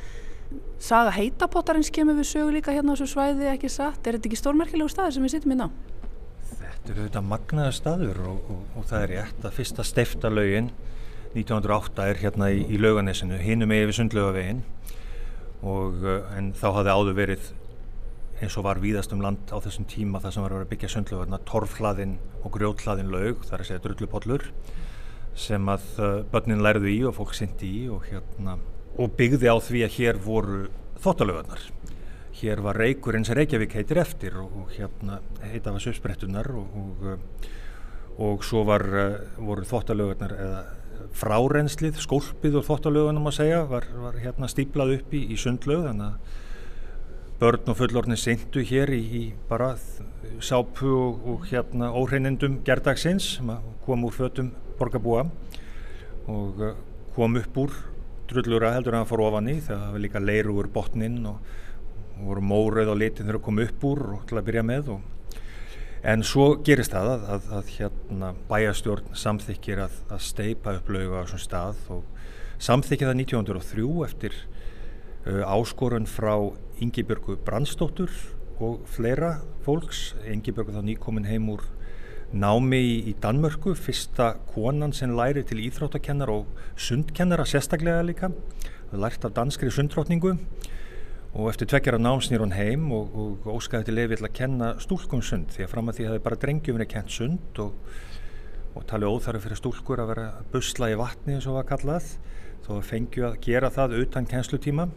Saga 0.83 1.13
heitapottarins 1.15 1.93
kemur 1.95 2.19
við 2.19 2.31
sögu 2.33 2.55
líka 2.57 2.75
hérna 2.75 2.93
á 2.93 2.99
þessu 2.99 3.13
svæði 3.15 3.51
ekki 3.53 3.71
satt. 3.71 4.03
Er 4.05 4.19
þetta 4.19 4.31
ekki 4.31 4.41
stórmerkilegu 4.41 4.91
staður 4.91 5.17
sem 5.17 5.27
við 5.27 5.35
sittum 5.37 5.55
inn 5.55 5.67
á? 5.67 5.69
Þetta 6.51 6.93
eru 6.93 7.05
auðvitað 7.05 7.29
magnaða 7.31 7.77
staður 7.77 8.23
og, 8.33 8.51
og, 8.51 8.65
og 8.81 8.89
það 8.91 9.05
er 9.05 9.15
rétt 9.15 9.47
að 9.47 9.57
fyrsta 9.59 9.87
stifta 9.87 10.33
laugin 10.33 10.73
1908 11.37 12.07
er 12.11 12.19
hérna 12.25 12.51
í, 12.51 12.65
í 12.67 12.79
lauganisinu, 12.81 13.39
hinum 13.39 13.71
eða 13.71 13.91
við 13.91 13.99
sundlaugavegin 14.01 14.63
og 15.63 16.07
en 16.35 16.51
þá 16.57 16.71
hafði 16.81 16.95
áður 16.97 17.19
verið 17.21 17.51
eins 18.41 18.57
og 18.57 18.65
var 18.65 18.81
víðast 18.81 19.13
um 19.15 19.23
land 19.23 19.53
á 19.53 19.61
þessum 19.61 19.87
tíma 19.89 20.21
þar 20.23 20.35
sem 20.35 20.45
var 20.45 20.55
að 20.57 20.71
byggja 20.73 20.91
sundlöfarna 20.95 21.39
torfhlaðin 21.47 22.17
og 22.41 22.55
grjóthlaðin 22.57 23.13
laug, 23.13 23.45
þar 23.45 23.63
að 23.63 23.69
segja 23.69 23.83
drullupollur 23.85 24.47
sem 25.39 25.71
að 25.73 25.87
uh, 25.99 26.09
börnin 26.33 26.63
lærðu 26.65 26.91
í 26.91 26.99
og 27.09 27.17
fólk 27.19 27.35
syndi 27.39 27.71
í 27.83 27.87
og, 27.93 28.05
hérna, 28.11 28.59
og 28.99 29.15
byggði 29.19 29.51
á 29.51 29.57
því 29.63 29.85
að 29.87 29.97
hér 29.99 30.21
voru 30.25 30.61
þóttalöfarnar 31.01 31.69
hér 32.41 32.63
var 32.65 32.79
reykur 32.81 33.19
eins 33.19 33.31
Reykjavík 33.37 33.75
heitir 33.77 34.01
eftir 34.01 34.37
og, 34.41 34.53
og 34.63 34.75
hérna 34.75 35.21
heita 35.45 35.75
var 35.75 35.83
sösprettunar 35.85 36.51
og, 36.57 36.77
og, 36.83 37.41
og 38.21 38.45
svo 38.47 38.65
var, 38.69 38.85
uh, 38.85 39.17
voru 39.39 39.67
þóttalöfarnar 39.69 40.37
eða 40.37 40.61
frárennslið, 41.17 41.99
skólpið 42.05 42.61
og 42.61 42.67
þóttalögunum 42.69 43.29
að 43.31 43.37
segja 43.41 43.65
var, 43.69 43.89
var 43.99 44.19
hérna 44.21 44.49
stíplað 44.51 44.99
upp 44.99 45.15
í, 45.17 45.25
í 45.33 45.39
sundlög 45.41 45.87
þannig 45.89 46.13
að 46.13 46.47
börn 47.41 47.73
og 47.73 47.79
fullorni 47.79 48.19
syndu 48.21 48.63
hér 48.69 48.93
í, 48.93 49.01
í 49.01 49.23
bara 49.49 49.73
sápu 50.45 50.91
og 50.93 51.47
hérna 51.49 51.89
óhreinindum 51.97 52.59
gerdagsins 52.67 53.37
sem 53.39 53.53
kom 53.87 54.05
úr 54.05 54.13
fötum 54.13 54.51
borgarbúa 54.81 55.27
og 56.31 56.61
uh, 56.65 56.75
kom 57.15 57.39
upp 57.41 57.63
úr 57.65 57.79
drullura 58.31 58.75
heldur 58.77 58.95
en 58.95 59.05
að 59.05 59.11
fara 59.11 59.27
ofan 59.27 59.51
í 59.51 59.57
það 59.65 59.87
var 59.93 60.05
líka 60.05 60.23
leiru 60.23 60.57
úr 60.61 60.69
botnin 60.73 61.19
og, 61.27 61.41
og 62.19 62.29
voru 62.29 62.45
mórið 62.47 62.93
á 62.93 62.97
litin 62.97 63.27
þegar 63.27 63.41
það 63.41 63.47
kom 63.49 63.65
upp 63.65 63.89
úr 63.91 64.05
og 64.17 64.29
til 64.31 64.39
að 64.39 64.47
byrja 64.51 64.67
með 64.67 64.93
og, 64.97 65.35
en 66.11 66.25
svo 66.25 66.47
gerist 66.65 66.95
það 66.95 67.11
að, 67.15 67.27
að, 67.35 67.49
að 67.59 67.73
hérna 67.77 68.31
bæjastjórn 68.49 69.11
samþykir 69.23 69.85
að, 69.87 69.99
að 70.09 70.23
steipa 70.25 70.77
upp 70.79 70.93
lauga 70.95 71.25
á 71.27 71.29
svona 71.29 71.45
stað 71.45 71.83
og 71.97 72.07
samþykja 72.61 73.11
það 73.11 73.23
1903 73.25 73.89
eftir 74.07 74.39
uh, 75.27 75.45
áskorun 75.49 76.09
frá 76.09 76.35
Ingibjörgu 76.81 77.37
Brandstóttur 77.45 78.13
og 78.61 78.85
fleira 78.89 79.39
fólks. 79.65 80.15
Engibjörg 80.29 80.73
þá 80.73 80.83
nýkomin 80.85 81.29
heim 81.29 81.49
úr 81.53 81.65
námi 82.33 82.79
í, 82.79 83.15
Danmörku, 83.19 83.75
fyrsta 83.75 84.35
konan 84.53 84.93
sem 84.95 85.11
læri 85.17 85.43
til 85.47 85.63
íþróttakennar 85.65 86.31
og 86.31 86.47
sundkennara 86.79 87.47
sérstaklega 87.49 88.05
líka. 88.07 88.31
Lært 88.93 89.25
af 89.25 89.35
danskri 89.35 89.71
sundtrótningu 89.71 90.37
og 91.35 91.51
eftir 91.51 91.67
tveggjara 91.71 91.99
nám 91.99 92.23
snýr 92.23 92.43
hún 92.43 92.55
heim 92.55 92.91
og, 92.93 93.11
og 93.15 93.47
óskaði 93.55 93.87
til 93.87 93.95
lefi 93.95 94.17
til 94.19 94.27
að 94.27 94.35
kenna 94.35 94.71
stúlkum 94.83 95.23
sund 95.23 95.53
því 95.55 95.63
að 95.63 95.71
fram 95.71 95.91
að 95.91 95.99
því 95.99 96.07
hefði 96.09 96.23
bara 96.25 96.41
drengjumni 96.43 96.87
kent 96.91 97.13
sund 97.15 97.61
og, 97.63 97.77
og 98.75 98.87
talið 98.91 99.15
óþarfi 99.15 99.45
fyrir 99.45 99.61
stúlkur 99.61 100.03
að 100.03 100.11
vera 100.11 100.27
busla 100.51 100.91
í 100.91 100.99
vatni 100.99 101.37
eins 101.37 101.47
og 101.47 101.61
var 101.61 101.69
kallað. 101.71 102.11
Þó 102.67 102.81
fengju 102.83 103.27
að 103.31 103.39
gera 103.47 103.71
það 103.71 103.97
utan 104.03 104.27
kennslutíma. 104.27 104.89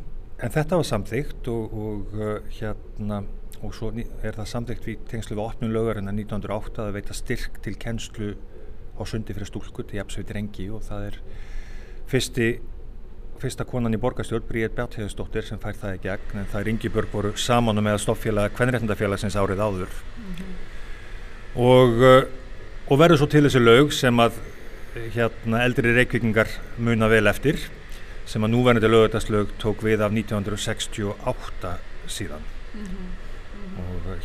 En 0.44 0.52
þetta 0.54 0.78
var 0.78 0.90
samþygt 0.90 1.48
og, 1.54 1.78
og 1.78 2.18
uh, 2.18 2.36
hérna 2.58 3.22
og 3.64 3.74
svo 3.76 3.92
er 3.96 4.36
það 4.36 4.50
samþygt 4.52 4.88
við 4.88 5.06
tengslu 5.10 5.38
við 5.38 5.46
8. 5.46 5.72
lögarinn 5.72 6.12
að 6.12 6.20
1908 6.26 6.84
að 6.84 6.98
veita 6.98 7.16
styrk 7.16 7.62
til 7.64 7.76
kennslu 7.80 8.34
á 9.00 9.02
sundi 9.08 9.34
fyrir 9.34 9.50
stúlkur 9.50 9.88
til 9.88 10.02
jafnsveit 10.02 10.30
drengi 10.30 10.68
og 10.74 10.84
það 10.86 11.08
er 11.08 11.20
fyrsti 12.12 12.48
fyrsta 13.44 13.66
konan 13.68 13.96
í 13.96 14.00
borgarstjórn, 14.00 14.46
Bríðet 14.48 14.76
Bjartheiðsdóttir 14.78 15.48
sem 15.48 15.60
fær 15.60 15.76
það 15.76 15.98
í 15.98 16.02
gegn, 16.06 16.38
en 16.40 16.50
það 16.52 16.62
er 16.62 16.70
Ingebjörg 16.72 17.12
voru 17.12 17.32
saman 17.40 17.82
með 17.84 17.98
stofffélag 18.04 18.54
Kvenréttindafélagsins 18.56 19.36
árið 19.36 19.64
áður 19.64 19.92
mm 19.92 20.30
-hmm. 20.38 20.54
og, 21.66 22.04
og 22.88 23.00
verður 23.00 23.24
svo 23.24 23.28
til 23.28 23.44
þessi 23.44 23.64
lög 23.64 23.92
sem 23.92 24.20
að 24.20 24.40
hérna 25.16 25.64
eldri 25.66 25.96
reykvikingar 25.96 26.48
muna 26.78 27.10
vel 27.10 27.28
eftir 27.28 27.60
sem 28.26 28.44
að 28.44 28.54
núverðandi 28.54 28.92
lögutaslög 28.92 29.52
tók 29.60 29.84
við 29.84 30.02
af 30.06 30.12
1968 30.12 31.78
síðan 32.08 32.44
mm 32.74 32.86
-hmm. 32.86 33.23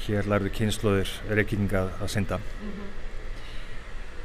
Hér 0.06 0.28
lærðu 0.30 0.52
kynsluður 0.54 1.12
reykvikinga 1.28 1.84
að 2.00 2.08
synda 2.14 2.38
mm 2.38 2.70
-hmm. 2.70 2.94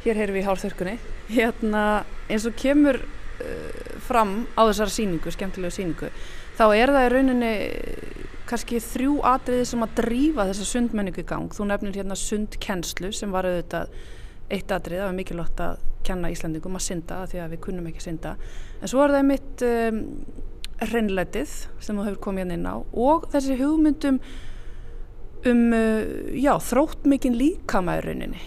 Hér 0.03 0.16
heyrum 0.16 0.36
við 0.36 0.43
í 0.43 0.47
hálfþörkunni 0.47 0.97
hérna 1.30 2.05
eins 2.30 2.45
og 2.45 2.55
kemur 2.55 2.99
uh, 2.99 3.99
fram 3.99 4.47
á 4.57 4.61
þessar 4.68 4.89
síningu, 4.89 5.32
skemmtilegu 5.32 5.72
síningu 5.72 6.09
þá 6.57 6.66
er 6.76 6.89
það 6.89 7.05
í 7.05 7.14
rauninni 7.14 7.53
kannski 8.45 8.80
þrjú 8.80 9.22
atriði 9.24 9.66
sem 9.66 9.84
að 9.84 9.95
drífa 9.95 10.45
þessa 10.45 10.66
sundmenningu 10.66 11.22
í 11.22 11.26
gang. 11.26 11.49
Þú 11.49 11.66
nefnir 11.66 11.95
hérna 11.95 12.16
sundkennslu 12.16 13.11
sem 13.11 13.32
var 13.32 13.45
auðvitað 13.45 13.89
eitt 14.49 14.72
atrið, 14.72 14.99
það 14.99 15.07
var 15.07 15.18
mikilvægt 15.18 15.59
að 15.64 15.78
kenna 16.03 16.32
Íslandingum 16.34 16.78
að 16.78 16.86
synda 16.88 17.20
því 17.32 17.41
að 17.43 17.53
við 17.53 17.61
kunnum 17.68 17.89
ekki 17.89 18.03
synda 18.03 18.36
en 18.82 18.91
svo 18.91 19.03
er 19.03 19.14
það 19.16 19.28
mitt 19.30 19.66
um, 19.68 20.01
hreinleitið 20.84 21.53
sem 21.84 21.99
þú 21.99 22.07
hefur 22.07 22.24
komið 22.28 22.43
hérna 22.43 22.57
inn 22.57 22.68
á 22.68 22.76
og 22.76 23.28
þessi 23.34 23.57
hugmyndum 23.61 24.20
um 25.50 25.64
uh, 25.76 26.02
já, 26.38 26.54
þrótt 26.72 27.08
mikinn 27.10 27.38
líkamæðurinninni 27.39 28.41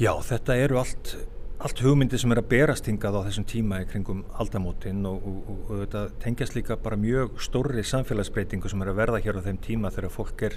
Já, 0.00 0.14
þetta 0.24 0.56
eru 0.56 0.78
allt 0.80 1.16
allt 1.60 1.80
hugmyndi 1.84 2.16
sem 2.16 2.32
er 2.32 2.38
að 2.40 2.46
berast 2.48 2.86
hingað 2.88 3.18
á 3.20 3.26
þessum 3.26 3.44
tíma 3.44 3.82
í 3.82 3.86
kringum 3.90 4.22
aldamótin 4.40 5.02
og, 5.04 5.18
og, 5.28 5.40
og, 5.44 5.58
og 5.66 5.82
þetta 5.82 6.04
tengjast 6.22 6.54
líka 6.56 6.78
bara 6.80 6.96
mjög 6.96 7.34
stórri 7.44 7.84
samfélagsbreytingu 7.84 8.70
sem 8.72 8.80
er 8.80 8.90
að 8.94 9.00
verða 9.02 9.20
hér 9.20 9.40
á 9.40 9.44
þeim 9.44 9.58
tíma 9.66 9.90
þegar 9.92 10.14
fólk 10.14 10.46
er 10.48 10.56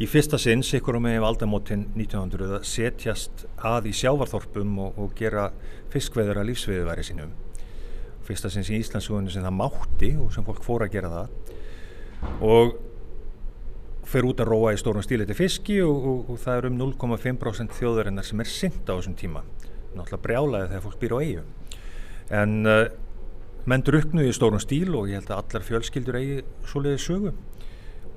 í 0.00 0.08
fyrsta 0.08 0.40
sinn 0.40 0.64
sikkur 0.64 0.96
og 0.96 1.04
með 1.04 1.26
aldamótin 1.28 1.84
1900 1.90 2.56
að 2.62 2.64
setjast 2.70 3.44
að 3.60 3.90
í 3.90 3.94
sjávarþorpum 4.00 4.80
og 4.88 5.12
gera 5.20 5.50
fiskveður 5.92 6.40
að 6.40 6.48
lífsviðuværi 6.54 7.04
sínum. 7.10 7.36
Fyrsta 8.24 8.48
sinn 8.48 8.64
í 8.64 8.80
Íslandsugunni 8.80 9.34
sem 9.34 9.44
það 9.44 9.58
mátti 9.60 10.14
og 10.16 10.32
sem 10.32 10.48
fólk 10.48 10.64
fór 10.64 10.88
að 10.88 10.96
gera 10.96 11.12
það 11.12 11.36
og 12.48 12.76
fer 14.08 14.24
út 14.24 14.40
að 14.40 14.50
róa 14.52 14.72
í 14.72 14.80
stórun 14.80 15.04
stíli 15.04 15.26
til 15.28 15.36
fiski 15.36 15.78
og 15.84 16.32
það 16.40 16.54
er 16.60 16.68
um 16.70 16.78
0,5% 16.80 17.76
þjóðarinnar 17.76 18.26
sem 18.26 18.40
er 18.40 18.48
synd 18.48 18.88
á 18.88 18.96
þessum 18.96 19.16
tíma. 19.18 19.44
Náttúrulega 19.92 20.24
brjálaði 20.24 20.70
þegar 20.72 20.84
fólk 20.86 21.00
býr 21.02 21.16
á 21.16 21.18
eigu 21.20 21.44
en 22.28 22.68
uh, 22.68 22.86
menn 23.68 23.84
druknuði 23.84 24.32
í 24.32 24.36
stórun 24.36 24.62
stíl 24.62 24.94
og 24.96 25.08
ég 25.08 25.20
held 25.20 25.30
að 25.32 25.42
allar 25.42 25.66
fjölskyldur 25.66 26.18
eigi 26.20 26.40
svoleiði 26.68 27.02
sögu. 27.04 27.34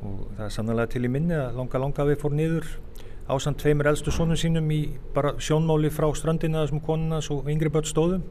Og 0.02 0.24
það 0.38 0.46
er 0.48 0.56
sannlega 0.56 0.92
til 0.92 1.04
í 1.06 1.12
minni 1.12 1.38
að 1.38 1.60
langa 1.60 1.84
langa 1.84 2.08
við 2.10 2.20
fór 2.24 2.36
niður 2.36 2.68
ásand 3.32 3.60
tveimur 3.62 3.92
eldstu 3.92 4.12
sónum 4.12 4.39
sínum 4.39 4.68
í 4.74 4.82
bara 5.16 5.36
sjónmáli 5.39 5.92
frá 5.94 6.10
strandina 6.18 6.66
þessum 6.66 6.82
konunas 6.84 7.30
og 7.32 7.48
yngri 7.52 7.72
börn 7.72 7.88
stóðum 7.88 8.26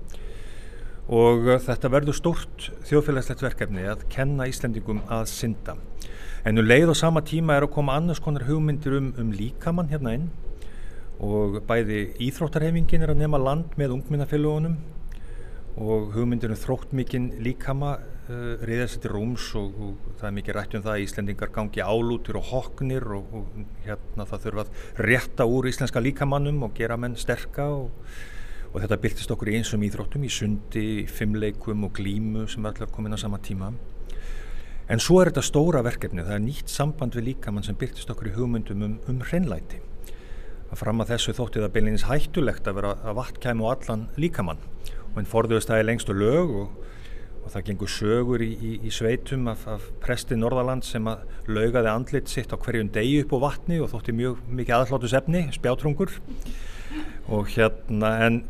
og 1.11 1.47
uh, 1.47 1.57
þetta 1.63 1.93
verður 1.93 2.19
stórt 2.19 2.67
þjóðfélagslegt 2.89 3.45
verkefni 3.47 3.87
að 3.89 4.05
kenna 4.13 4.49
Íslendingum 4.51 5.05
að 5.09 5.29
synda 5.31 5.79
en 6.45 6.57
nú 6.57 6.63
um 6.63 6.69
leið 6.71 6.95
og 6.95 6.97
sama 6.97 7.21
tíma 7.21 7.59
er 7.59 7.67
að 7.67 7.75
koma 7.75 7.99
annars 8.01 8.21
konar 8.25 8.47
hugmyndir 8.49 8.95
um, 8.97 9.11
um 9.21 9.33
líkamann 9.37 9.91
hérna 9.91 10.15
inn 10.17 10.31
og 11.21 11.59
bæði 11.69 12.15
íþróttarhefingin 12.29 13.05
er 13.05 13.13
að 13.13 13.21
nema 13.21 13.41
land 13.41 13.77
með 13.77 13.99
ungminnafélagunum 13.99 14.79
og 15.81 16.15
hugmyndir 16.15 16.55
um 16.55 16.61
þrótt 16.63 16.95
mikinn 16.97 17.29
líkama 17.45 17.99
uh, 18.01 18.57
reyðast 18.65 19.03
til 19.05 19.13
rúms 19.13 19.51
og, 19.61 19.77
og 19.85 20.17
það 20.17 20.31
er 20.31 20.35
mikið 20.39 20.57
rætt 20.57 20.79
um 20.79 20.87
það 20.89 20.95
að 20.95 21.05
Íslendingar 21.05 21.53
gangi 21.53 21.85
álútur 21.85 22.41
og 22.41 22.49
hoknir 22.55 23.05
og, 23.19 23.37
og 23.37 23.63
hérna 23.85 24.29
það 24.33 24.49
þurfa 24.49 24.67
að 24.67 25.07
rétta 25.11 25.45
úr 25.45 25.69
íslenska 25.69 26.01
líkamannum 26.01 26.65
og 26.65 26.77
gera 26.81 26.97
menn 26.97 27.21
sterka 27.21 27.69
og, 27.69 28.11
og 28.73 28.81
þetta 28.81 29.03
byrtist 29.05 29.37
okkur 29.37 29.53
í 29.53 29.61
einsum 29.61 29.85
íþróttum 29.85 30.25
í 30.25 30.33
sundi, 30.33 30.91
fimmleikum 31.05 31.85
og 31.85 31.97
glímu 32.01 32.49
sem 32.49 32.65
allar 32.65 32.89
komin 32.89 33.13
á 33.13 33.21
sama 33.21 33.45
tíma 33.45 33.75
en 34.91 35.03
svo 35.03 35.21
er 35.21 35.31
þetta 35.31 35.45
stóra 35.47 35.83
verkefni, 35.87 36.25
það 36.27 36.37
er 36.37 36.45
nýtt 36.45 36.73
samband 36.73 37.15
við 37.17 37.29
líkamann 37.31 37.67
sem 37.67 37.79
byrtist 37.79 38.11
okkur 38.11 38.31
í 38.31 38.35
hugmyndum 38.35 38.85
um, 38.87 38.99
um 39.11 39.23
hreinlæti. 39.29 39.81
Að 40.71 40.83
fram 40.83 41.03
að 41.03 41.15
þessu 41.15 41.35
þótti 41.39 41.63
það 41.63 41.73
beinleins 41.77 42.07
hættulegt 42.07 42.69
að 42.71 42.79
vera 42.79 42.93
að 43.03 43.19
vatn 43.19 43.41
kæmu 43.43 43.67
á 43.67 43.71
allan 43.73 44.07
líkamann. 44.21 44.63
Og 45.11 45.19
einn 45.19 45.31
forðuðist 45.31 45.71
það 45.71 45.83
í 45.83 45.87
lengstu 45.89 46.15
lög 46.15 46.55
og, 46.63 46.77
og 47.41 47.49
það 47.55 47.67
gengur 47.71 47.91
sögur 47.91 48.45
í, 48.45 48.51
í, 48.55 48.73
í 48.87 48.93
sveitum 48.95 49.51
af, 49.51 49.67
af 49.71 49.89
presti 50.03 50.39
Norðaland 50.39 50.87
sem 50.87 51.07
að 51.11 51.27
laugaði 51.51 51.91
andlit 51.91 52.31
sitt 52.31 52.55
á 52.55 52.59
hverjum 52.59 52.93
degi 52.95 53.25
upp 53.25 53.35
á 53.35 53.39
vatni 53.49 53.81
og 53.83 53.91
þótti 53.95 54.15
mjög 54.15 54.43
mikið 54.47 54.77
aðhláttus 54.79 55.17
efni, 55.19 55.47
spjátrungur 55.57 56.15
og 57.31 57.51
hérna 57.55 58.17
en 58.27 58.43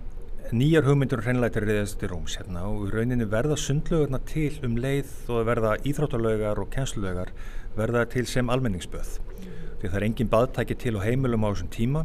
nýjar 0.56 0.86
hugmyndur 0.86 1.20
og 1.20 1.26
hreinlættir 1.28 1.64
þess 1.68 1.96
til 2.00 2.10
Róms 2.10 2.34
hérna 2.40 2.64
og 2.66 2.88
í 2.88 2.90
rauninni 2.90 3.26
verða 3.30 3.54
sundlögurna 3.60 4.18
til 4.26 4.56
um 4.66 4.76
leið 4.82 5.10
og 5.30 5.44
verða 5.46 5.76
íþróttalögar 5.86 6.58
og 6.58 6.70
kennslögar 6.74 7.30
verða 7.76 8.02
til 8.10 8.26
sem 8.26 8.50
almenningsböð. 8.50 9.18
Því 9.78 9.88
það 9.88 9.98
er 10.00 10.06
engin 10.08 10.32
baðtæki 10.32 10.76
til 10.80 10.96
og 10.98 11.04
heimilum 11.06 11.46
á 11.46 11.50
þessum 11.52 11.70
tíma 11.74 12.02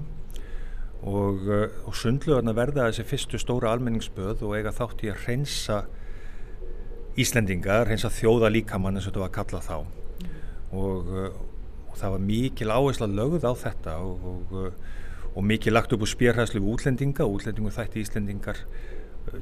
og, 1.01 1.41
uh, 1.49 1.65
og 1.89 1.97
sundluðarna 1.97 2.53
verða 2.57 2.89
þessi 2.89 3.07
fyrstu 3.09 3.41
stóra 3.41 3.71
almenningsböð 3.73 4.45
og 4.45 4.57
eiga 4.59 4.73
þátt 4.75 5.05
í 5.05 5.13
að 5.13 5.25
reynsa 5.25 5.83
Íslendinga, 7.15 7.79
reynsa 7.87 8.11
þjóða 8.11 8.51
líkamann 8.51 8.99
eins 8.99 9.07
og 9.07 9.13
þetta 9.13 9.23
var 9.23 9.31
að 9.31 9.37
kalla 9.39 9.63
þá. 9.63 9.77
Og, 10.75 11.11
uh, 11.15 11.29
og 11.89 11.97
það 11.97 12.17
var 12.17 12.27
mikil 12.29 12.75
áhersla 12.75 13.09
lögð 13.09 13.49
á 13.49 13.53
þetta 13.63 13.97
og, 14.03 14.29
og 14.51 14.94
mikil 15.43 15.75
lagt 15.75 15.91
upp 15.91 16.05
úr 16.05 16.11
spjærhæslu 16.11 16.61
útlendinga, 16.63 17.25
útlendingur 17.27 17.75
þætti 17.75 18.05
Íslendingar 18.05 18.61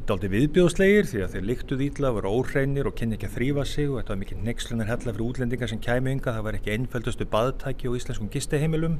daldi 0.07 0.29
viðbjóðslegir 0.31 1.07
því 1.09 1.21
að 1.25 1.33
þeir 1.35 1.45
líktuð 1.49 1.81
ítla, 1.85 2.11
voru 2.15 2.31
óreinir 2.39 2.87
og 2.87 2.95
kynni 2.97 3.17
ekki 3.17 3.27
að 3.27 3.35
þrýfa 3.37 3.65
sig 3.67 3.89
og 3.89 3.99
þetta 3.99 4.13
var 4.13 4.21
mikið 4.21 4.43
nexlunar 4.47 4.89
hella 4.89 5.11
fyrir 5.11 5.25
útlendingar 5.25 5.71
sem 5.71 5.81
kæmi 5.83 6.13
ynga, 6.15 6.33
það 6.33 6.45
var 6.47 6.57
ekki 6.57 6.73
einföldustu 6.73 7.27
baðtæki 7.29 7.89
og 7.91 7.97
íslenskum 7.99 8.31
gisteheimilum 8.33 8.95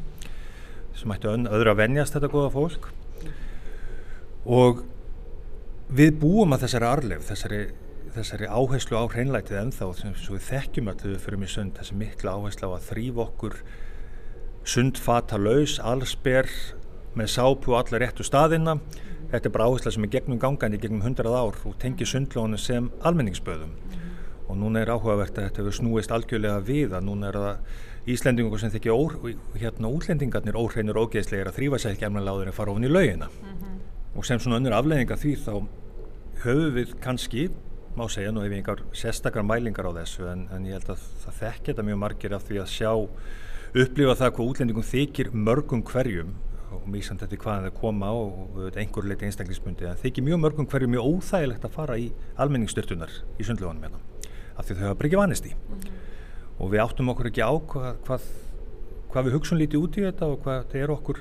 sem 0.98 1.14
ættu 1.16 1.32
öðru 1.32 1.72
að 1.74 1.80
venjast 1.80 2.18
þetta 2.18 2.32
goða 2.34 2.52
fólk. 2.54 2.90
Og 4.44 4.84
við 5.94 6.20
búum 6.22 6.54
að 6.54 6.68
þessari 6.68 6.90
arlef, 6.90 7.26
þessari, 7.32 7.64
þessari 8.14 8.52
áherslu 8.52 9.00
á 9.00 9.04
hreinlætið 9.08 9.62
ennþá 9.64 9.90
sem 9.98 10.14
við 10.28 10.46
þekkjum 10.52 10.92
að 10.92 11.06
þau 11.08 11.26
fyrir 11.26 11.42
mig 11.42 11.54
sund, 11.56 11.74
þessi 11.80 11.98
mikla 11.98 12.36
áherslu 12.38 12.70
á 12.70 12.76
að 12.76 12.88
þrýfa 12.92 13.26
okkur 13.30 13.60
sundfata 14.68 15.40
laus, 15.40 15.80
allsber 15.80 16.50
með 17.18 17.32
sápu 17.36 17.74
og 17.74 17.80
allar 17.80 18.06
réttu 18.06 18.26
staðina. 18.26 18.78
Þetta 19.32 19.50
er 19.50 19.54
bara 19.56 19.70
áhersla 19.70 19.94
sem 19.94 20.06
er 20.06 20.14
gegnum 20.14 20.40
gangandi 20.42 20.78
gegnum 20.82 21.02
hundrað 21.06 21.38
ár 21.38 21.58
og 21.66 21.78
tengir 21.82 22.10
sundlónu 22.10 22.58
sem 22.58 22.92
almenningsböðum. 23.02 23.74
Og 24.50 24.60
núna 24.60 24.84
er 24.84 24.92
áhugavert 24.94 25.38
að 25.38 25.48
þetta 25.48 25.64
hefur 25.64 25.78
snúist 25.80 26.12
algjörlega 26.14 26.60
við 26.68 26.94
að 26.94 27.08
núna 27.08 27.32
er 27.32 27.40
það 27.42 27.82
Íslendingur 28.04 28.60
sem 28.60 28.72
þykja 28.74 28.94
hérna 29.62 29.88
útlendingarnir 29.88 30.58
óhreinur 30.60 30.98
og 31.00 31.06
ógeðslegir 31.08 31.48
að 31.48 31.56
þrýfa 31.56 31.78
sér 31.80 31.94
ekki 31.94 32.04
almenna 32.04 32.26
láður 32.28 32.50
en 32.52 32.56
fara 32.58 32.74
ofin 32.74 32.84
í 32.84 32.92
laugina. 32.92 33.30
Mm 33.32 33.54
-hmm. 33.54 33.78
og 34.18 34.26
sem 34.26 34.40
svona 34.40 34.58
önnur 34.60 34.76
afleðinga 34.76 35.16
því 35.16 35.36
þá 35.46 35.54
höfum 36.44 36.74
við 36.76 37.00
kannski 37.00 37.50
má 37.96 38.08
segja 38.10 38.32
nú 38.32 38.42
ef 38.44 38.52
við 38.52 38.58
einhver 38.58 38.82
sérstakar 38.92 39.46
mælingar 39.46 39.86
á 39.86 39.92
þessu 40.02 40.28
en, 40.32 40.48
en 40.52 40.66
ég 40.66 40.74
held 40.74 40.90
að 40.90 41.04
það 41.24 41.38
þekkja 41.40 41.68
þetta 41.68 41.84
mjög 41.84 42.00
margir 42.02 42.34
af 42.34 42.44
því 42.48 42.60
að 42.60 42.74
sjá 42.74 42.92
upplifa 43.84 44.16
það 44.16 44.34
hvað 44.34 44.50
útlendingum 44.50 44.84
þykir 44.84 45.30
mörgum 45.32 45.84
hverjum 45.84 46.34
og 46.74 46.88
mísand 46.90 47.24
þetta 47.24 47.40
hvaðan 47.44 47.68
það 47.68 47.76
koma 47.80 48.12
og 48.18 48.78
einhver 48.78 49.08
leiti 49.10 49.28
einstaklingsmundi 49.28 49.90
en 49.90 50.00
þykir 50.02 50.28
mjög 50.30 50.42
mörgum 50.44 50.70
hverju 50.72 50.90
mjög 50.94 51.10
óþægilegt 51.10 51.68
að 51.68 51.76
fara 51.76 52.00
í 52.00 52.08
almenningsstyrtunar 52.36 53.14
í 53.40 53.48
sundlöfunum 53.48 53.86
hérna 53.86 54.02
af 54.58 54.66
því 54.66 54.80
þau 54.80 54.88
hafa 54.88 54.98
bara 55.00 55.10
ekki 55.10 55.22
vanist 55.22 55.46
í 55.50 55.54
mm 55.54 55.76
-hmm. 55.76 56.02
og 56.60 56.72
við 56.74 56.84
áttum 56.86 57.10
okkur 57.14 57.30
ekki 57.30 57.46
á 57.46 57.54
hvað, 57.54 57.96
hvað 58.08 58.28
hvað 59.14 59.28
við 59.28 59.36
hugsun 59.38 59.62
lítið 59.62 59.84
út 59.86 59.98
í 59.98 60.06
þetta 60.08 60.26
og 60.26 60.40
hvað 60.42 60.60
þetta 60.64 60.82
er 60.82 60.92
okkur 60.94 61.20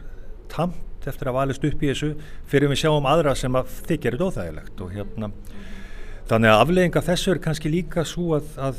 tamt 0.52 1.06
eftir 1.10 1.28
að 1.28 1.36
valist 1.36 1.64
upp 1.66 1.82
í 1.82 1.90
þessu 1.90 2.10
fyrir 2.48 2.70
við 2.72 2.80
sjáum 2.82 3.08
aðra 3.10 3.34
sem 3.36 3.58
að 3.58 3.74
þykja 3.88 4.14
þetta 4.14 4.28
óþægilegt 4.30 4.80
og 4.80 4.94
hérna 4.96 5.30
þannig 6.30 6.52
að 6.52 6.60
aflegginga 6.62 7.02
þessu 7.06 7.32
er 7.32 7.40
kannski 7.42 7.70
líka 7.72 8.04
svo 8.08 8.36
að, 8.36 8.52
að, 8.68 8.78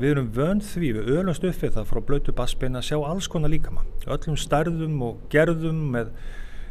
við 0.00 0.10
erum 0.10 0.28
vönd 0.36 0.64
því 0.66 0.92
við 0.98 1.10
öllumst 1.16 1.46
uppið 1.48 1.74
það 1.76 1.88
frá 1.88 2.00
blötu 2.08 2.34
basbein 2.36 2.78
að 2.78 2.88
sjá 2.90 2.98
alls 3.00 3.28
konar 3.32 3.52
líkama. 3.52 3.84
Öllum 4.06 4.38
stærðum 4.38 5.00
og 5.06 5.24
gerðum 5.32 5.80
með 5.96 6.12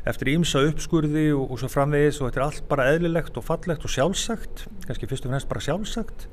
eftir 0.09 0.31
ímsa 0.33 0.63
uppskurði 0.65 1.27
og, 1.35 1.51
og 1.53 1.61
svo 1.61 1.69
framvegis 1.71 2.21
og 2.21 2.29
þetta 2.29 2.41
er 2.41 2.45
allt 2.47 2.69
bara 2.69 2.87
eðlilegt 2.93 3.37
og 3.37 3.45
fallegt 3.45 3.85
og 3.85 3.93
sjálfsagt 3.93 4.65
kannski 4.87 5.09
fyrst 5.09 5.27
og 5.27 5.33
fremst 5.33 5.49
bara 5.51 5.65
sjálfsagt. 5.65 6.27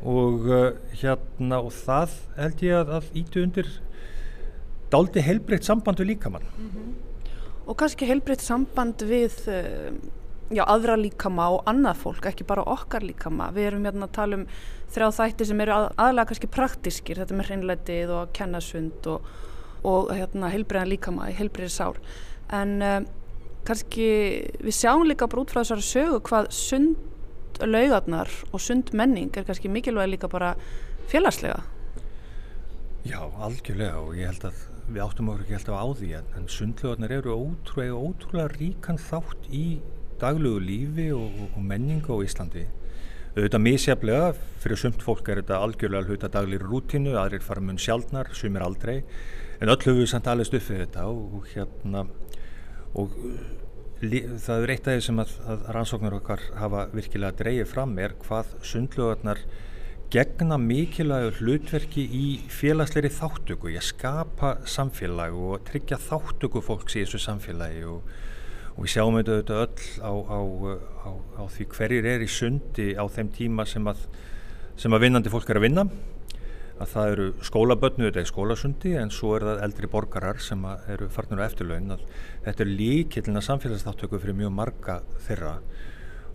Og 0.00 0.48
uh, 0.48 0.70
hérna 0.96 1.60
og 1.60 1.74
það 1.76 2.16
held 2.38 2.64
ég 2.64 2.78
að, 2.78 2.94
að 3.00 3.20
ítu 3.20 3.44
undir 3.44 3.68
dálti 4.92 5.24
heilbreytt 5.24 5.68
samband 5.68 6.00
við 6.00 6.14
líkamann. 6.14 6.46
Mm 6.56 6.70
-hmm. 6.70 6.94
og 7.66 7.76
kannski 7.76 8.06
heilbreytt 8.08 8.42
samband 8.42 9.02
við 9.02 9.36
uh, 9.48 9.92
já, 10.50 10.64
aðra 10.66 10.96
líkama 10.98 11.48
og 11.54 11.68
annað 11.70 12.02
fólk, 12.04 12.26
ekki 12.30 12.46
bara 12.48 12.66
okkar 12.66 13.04
líkama. 13.06 13.50
Við 13.54 13.70
erum 13.70 13.86
hérna 13.88 14.08
að 14.08 14.16
tala 14.16 14.40
um 14.40 14.48
þrjá 14.90 15.08
þætti 15.20 15.46
sem 15.50 15.62
eru 15.64 15.76
að, 15.76 15.86
aðlega 16.02 16.30
kannski 16.30 16.50
praktískir 16.56 17.22
þetta 17.22 17.38
með 17.38 17.50
hreinleitið 17.50 18.12
og 18.16 18.34
kennasund 18.36 19.08
og, 19.10 19.30
og 19.86 20.10
hérna, 20.14 20.50
heilbreyðan 20.52 20.92
líkama 20.92 21.30
heilbreyðir 21.38 21.74
sár 21.74 22.00
en 22.50 22.72
uh, 22.82 22.98
kannski 23.68 24.08
við 24.58 24.74
sjáum 24.74 25.06
líka 25.06 25.28
bara 25.30 25.44
út 25.44 25.52
frá 25.52 25.62
þessari 25.62 25.86
sögu 25.86 26.22
hvað 26.26 26.50
sundlaugarnar 26.56 28.32
og 28.50 28.64
sundmenning 28.64 29.30
er 29.36 29.46
kannski 29.46 29.70
mikilvæg 29.70 30.16
líka 30.16 30.30
bara 30.32 30.56
félagslega. 31.10 31.62
Já, 33.06 33.20
algjörlega 33.40 34.02
og 34.02 34.18
ég 34.18 34.28
held 34.28 34.50
að 34.50 34.66
við 34.90 35.04
áttum 35.04 35.30
okkur 35.30 35.46
ekki 35.46 35.56
alltaf 35.60 35.78
á 35.78 35.86
því 36.00 36.10
en, 36.18 36.28
en 36.36 36.50
sundlaugarnar 36.50 37.14
eru 37.20 37.36
ótrúlega, 37.36 37.96
ótrúlega 37.96 38.52
ríkan 38.56 38.98
þátt 39.00 39.48
í 39.54 39.64
daglegu 40.20 40.60
lífi 40.62 41.10
og, 41.16 41.40
og, 41.50 41.58
menningu 41.64 42.16
á 42.16 42.24
Íslandi. 42.24 42.66
Auðvitað 43.30 43.62
mísjaflega, 43.62 44.32
fyrir 44.62 44.80
sumt 44.80 45.04
fólk 45.06 45.28
er 45.30 45.40
þetta 45.42 45.60
algjörlega 45.62 46.10
hluta 46.10 46.30
daglir 46.32 46.64
rútinu, 46.66 47.14
aðrir 47.18 47.44
fara 47.46 47.62
mun 47.62 47.78
sjálfnar, 47.78 48.32
sumir 48.34 48.64
aldrei. 48.66 49.00
En 49.60 49.70
öll 49.70 49.78
höfum 49.78 50.02
við 50.02 50.10
samt 50.10 50.28
alveg 50.30 50.48
stuffið 50.48 50.84
þetta 50.84 51.06
og, 51.12 51.46
hérna 51.52 52.06
og 52.98 53.14
það 54.00 54.62
er 54.64 54.72
eitt 54.72 54.86
af 54.88 54.96
því 54.96 55.02
sem 55.04 55.18
að, 55.20 55.32
að 55.52 55.66
rannsóknar 55.76 56.16
okkar 56.16 56.44
hafa 56.56 56.86
virkilega 56.94 57.36
dreyið 57.36 57.68
fram 57.68 57.98
er 58.00 58.14
hvað 58.24 58.54
sundlugarnar 58.66 59.42
gegna 60.10 60.56
mikilvægur 60.58 61.36
hlutverki 61.38 62.02
í 62.02 62.24
félagsleiri 62.50 63.12
þáttöku, 63.14 63.70
ég 63.70 63.84
skapa 63.84 64.56
samfélag 64.66 65.36
og 65.36 65.60
tryggja 65.68 66.00
þáttöku 66.02 66.64
fólks 66.66 66.96
í 66.96 67.04
þessu 67.04 67.20
samfélagi 67.22 67.84
og, 67.86 68.08
og 68.76 68.84
við 68.84 68.92
sjáum 68.94 69.18
þetta 69.18 69.58
öll 69.64 69.82
á, 70.00 70.12
á, 70.12 70.38
á, 71.04 71.10
á 71.40 71.42
því 71.50 71.66
hverjir 71.74 72.08
er 72.12 72.24
í 72.24 72.30
sundi 72.30 72.92
á 72.96 73.04
þeim 73.10 73.32
tíma 73.34 73.66
sem 73.68 73.86
að, 73.90 74.06
sem 74.78 74.94
að 74.94 75.06
vinnandi 75.06 75.32
fólk 75.32 75.50
er 75.50 75.60
að 75.60 75.66
vinna. 75.66 75.86
Að 76.80 76.92
það 76.94 77.10
eru 77.12 77.24
skólabötnu, 77.44 78.06
þetta 78.06 78.22
er 78.22 78.28
skólasundi 78.30 78.94
en 78.96 79.10
svo 79.12 79.34
er 79.36 79.44
það 79.44 79.64
eldri 79.66 79.90
borgarar 79.92 80.38
sem 80.40 80.62
eru 80.88 81.10
farnir 81.12 81.42
á 81.44 81.48
eftirlaun. 81.50 81.98
Þetta 82.46 82.64
er 82.64 82.70
líkillina 82.70 83.42
samfélagsþáttöku 83.44 84.20
fyrir 84.22 84.38
mjög 84.38 84.54
marga 84.56 85.00
þeirra. 85.26 85.58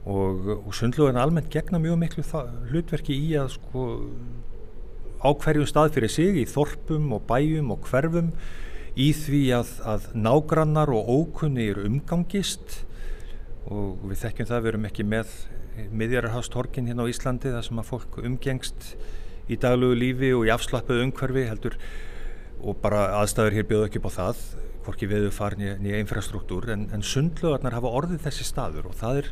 Og, 0.05 0.51
og 0.59 0.69
sundlugan 0.77 1.17
almennt 1.17 1.49
gegna 1.49 1.81
mjög 1.81 1.97
miklu 2.03 2.25
hlutverki 2.69 3.17
í 3.17 3.31
að 3.41 3.55
sko 3.55 3.87
á 5.25 5.29
hverju 5.33 5.65
stað 5.65 5.95
fyrir 5.95 6.13
sig 6.13 6.37
í 6.37 6.45
þorpum 6.45 7.09
og 7.17 7.25
bæjum 7.25 7.73
og 7.73 7.89
hverfum 7.89 8.29
í 8.95 9.09
því 9.15 9.41
að, 9.57 9.71
að 9.83 10.07
nágrannar 10.15 10.91
og 10.95 11.09
ókunni 11.11 11.67
eru 11.71 11.85
umgangist 11.89 12.81
og 13.65 14.01
við 14.05 14.21
þekkjum 14.23 14.49
það, 14.49 14.63
við 14.63 14.71
erum 14.71 14.89
ekki 14.89 15.05
með 15.11 15.35
miðjararhástorkin 15.91 16.87
hérna 16.87 17.03
á 17.03 17.11
Íslandi 17.11 17.51
þar 17.51 17.65
sem 17.67 17.81
að 17.81 17.89
fólk 17.89 18.19
umgengst 18.23 18.93
í 19.51 19.57
daglegu 19.61 19.97
lífi 19.99 20.31
og 20.37 20.45
í 20.47 20.53
afslappuðu 20.53 21.09
umhverfi 21.09 21.47
heldur 21.49 21.75
og 22.63 22.79
bara 22.81 23.09
aðstæður 23.19 23.57
hér 23.57 23.67
bjóðu 23.69 23.89
ekki 23.89 24.01
upp 24.01 24.09
á 24.09 24.17
það 24.17 24.43
hvorki 24.85 25.09
viðu 25.09 25.31
farin 25.33 25.65
í 25.65 25.93
infrastruktúr 25.99 26.69
en, 26.73 26.87
en 26.93 27.03
sundlugarnar 27.03 27.75
hafa 27.75 27.91
orðið 27.99 28.23
þessi 28.27 28.47
staður 28.47 28.91
og 28.91 28.97
það 28.99 29.21
er 29.21 29.31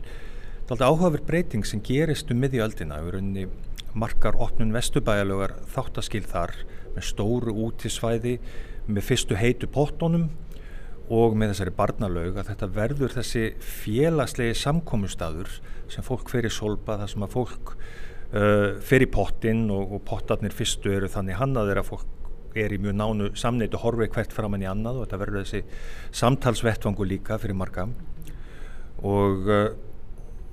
alltaf 0.63 0.87
áhugaverð 0.89 1.27
breyting 1.29 1.67
sem 1.67 1.81
gerist 1.85 2.31
um 2.33 2.41
miðjöldina 2.41 2.99
við 3.05 3.13
erum 3.13 3.33
margar 3.93 4.37
opnun 4.41 4.73
vestubæjalögar 4.73 5.55
þáttaskil 5.71 6.23
þar 6.25 6.55
með 6.95 7.09
stóru 7.09 7.55
útisvæði 7.67 8.37
með 8.87 9.05
fyrstu 9.07 9.37
heitu 9.39 9.69
pottónum 9.71 10.29
og 11.13 11.35
með 11.37 11.53
þessari 11.53 11.75
barnalög 11.77 12.39
að 12.39 12.49
þetta 12.51 12.69
verður 12.73 13.13
þessi 13.17 13.43
félagslegi 13.59 14.55
samkominnstaður 14.55 15.51
sem 15.91 16.05
fólk 16.05 16.31
fer 16.31 16.47
í 16.47 16.51
solpa 16.53 16.97
þar 17.01 17.11
sem 17.11 17.25
að 17.25 17.35
fólk 17.35 17.73
uh, 17.75 18.67
fer 18.83 19.05
í 19.05 19.09
pottin 19.11 19.65
og, 19.73 19.97
og 19.97 20.03
pottarnir 20.07 20.55
fyrstu 20.55 20.93
eru 20.95 21.11
þannig 21.11 21.39
hannaðir 21.41 21.81
að 21.81 21.89
fólk 21.91 22.09
er 22.59 22.73
í 22.75 22.79
mjög 22.81 22.97
nánu 22.99 23.29
samneitt 23.39 23.73
og 23.73 23.83
horfið 23.87 24.11
hvert 24.13 24.35
fram 24.35 24.55
enn 24.55 24.65
í 24.65 24.69
annað 24.69 24.99
og 24.99 25.07
þetta 25.07 25.21
verður 25.23 25.41
þessi 25.41 25.61
samtalsvettvangu 26.19 27.07
líka 27.09 27.39
fyrir 27.41 27.57
marga. 27.57 27.87
Og, 29.03 29.49
uh, 29.49 29.69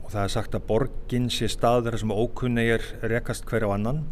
og 0.01 0.09
það 0.11 0.23
er 0.25 0.35
sagt 0.35 0.57
að 0.57 0.67
borginn 0.71 1.29
sé 1.33 1.51
staður 1.53 1.99
sem 2.01 2.15
ókunni 2.15 2.67
er 2.75 2.87
rekast 3.05 3.47
hver 3.49 3.69
á 3.69 3.77
annan 3.77 4.07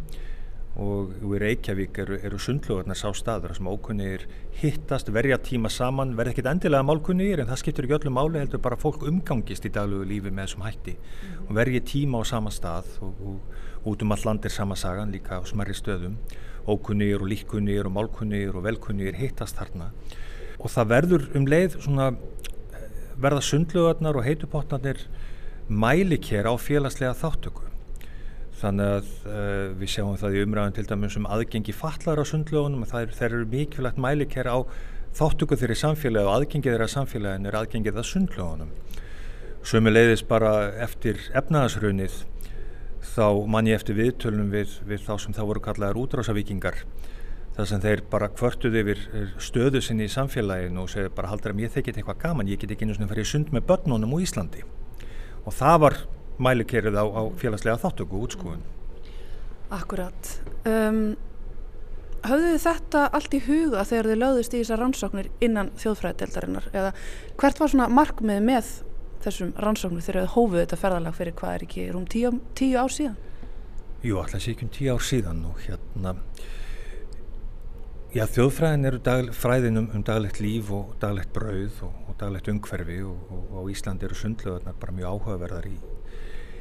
og 0.77 1.15
í 1.17 1.39
Reykjavík 1.41 1.97
eru, 2.03 2.17
eru 2.23 2.37
sundlugarnar 2.39 2.97
sá 2.97 3.09
staður 3.15 3.55
sem 3.57 3.67
ókunnir 3.67 4.25
hittast, 4.59 5.09
verja 5.11 5.39
tíma 5.41 5.71
saman, 5.73 6.13
verð 6.17 6.33
ekkit 6.33 6.49
endilega 6.51 6.85
málkunnir 6.85 7.41
en 7.41 7.49
það 7.49 7.61
skiptur 7.63 7.87
ekki 7.87 7.97
öllu 7.97 8.13
máli 8.13 8.41
heldur 8.41 8.61
bara 8.63 8.77
fólk 8.79 9.03
umgangist 9.09 9.65
í 9.65 9.71
daglegu 9.73 10.05
lífi 10.07 10.31
með 10.31 10.45
þessum 10.45 10.65
hætti. 10.67 10.95
Mm. 10.95 11.47
og 11.47 11.55
verja 11.59 11.81
tíma 11.91 12.21
á 12.21 12.23
sama 12.29 12.53
stað 12.53 12.91
og, 13.01 13.23
og 13.25 13.89
út 13.91 14.03
um 14.05 14.13
all 14.15 14.25
landir 14.27 14.53
sama 14.53 14.77
sagan 14.79 15.11
líka 15.11 15.39
á 15.39 15.43
smerri 15.47 15.75
stöðum. 15.75 16.19
Ókunnir 16.69 17.23
og 17.23 17.31
líkkunnir 17.31 17.87
og 17.87 17.95
málkunnir 17.95 18.53
og 18.53 18.63
velkunnir 18.67 19.17
hittast 19.17 19.57
þarna. 19.57 19.89
Og 20.59 20.69
það 20.69 20.91
verður 20.93 21.25
um 21.39 21.47
leið 21.47 21.79
svona 21.79 22.11
verða 23.19 23.41
sundlugarnar 23.43 24.19
og 24.19 24.27
heitupotnarnir 24.27 25.01
mælikер 25.69 26.47
á 26.47 26.53
félagslega 26.59 27.15
þáttöku 27.17 27.68
Þannig 28.59 28.93
að 28.97 29.11
uh, 29.23 29.67
við 29.79 29.91
sjáum 29.93 30.17
það 30.19 30.35
í 30.35 30.41
umræðan 30.43 30.75
til 30.75 30.87
dæmis 30.89 31.15
um 31.19 31.27
aðgengi 31.31 31.75
fallar 31.75 32.19
á 32.19 32.25
sundlögunum 32.27 32.83
og 32.83 32.95
er, 32.99 33.13
er 33.23 33.35
mikilvægt 33.47 34.01
mælikera 34.03 34.55
á 34.55 34.59
þáttöku 35.15 35.57
þeirri 35.59 35.77
samfélagi 35.79 36.27
og 36.27 36.35
aðgengið 36.35 36.75
þeirra 36.75 36.89
samfélagin 36.91 37.47
er 37.47 37.57
aðgengið 37.59 38.01
að 38.01 38.09
sundlögunum. 38.09 38.73
Svömi 39.63 39.93
leiðis 39.93 40.25
bara 40.27 40.51
eftir 40.83 41.21
efnaðasrunið 41.35 42.19
þá 43.15 43.47
mann 43.47 43.67
ég 43.67 43.79
eftir 43.79 43.97
viðtölunum 43.97 44.51
við, 44.51 44.75
við 44.87 45.07
þá 45.07 45.13
sem 45.23 45.35
þá 45.35 45.41
voru 45.47 45.63
kallaðar 45.63 45.99
útrásavíkingar 46.03 46.83
þar 47.55 47.67
sem 47.67 47.81
þeir 47.83 48.03
bara 48.11 48.29
kvörtuði 48.31 48.83
yfir 48.83 49.01
stöðu 49.41 49.81
sinni 49.83 50.07
í 50.07 50.11
samfélaginu 50.13 50.83
og 50.83 50.91
segja 50.91 51.11
bara 51.15 51.31
haldur 51.31 51.55
að 51.55 51.65
ég 51.65 51.73
þekki 51.73 51.95
eitthvað 51.95 52.21
gaman, 52.21 52.51
ég 52.51 52.61
get 52.61 52.71
ekki 52.75 52.87
einu 52.87 52.95
svona 52.95 53.11
fyrir 53.11 53.27
sund 53.27 53.51
með 53.55 53.67
börnunum 53.71 54.15
úr 54.15 54.23
Íslandi 54.23 54.63
og 55.43 55.55
það 55.55 55.81
var 55.83 55.99
mælikerið 56.39 56.99
á, 56.99 57.05
á 57.05 57.21
félagslega 57.39 57.79
þáttöku 57.81 58.21
útskúin. 58.25 58.61
Akkurat. 59.69 60.35
Um, 60.67 61.17
Hauðu 62.19 62.49
þið 62.51 62.63
þetta 62.65 63.01
allt 63.15 63.35
í 63.35 63.39
huga 63.45 63.83
þegar 63.87 64.07
þið 64.09 64.17
lögðist 64.19 64.53
í 64.55 64.59
þessar 64.59 64.81
rannsóknir 64.83 65.27
innan 65.45 65.69
þjóðfræðideldarinnar 65.79 66.65
eða 66.73 66.89
hvert 67.39 67.61
var 67.61 67.71
svona 67.71 67.87
markmið 67.95 68.41
með 68.43 68.71
þessum 69.23 69.53
rannsóknir 69.55 70.03
þegar 70.03 70.25
þið 70.25 70.33
hófuð 70.33 70.59
þetta 70.59 70.79
ferðalag 70.81 71.15
fyrir 71.15 71.37
hvað 71.39 71.53
er 71.55 71.65
ekki 71.67 71.85
rúm 71.93 72.07
tíu, 72.11 72.33
tíu 72.59 72.75
ár 72.75 72.91
síðan? 72.91 73.15
Jú, 74.03 74.17
alltaf 74.19 74.43
sé 74.43 74.51
ekki 74.51 74.67
um 74.67 74.73
tíu 74.75 74.97
ár 74.97 75.05
síðan 75.07 75.45
og 75.47 75.63
hérna 75.63 76.15
Já, 78.09 78.23
þjóðfræðin 78.25 78.89
eru 78.89 78.99
dag, 79.05 79.27
fræðin 79.37 79.83
um, 79.83 79.87
um 79.93 80.03
daglegt 80.03 80.39
líf 80.41 80.71
og 80.73 80.95
daglegt 80.99 81.29
brauð 81.35 81.83
og, 81.85 81.97
og 82.09 82.15
daglegt 82.17 82.47
umhverfi 82.49 83.03
og, 83.05 83.19
og, 83.29 83.51
og 83.61 83.67
Ísland 83.69 84.01
eru 84.03 84.17
sundlöðunar 84.17 84.79
bara 84.81 84.95
mjög 84.97 85.11
áhugaverðar 85.13 85.67
í, 85.69 85.75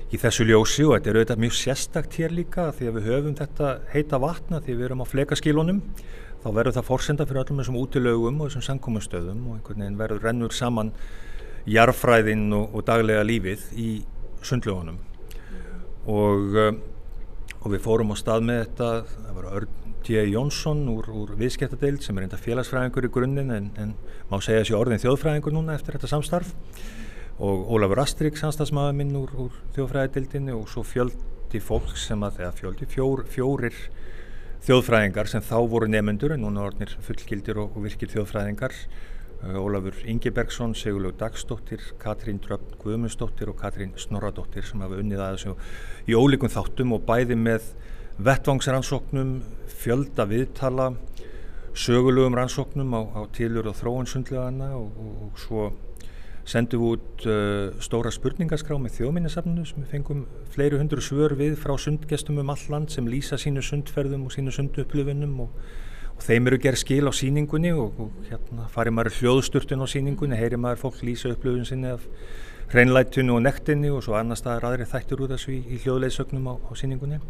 í 0.08 0.18
þessu 0.20 0.46
ljósi 0.48 0.86
og 0.86 0.94
þetta 0.94 1.10
er 1.10 1.18
auðvitað 1.18 1.42
mjög 1.42 1.56
sérstakt 1.58 2.14
hér 2.16 2.32
líka 2.32 2.68
því 2.72 2.88
að 2.88 2.94
við 2.96 3.08
höfum 3.10 3.34
þetta 3.36 3.72
heita 3.92 4.20
vatna 4.22 4.60
því 4.64 4.76
við 4.78 4.86
erum 4.86 5.02
á 5.04 5.06
flekaskílunum 5.10 5.80
þá 6.42 6.46
verður 6.56 6.76
það 6.78 6.86
fórsenda 6.88 7.26
fyrir 7.28 7.42
öllum 7.42 7.60
þessum 7.60 7.80
útilögum 7.82 8.38
og 8.40 8.48
þessum 8.48 8.64
sankomustöðum 8.68 9.42
og 9.50 9.58
einhvern 9.58 9.84
veginn 9.84 9.98
verður 9.98 10.24
rennur 10.24 10.54
saman 10.56 10.92
jarfræðin 11.68 12.46
og, 12.56 12.70
og 12.72 12.86
daglega 12.88 13.26
lífið 13.26 13.66
í 13.76 13.88
sundlögunum 14.46 14.96
og, 16.08 16.56
eh, 16.56 16.78
og 17.60 17.74
við 17.74 17.84
fórum 17.84 18.14
á 18.14 18.16
stað 18.16 18.46
með 18.48 18.62
þetta, 18.64 18.90
það 19.10 19.36
var 19.36 19.50
Örn 19.58 19.76
T. 20.06 20.22
Jónsson 20.30 20.86
úr, 20.88 21.10
úr 21.12 21.34
viðskiptadeild 21.36 22.00
sem 22.00 22.16
er 22.16 22.28
enda 22.28 22.38
félagsfræðingur 22.40 23.10
í 23.10 23.12
grunninn 23.12 23.52
en, 23.52 23.68
en 23.76 23.92
má 24.30 24.38
segja 24.40 24.62
þessi 24.62 24.78
orðin 24.78 25.02
þjóðfræðingur 25.02 25.52
núna 25.52 25.76
eftir 25.76 25.98
þetta 25.98 26.12
samstarf 26.14 26.54
og 27.38 27.68
Ólafur 27.70 28.00
Astrik, 28.02 28.38
samstagsmaður 28.38 28.96
minn 28.98 29.14
úr, 29.18 29.30
úr 29.38 29.58
þjóðfræðidildinni 29.76 30.54
og 30.56 30.66
svo 30.72 30.82
fjöldi 30.86 31.60
fólk 31.62 31.94
sem 31.98 32.24
að, 32.26 32.40
eða 32.42 32.54
fjöldi, 32.58 32.88
fjór, 32.90 33.22
fjórir 33.30 33.76
þjóðfræðingar 34.66 35.30
sem 35.30 35.44
þá 35.46 35.58
voru 35.70 35.86
nefnendur 35.90 36.34
en 36.34 36.42
núna 36.42 36.64
orðnir 36.66 36.96
fullgildir 37.06 37.60
og, 37.62 37.76
og 37.76 37.86
virkir 37.86 38.10
þjóðfræðingar. 38.10 38.74
Uh, 39.38 39.54
Ólafur 39.62 39.94
Ingebergsson, 40.10 40.74
Sigurlaug 40.74 41.14
Dagsdóttir 41.20 41.84
Katrín 42.02 42.40
Dröfn 42.42 42.74
Guðmundsdóttir 42.82 43.52
og 43.52 43.60
Katrín 43.60 43.94
Snorradóttir 43.94 44.66
sem 44.66 44.82
hafa 44.82 44.98
unnið 44.98 45.22
að 45.22 45.36
þessu 45.36 45.54
í 46.10 46.18
ólíkum 46.18 46.50
þáttum 46.50 46.96
og 46.96 47.04
bæði 47.06 47.38
með 47.38 47.68
vettvangsrannsóknum 48.18 49.36
fjölda 49.78 50.26
viðtala 50.26 50.88
sögulegum 51.78 52.34
rannsóknum 52.34 52.98
á, 52.98 53.02
á 53.14 53.22
tilur 53.30 53.70
og 53.70 53.78
þróun 53.78 54.10
sundlegana 54.10 54.72
og, 54.74 54.90
og, 54.98 55.12
og 55.28 55.38
svo 55.38 55.68
sendum 56.48 56.82
við 56.82 56.94
út 56.94 57.26
uh, 57.28 57.82
stóra 57.84 58.12
spurningaskrá 58.14 58.78
með 58.80 58.96
þjóðminnesafninu 58.98 59.66
sem 59.68 59.82
við 59.82 59.92
fengum 59.92 60.24
fleiri 60.54 60.80
hundru 60.80 61.04
svör 61.04 61.34
við 61.36 61.58
frá 61.60 61.74
sundgestum 61.80 62.40
um 62.40 62.52
all 62.54 62.64
land 62.72 62.92
sem 62.94 63.08
lýsa 63.08 63.36
sínu 63.40 63.62
sundferðum 63.64 64.24
og 64.26 64.32
sínu 64.32 64.54
sunduupplifunum 64.56 65.34
og, 65.44 65.62
og 66.14 66.24
þeim 66.24 66.48
eru 66.48 66.60
gerð 66.64 66.82
skil 66.82 67.04
á 67.04 67.12
síningunni 67.12 67.74
og, 67.76 68.00
og 68.00 68.30
hérna 68.30 68.68
farir 68.72 68.96
maður 68.96 69.18
hljóðsturtun 69.20 69.84
á 69.84 69.88
síningunni, 69.92 70.40
heyrir 70.40 70.60
maður 70.62 70.86
fólk 70.86 71.02
lýsa 71.04 71.34
upplifun 71.34 71.68
sinni 71.68 71.92
af 71.92 72.08
hreinlætunu 72.72 73.36
og 73.36 73.44
nektinni 73.44 73.92
og 73.92 74.02
svo 74.04 74.16
annar 74.16 74.40
staðar 74.40 74.70
aðri 74.72 74.88
þættur 74.88 75.24
úr 75.24 75.34
þessu 75.36 75.52
í, 75.52 75.62
í 75.68 75.82
hljóðleisögnum 75.84 76.48
á, 76.48 76.54
á 76.56 76.72
síningunni. 76.76 77.20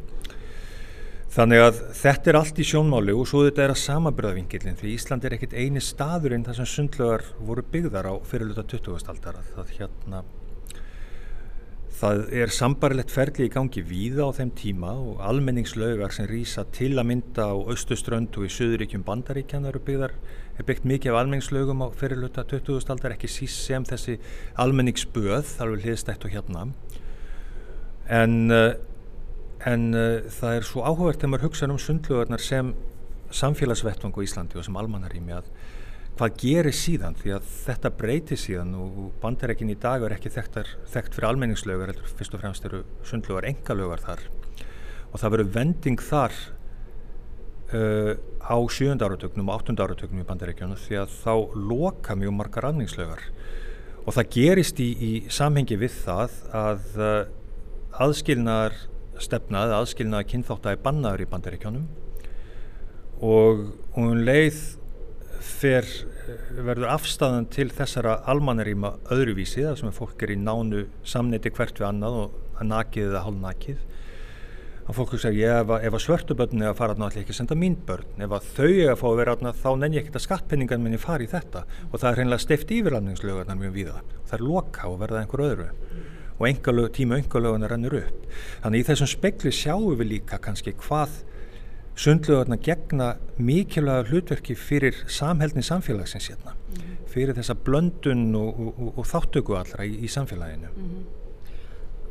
Þannig 1.38 1.60
að 1.62 1.76
þetta 1.94 2.30
er 2.32 2.36
allt 2.40 2.56
í 2.58 2.64
sjónmáli 2.66 3.12
og 3.14 3.28
svo 3.30 3.44
þetta 3.44 3.62
er 3.62 3.70
að 3.70 3.78
samaburðavingilin 3.84 4.78
því 4.80 4.88
Ísland 4.96 5.22
er 5.28 5.36
ekkit 5.36 5.52
eini 5.54 5.78
staður 5.78 6.32
en 6.34 6.42
það 6.48 6.56
sem 6.58 6.66
sundlögar 6.66 7.22
voru 7.46 7.62
byggðar 7.62 8.08
á 8.10 8.14
fyrirluta 8.26 8.64
20. 8.66 9.04
aldar 9.12 9.38
það, 9.52 9.70
hérna, 9.76 10.22
það 12.00 12.24
er 12.40 12.54
sambarilegt 12.56 13.14
ferli 13.14 13.46
í 13.46 13.52
gangi 13.54 13.84
víða 13.86 14.26
á 14.26 14.34
þeim 14.34 14.50
tíma 14.58 14.96
og 14.98 15.22
almenningslögar 15.30 16.16
sem 16.18 16.26
rýsa 16.26 16.66
til 16.74 16.90
að 16.96 17.06
mynda 17.12 17.46
á 17.46 17.54
austuströnd 17.54 18.34
og 18.34 18.50
í 18.50 18.52
söðuríkjum 18.58 19.06
bandaríkjan 19.06 19.70
eru 19.70 19.84
byggðar 19.86 20.18
er 20.58 20.66
byggt 20.66 20.90
mikið 20.90 21.14
af 21.14 21.20
almenningslögum 21.22 21.86
á 21.86 21.94
fyrirluta 22.02 22.48
20. 22.50 22.82
aldar 22.90 23.14
ekki 23.14 23.30
síst 23.30 23.62
sem 23.62 23.86
þessi 23.86 24.18
almenningsböð 24.58 25.54
þar 25.54 25.76
við 25.76 25.86
hliðstætt 25.86 26.26
og 26.26 26.34
hérna 26.34 26.70
en 28.10 28.50
en 29.66 29.88
uh, 29.94 30.28
það 30.30 30.58
er 30.58 30.66
svo 30.68 30.84
áhugavert 30.86 31.18
þegar 31.18 31.32
maður 31.32 31.48
hugsa 31.48 31.66
um 31.66 31.80
sundlugarnar 31.82 32.42
sem 32.42 32.74
samfélagsvettvang 33.34 34.14
á 34.14 34.20
Íslandi 34.24 34.58
og 34.58 34.66
sem 34.66 34.78
almannarími 34.78 35.34
að 35.36 35.50
hvað 36.18 36.36
gerir 36.42 36.74
síðan? 36.74 37.16
Því 37.18 37.34
að 37.36 37.50
þetta 37.66 37.90
breytir 37.94 38.40
síðan 38.40 38.74
og 38.78 39.00
bandarækin 39.22 39.70
í 39.70 39.78
dag 39.78 40.02
er 40.02 40.16
ekki 40.16 40.32
þekktar, 40.34 40.70
þekkt 40.90 41.14
fyrir 41.14 41.28
almenningslögar 41.30 41.94
fyrst 42.18 42.34
og 42.34 42.42
fremst 42.42 42.66
eru 42.66 42.82
sundlugar 43.06 43.46
engalögar 43.50 44.02
þar. 44.02 44.24
Og 45.12 45.20
það 45.22 45.34
verður 45.36 45.52
vending 45.54 46.02
þar 46.02 46.34
uh, 47.74 48.12
á 48.42 48.56
sjönda 48.72 49.06
áratögnum 49.06 49.50
og 49.50 49.60
áttunda 49.60 49.86
áratögnum 49.86 50.24
í 50.24 50.28
bandarækjunum 50.28 50.82
því 50.82 51.00
að 51.04 51.16
þá 51.20 51.34
loka 51.70 52.18
mjög 52.18 52.36
margar 52.40 52.68
almenningslögar 52.68 53.24
og 54.08 54.14
það 54.16 54.30
gerist 54.32 54.78
í, 54.80 54.88
í 54.88 55.12
samhengi 55.32 55.76
við 55.78 55.98
það 56.06 56.36
að 56.56 56.84
uh, 56.96 57.18
aðskilnaðar 58.00 58.78
stefnað 59.22 59.74
aðskilnaða 59.78 60.28
kynþáttæði 60.32 60.82
bannaður 60.84 61.24
í 61.24 61.28
bandaríkjónum 61.32 61.86
og 63.28 63.64
hún 63.96 64.22
leið 64.26 64.58
fer, 65.42 65.86
verður 66.54 66.92
afstæðan 66.92 67.48
til 67.52 67.68
þessara 67.74 68.18
almannaríma 68.30 68.94
öðruvísi 69.14 69.64
þar 69.66 69.78
sem 69.80 69.94
fólk 69.94 70.22
er 70.26 70.34
í 70.34 70.40
nánu 70.40 70.86
samneiti 71.06 71.52
hvert 71.54 71.80
við 71.80 71.88
annað 71.90 72.20
og 72.24 72.58
að 72.58 72.70
nakið 72.72 73.08
eða 73.10 73.24
hálf 73.26 73.40
nakið 73.42 73.86
að 74.88 74.96
fólk 74.96 75.18
segja 75.20 75.58
ef, 75.60 75.72
ef 75.84 75.96
að 75.98 76.00
svörtuböldin 76.00 76.62
er 76.64 76.70
að 76.70 76.78
fara 76.78 76.94
náttúrulega 76.96 77.26
ekki 77.26 77.34
að 77.34 77.38
senda 77.42 77.56
mín 77.60 77.74
börn? 77.88 78.22
Ef 78.24 78.32
að 78.32 78.46
þau 78.54 78.68
er 78.70 78.92
að 78.94 79.00
fá 79.02 79.08
að 79.10 79.18
vera 79.20 79.34
aðna 79.36 79.50
þá 79.52 79.68
nenni 79.82 79.98
ekki 80.00 80.14
að 80.14 80.24
skattpenningan 80.24 80.80
minni 80.84 81.00
fari 81.02 81.26
í 81.26 81.32
þetta. 81.32 81.64
Og 81.90 81.98
það 81.98 82.08
er 82.08 82.16
hreinlega 82.16 82.44
steift 82.46 82.72
yfirlandningslögarnar 82.72 83.58
mjög 83.60 83.74
víða. 83.74 83.98
Það 84.30 84.38
er 84.38 84.44
loka 84.46 84.88
og 84.88 84.96
verða 85.02 85.20
einhver 85.20 85.44
öðru 85.44 85.68
og 86.38 86.48
engalög, 86.48 86.92
tíma 86.94 87.18
engalöguna 87.18 87.68
rennur 87.70 87.98
upp. 88.00 88.26
Þannig 88.62 88.84
í 88.84 88.88
þessum 88.88 89.10
spekli 89.10 89.52
sjáum 89.54 89.96
við 89.98 90.12
líka 90.14 90.38
kannski 90.42 90.74
hvað 90.78 91.20
sundlögarna 91.98 92.58
gegna 92.62 93.12
mikilvæga 93.42 94.06
hlutverki 94.08 94.54
fyrir 94.54 95.00
samhældni 95.10 95.64
samfélagsins 95.66 96.28
hérna, 96.30 96.54
fyrir 97.10 97.34
þessa 97.34 97.56
blöndun 97.58 98.28
og, 98.38 98.52
og, 98.54 98.74
og, 98.78 98.92
og 99.02 99.08
þáttöku 99.08 99.56
allra 99.58 99.86
í, 99.86 99.96
í 100.06 100.10
samfélaginu. 100.10 100.70
Mm 100.74 100.90
-hmm. 100.90 101.08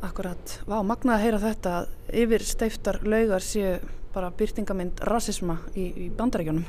Akkurat, 0.02 0.60
vá, 0.66 0.82
magnað 0.86 1.14
að 1.14 1.22
heyra 1.24 1.38
þetta 1.42 1.72
yfir 2.12 2.42
steiftar 2.46 3.00
laugar 3.02 3.42
séu 3.42 3.78
bara 4.14 4.30
byrtingamind 4.30 5.00
rasisma 5.08 5.58
í, 5.74 5.88
í 6.06 6.10
bandarækjunum 6.16 6.64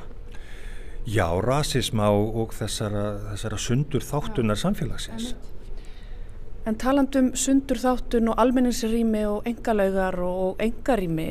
Já, 1.09 1.25
rasisma 1.41 2.09
og 2.11 2.51
þessara, 2.53 3.03
þessara 3.31 3.57
sundur 3.57 4.03
þáttunar 4.05 4.57
ja, 4.57 4.63
samfélagsins 4.63 5.31
En 6.67 6.75
talandum 6.75 7.31
sundur 7.39 7.79
þáttun 7.79 8.31
og 8.33 8.41
almenningsrými 8.41 9.21
og 9.29 9.47
engalaugar 9.49 10.19
og 10.25 10.59
engarými 10.63 11.29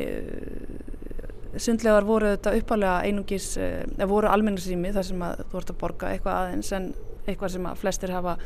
sundlegar 1.59 2.07
voru 2.07 2.33
þetta 2.33 2.55
uppalega 2.59 3.03
einungis, 3.09 3.51
eða 3.59 4.09
voru 4.09 4.31
almenningsrými 4.31 4.93
þar 4.95 5.07
sem 5.09 5.23
að 5.27 5.45
þú 5.45 5.59
vart 5.59 5.73
að 5.73 5.79
borga 5.83 6.11
eitthvað 6.13 6.41
aðeins 6.43 6.73
en 6.77 6.89
eitthvað 7.29 7.55
sem 7.55 7.69
að 7.69 7.83
flestir 7.83 8.15
hafa 8.15 8.37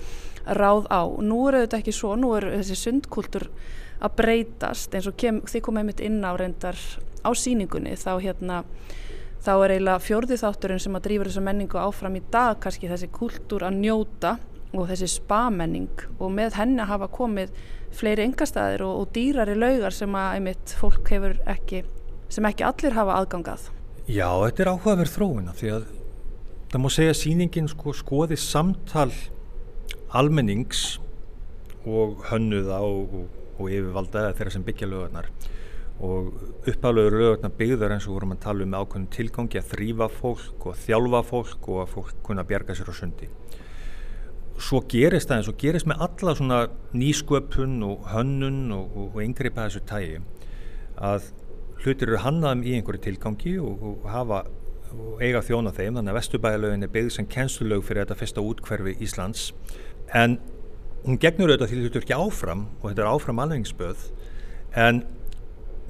ráð 0.58 0.88
á. 0.90 1.02
Nú 1.22 1.38
eru 1.48 1.62
þetta 1.64 1.80
ekki 1.82 1.94
svo, 1.94 2.16
nú 2.18 2.32
eru 2.38 2.50
þessi 2.56 2.78
sundkultur 2.78 3.48
að 4.02 4.16
breytast 4.18 4.94
eins 4.96 5.06
og 5.06 5.16
kem, 5.18 5.40
þið 5.46 5.64
komum 5.64 5.82
einmitt 5.82 6.02
inn 6.02 6.22
á 6.26 6.34
reyndar 6.34 6.78
á 7.22 7.30
síningunni 7.38 7.94
þá 7.98 8.16
hérna 8.18 8.62
þá 9.42 9.52
er 9.54 9.74
eiginlega 9.76 10.02
fjörði 10.02 10.38
þátturinn 10.40 10.82
sem 10.82 10.96
að 10.98 11.04
drýfur 11.06 11.30
þessa 11.30 11.44
menningu 11.46 11.78
áfram 11.78 12.18
í 12.18 12.22
dag 12.32 12.58
kannski 12.62 12.90
þessi 12.90 13.10
kultúr 13.14 13.66
að 13.66 13.78
njóta 13.78 14.36
og 14.72 14.88
þessi 14.88 15.08
spamenning 15.14 16.06
og 16.18 16.32
með 16.32 16.56
henni 16.60 16.86
hafa 16.88 17.08
komið 17.12 17.52
fleiri 17.92 18.24
engastæðir 18.26 18.84
og, 18.86 19.02
og 19.02 19.12
dýrari 19.16 19.56
laugar 19.58 19.94
sem 19.94 20.14
að 20.16 20.38
einmitt 20.38 20.74
fólk 20.80 21.12
hefur 21.12 21.36
ekki 21.50 21.82
sem 22.32 22.48
ekki 22.48 22.64
allir 22.64 22.96
hafa 22.96 23.18
aðgangað. 23.20 23.68
Já, 24.08 24.28
þetta 24.46 24.64
er 24.64 24.70
áhugaverð 24.72 25.12
þróuna 25.12 25.54
því 25.58 25.72
að 25.76 25.86
það 26.72 26.82
má 26.82 26.88
segja 26.90 27.12
að 27.12 27.20
síningin 27.20 27.68
sko, 27.68 27.92
skoði 27.94 28.38
samtal 28.40 29.10
almennings 30.16 30.96
og 31.84 32.22
hönnuða 32.30 32.80
og, 32.86 33.18
og, 33.18 33.42
og 33.58 33.68
yfirvalda 33.68 34.30
þeirra 34.38 34.54
sem 34.54 34.64
byggja 34.64 34.88
lögarnar 34.88 35.28
og 36.02 36.32
uppálegur 36.66 37.18
lögarnar 37.20 37.52
byggðar 37.58 37.94
eins 37.94 38.08
og 38.08 38.16
vorum 38.16 38.34
að 38.34 38.42
tala 38.46 38.64
um 38.64 38.74
ákveðin 38.74 39.10
tilgangi 39.12 39.60
að 39.60 39.68
þrýfa 39.74 40.08
fólk 40.10 40.66
og 40.66 40.78
þjálfa 40.82 41.22
fólk 41.28 41.68
og 41.68 41.82
að 41.84 41.92
fólk 41.92 42.16
kunna 42.26 42.46
bjarga 42.48 42.74
sér 42.74 42.90
á 42.90 42.94
sundi. 42.96 43.28
Svo 44.62 44.82
gerist 44.88 45.30
það 45.30 45.40
eins 45.40 45.50
og 45.50 45.58
gerist 45.58 45.88
með 45.90 46.04
alla 46.06 46.34
svona 46.38 46.58
nýsköpun 46.94 47.80
og 47.86 48.08
hönnun 48.12 48.64
og, 48.76 48.98
og 49.08 49.20
yngripa 49.24 49.66
þessu 49.66 49.82
tægi 49.88 50.20
að 51.02 51.30
hlutir 51.82 52.12
eru 52.12 52.20
hannaðum 52.22 52.62
í 52.62 52.76
einhverju 52.76 53.02
tilgangi 53.08 53.56
og, 53.58 53.82
og 53.82 54.10
hafa 54.12 54.44
og 54.92 55.22
eiga 55.24 55.40
þjóna 55.40 55.72
þeim, 55.72 55.96
þannig 55.96 56.12
að 56.12 56.18
Vesturbæðalögin 56.18 56.86
er 56.86 56.90
byggð 56.92 57.14
sem 57.14 57.28
kennslulög 57.32 57.84
fyrir 57.86 58.04
þetta 58.04 58.18
fyrsta 58.20 58.44
útkverfi 58.44 58.92
Íslands. 59.02 59.46
En 60.12 60.36
hún 61.06 61.18
gegnur 61.22 61.50
auðvitað 61.50 61.72
því 61.72 61.84
þetta 61.86 61.98
er 61.98 62.06
ekki 62.06 62.18
áfram 62.18 62.66
og 62.80 62.84
þetta 62.90 63.04
er 63.04 63.10
áfram 63.10 63.40
almenningsböð 63.42 64.04
en 64.78 65.02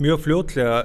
mjög 0.03 0.23
fljótlega 0.25 0.79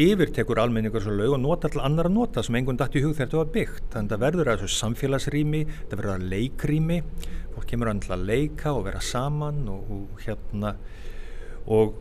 yfirtekur 0.00 0.58
almenningur 0.58 1.02
svo 1.04 1.14
lög 1.14 1.36
og 1.36 1.42
nota 1.42 1.68
all 1.70 1.84
annar 1.86 2.08
að 2.08 2.16
nota 2.16 2.42
sem 2.42 2.56
einhvern 2.58 2.80
dætt 2.80 2.96
í 2.98 3.02
hug 3.04 3.12
þegar 3.14 3.28
þetta 3.28 3.40
var 3.40 3.52
byggt. 3.54 3.84
Þannig 3.92 4.08
að 4.08 4.14
það 4.14 4.24
verður 4.24 4.50
að 4.54 4.64
samfélagsrými 4.74 5.60
það 5.74 5.94
verður 5.94 6.14
að 6.14 6.24
leikrými 6.32 6.98
fólk 7.54 7.68
kemur 7.70 7.92
að 7.92 8.24
leika 8.26 8.72
og 8.74 8.88
vera 8.88 9.04
saman 9.04 9.62
og, 9.70 9.92
og 9.94 10.24
hérna. 10.24 10.74
Og 11.70 11.94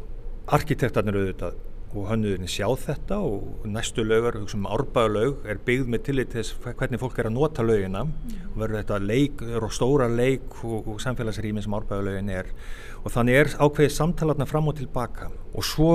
arkitektarnir 0.54 1.20
auðvitað 1.20 1.62
og 1.94 2.08
hannuðinni 2.10 2.50
sjá 2.50 2.66
þetta 2.80 3.20
og 3.22 3.68
næstu 3.70 4.02
lögur, 4.02 4.40
hugsaum 4.42 4.66
árbæðalaug 4.66 5.44
er 5.46 5.60
byggð 5.62 5.92
með 5.94 6.02
tillit 6.08 6.32
til 6.34 6.42
þess 6.42 6.56
hvernig 6.80 7.02
fólk 7.04 7.20
er 7.22 7.30
að 7.30 7.36
nota 7.36 7.66
lögina. 7.66 8.02
Mm. 8.08 8.40
og 8.50 8.58
verður 8.64 8.80
þetta 8.80 9.00
leik 9.04 9.44
og 9.62 9.70
stóra 9.78 10.10
leik 10.10 10.58
og, 10.64 10.90
og 10.90 10.98
samfélagsrými 11.06 11.62
sem 11.62 11.78
árbæðalaugin 11.78 12.34
er. 12.34 12.50
Og 13.04 13.14
þannig 13.14 13.40
er 13.44 13.54
ákveðið 13.60 13.96
samtalarna 14.00 14.50
fram 14.50 14.72
og 14.72 14.78
tilbaka 14.82 15.30
og 15.54 15.68
svo 15.68 15.94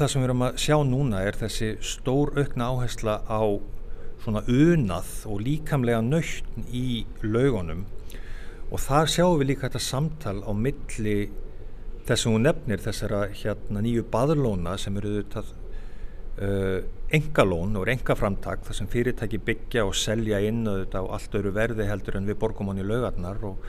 það 0.00 0.12
sem 0.12 0.22
við 0.22 0.28
erum 0.30 0.46
að 0.46 0.58
sjá 0.64 0.76
núna 0.88 1.20
er 1.28 1.36
þessi 1.36 1.70
stór 1.84 2.32
aukna 2.38 2.70
áhersla 2.72 3.20
á 3.28 3.42
svona 4.20 4.42
unað 4.48 5.10
og 5.28 5.42
líkamlega 5.44 6.00
nöytn 6.04 6.66
í 6.72 7.02
lögunum. 7.24 7.84
Og 8.70 8.80
þar 8.80 9.10
sjáum 9.10 9.38
við 9.40 9.52
líka 9.52 9.68
þetta 9.68 9.82
samtal 9.84 10.38
á 10.46 10.52
milli 10.56 11.16
þess 12.08 12.26
að 12.26 12.32
hún 12.32 12.46
nefnir 12.46 12.84
þessara 12.84 13.24
hérna 13.34 13.82
nýju 13.84 14.06
baðlóna 14.12 14.76
sem 14.80 14.96
eru 15.00 15.12
auðvitað 15.16 15.52
uh, 15.52 16.78
engalón 17.16 17.76
og 17.76 17.90
engaframtak 17.92 18.64
þar 18.66 18.78
sem 18.80 18.90
fyrirtæki 18.90 19.40
byggja 19.46 19.84
og 19.86 19.96
selja 19.98 20.40
inn 20.46 20.62
auðvitað 20.64 21.06
á 21.06 21.12
allt 21.16 21.38
öru 21.40 21.52
verði 21.56 21.88
heldur 21.90 22.20
en 22.20 22.28
við 22.30 22.40
borgum 22.40 22.72
honni 22.72 22.86
laugarnar 22.86 23.44
og, 23.46 23.68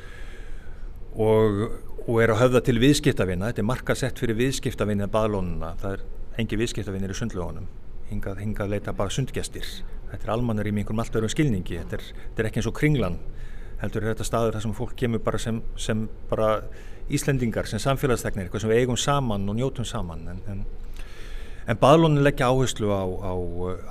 og, 1.17 1.61
og 2.05 2.23
er 2.23 2.33
að 2.35 2.43
höfða 2.45 2.63
til 2.69 2.79
viðskiptavinna, 2.81 3.51
þetta 3.51 3.65
er 3.65 3.71
markasett 3.73 4.21
fyrir 4.21 4.39
viðskiptavinna 4.39 5.09
baðlónuna, 5.11 5.75
það 5.81 5.97
er 5.97 6.09
engi 6.39 6.59
viðskiptavinnir 6.59 7.11
í 7.11 7.17
sundlögunum 7.17 7.67
hingað, 8.11 8.41
hingað 8.43 8.73
leita 8.73 8.93
bara 8.95 9.13
sundgestir. 9.13 9.67
Þetta 10.11 10.27
er 10.27 10.33
almannar 10.33 10.67
í 10.67 10.73
einhverjum 10.73 10.99
allt 11.03 11.15
öðrum 11.15 11.31
skilningi. 11.31 11.77
Þetta 11.79 11.97
er, 11.97 12.07
þetta 12.21 12.43
er 12.43 12.49
ekki 12.49 12.61
eins 12.61 12.69
og 12.71 12.77
kringlan 12.77 13.19
heldur 13.81 14.05
er 14.05 14.13
þetta 14.13 14.27
staður 14.27 14.55
þar 14.55 14.65
sem 14.65 14.73
fólk 14.77 14.95
kemur 14.99 15.21
bara 15.25 15.41
sem, 15.41 15.61
sem 15.79 16.05
bara 16.29 16.53
Íslendingar 17.11 17.67
sem 17.67 17.81
samfélagsteknir, 17.81 18.45
eitthvað 18.45 18.63
sem 18.63 18.71
við 18.71 18.83
eigum 18.83 18.97
saman 18.99 19.49
og 19.51 19.57
njótum 19.57 19.87
saman. 19.87 20.21
En, 20.31 20.41
en, 20.47 20.61
en 21.67 21.79
baðlónin 21.81 22.23
leggja 22.23 22.47
áherslu 22.51 22.91
á, 22.93 23.03
á, 23.03 23.33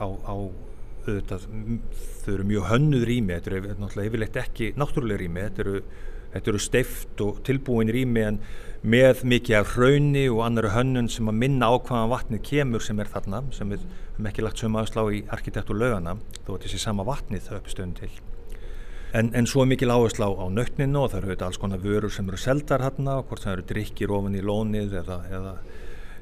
á, 0.01 0.07
á 0.25 0.35
auðvitað, 1.01 1.45
þau 2.23 2.31
eru 2.37 2.47
mjög 2.49 2.69
hönnuð 2.71 3.05
rými, 3.11 3.35
þetta 3.35 3.53
eru 3.53 3.75
náttúrulega 3.75 4.11
yfirleitt 4.13 4.39
ekki 4.41 4.71
náttúrulega 4.79 5.21
rými, 5.25 5.45
þetta 5.49 5.65
eru, 5.67 5.83
eru 6.41 6.63
steift 6.63 7.25
og 7.27 7.43
tilbúin 7.45 7.93
rými 7.93 8.25
en 8.25 8.41
með 8.81 9.25
mikið 9.29 9.59
af 9.59 9.75
hraunni 9.75 10.25
og 10.33 10.41
annari 10.47 10.71
hönnun 10.73 11.11
sem 11.13 11.29
að 11.29 11.37
minna 11.43 11.69
á 11.69 11.77
hvaðan 11.77 12.13
vatnið 12.15 12.43
kemur 12.49 12.85
sem 12.85 13.01
er 13.03 13.11
þarna, 13.13 13.43
sem 13.53 13.69
við 13.69 13.85
höfum 13.85 14.29
ekki 14.31 14.45
lagt 14.45 14.63
sömu 14.63 14.81
aðslá 14.81 15.03
í 15.13 15.21
arkitektur 15.29 15.77
lögana, 15.77 16.17
þó 16.47 16.55
að 16.55 16.65
þessi 16.65 16.81
sama 16.81 17.05
vatnið 17.05 17.45
þau 17.49 17.57
uppstöðum 17.59 17.95
til. 17.99 18.11
En, 19.13 19.33
en 19.35 19.49
svo 19.51 19.67
mikil 19.67 19.91
áherslu 19.91 20.31
á, 20.33 20.47
nögninu 20.55 21.03
og 21.03 21.13
það 21.13 21.25
eru 21.35 21.37
alls 21.45 21.61
konar 21.61 21.83
vörur 21.83 22.13
sem 22.15 22.29
eru 22.31 22.39
seldar 22.41 22.85
hérna, 22.87 23.19
hvort 23.27 23.45
það 23.45 23.57
eru 23.57 23.67
drikkir 23.73 24.13
ofin 24.15 24.39
í 24.39 24.45
lónið 24.47 24.95
eða, 25.03 25.19
eða, 25.29 25.55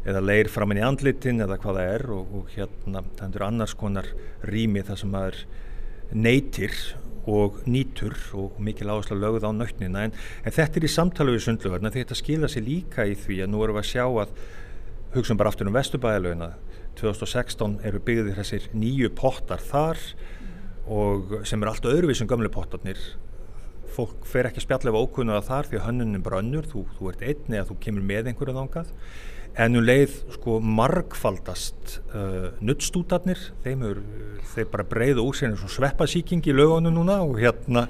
eða 0.09 0.23
leir 0.25 0.51
framin 0.51 0.81
í 0.81 0.87
andlitin 0.87 1.45
eða 1.45 1.61
hvað 1.61 1.79
það 1.79 1.93
er 1.93 2.07
og, 2.17 2.33
og 2.39 2.55
hérna 2.57 3.05
það 3.21 3.37
eru 3.37 3.47
annars 3.51 3.77
konar 3.79 4.09
rými 4.49 4.83
þar 4.89 5.03
sem 5.03 5.19
það 5.19 5.29
er 5.29 5.43
neytir 6.27 6.81
og 7.29 7.61
nýtur 7.69 8.17
og 8.39 8.57
mikil 8.63 8.89
áherslu 8.89 9.19
lögð 9.19 9.45
á 9.45 9.53
nögnina. 9.53 10.07
En, 10.09 10.17
en 10.45 10.55
þetta 10.55 10.81
er 10.81 10.87
í 10.89 10.93
samtala 10.93 11.35
við 11.35 11.45
sundlugarna 11.45 11.93
því 11.93 12.05
þetta 12.05 12.19
skila 12.23 12.51
sér 12.51 12.67
líka 12.67 13.07
í 13.09 13.15
því 13.19 13.43
að 13.45 13.53
nú 13.53 13.63
erum 13.65 13.79
við 13.79 13.85
að 13.85 13.91
sjá 13.93 14.05
að 14.09 14.35
hugsaum 15.15 15.41
bara 15.41 15.53
aftur 15.53 15.69
um 15.69 15.77
Vesturbæðalögina 15.77 16.51
2016 16.99 17.79
eru 17.87 18.03
byggðir 18.05 18.39
þessir 18.41 18.69
nýju 18.75 19.13
pottar 19.17 19.63
þar 19.63 20.01
og 20.89 21.41
sem 21.49 21.63
er 21.63 21.71
allt 21.71 21.89
öðruvísum 21.89 22.29
gömlu 22.31 22.51
pottarnir. 22.53 23.01
Fólk 23.93 24.25
fer 24.29 24.49
ekki 24.49 24.63
að 24.63 24.67
spjallega 24.67 25.01
ókunnuða 25.05 25.45
þar 25.47 25.69
því 25.69 25.79
að 25.79 25.87
hönnunin 25.89 26.25
brönnur, 26.25 26.69
þú, 26.69 26.85
þú 26.97 27.11
ert 27.13 27.25
einn 27.25 27.57
eða 27.57 27.69
þú 27.71 27.79
kemur 27.85 28.09
með 28.09 28.31
einhverju 28.33 28.57
þángað 28.57 28.93
en 29.59 29.79
um 29.79 29.85
leið 29.85 30.15
sko 30.37 30.59
margfaldast 30.63 31.99
uh, 32.15 32.51
nuttstútarnir 32.65 33.41
þeim 33.65 33.85
er, 33.89 34.01
þeir 34.53 34.69
bara 34.73 34.87
breyða 34.87 35.25
úr 35.25 35.39
sér 35.39 35.53
eins 35.53 35.65
og 35.67 35.73
sveppasíking 35.73 36.45
í 36.47 36.55
lögunum 36.55 36.95
núna 36.95 37.21
og 37.25 37.39
hérna 37.41 37.87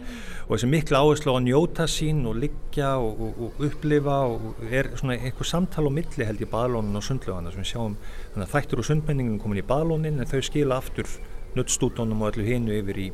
og 0.46 0.54
þessi 0.54 0.70
miklu 0.72 1.00
áherslu 1.00 1.34
á 1.34 1.36
að 1.36 1.46
njóta 1.48 1.88
sín 1.90 2.22
og 2.28 2.38
liggja 2.40 2.94
og, 3.02 3.20
og, 3.26 3.40
og 3.48 3.64
upplifa 3.68 4.20
og 4.32 4.62
er 4.70 4.92
svona 4.96 5.18
einhver 5.18 5.48
samtal 5.48 5.88
á 5.88 5.92
milli 5.92 6.28
held 6.28 6.44
í 6.44 6.48
baðlónin 6.48 7.00
og 7.00 7.04
sundlögana 7.04 7.52
sem 7.52 7.64
við 7.64 7.72
sjáum 7.74 7.98
þannig 8.04 8.46
að 8.46 8.54
þættur 8.54 8.84
og 8.84 8.88
sundmenningin 8.88 9.42
komin 9.42 9.60
í 9.60 9.66
baðlónin 9.68 10.22
en 10.22 10.30
þau 10.30 10.40
skila 10.48 10.80
aftur 10.80 11.10
nuttstútonum 11.58 12.22
og 12.22 12.32
öllu 12.32 12.48
hinu 12.48 12.78
yfir 12.78 13.02
í, 13.08 13.10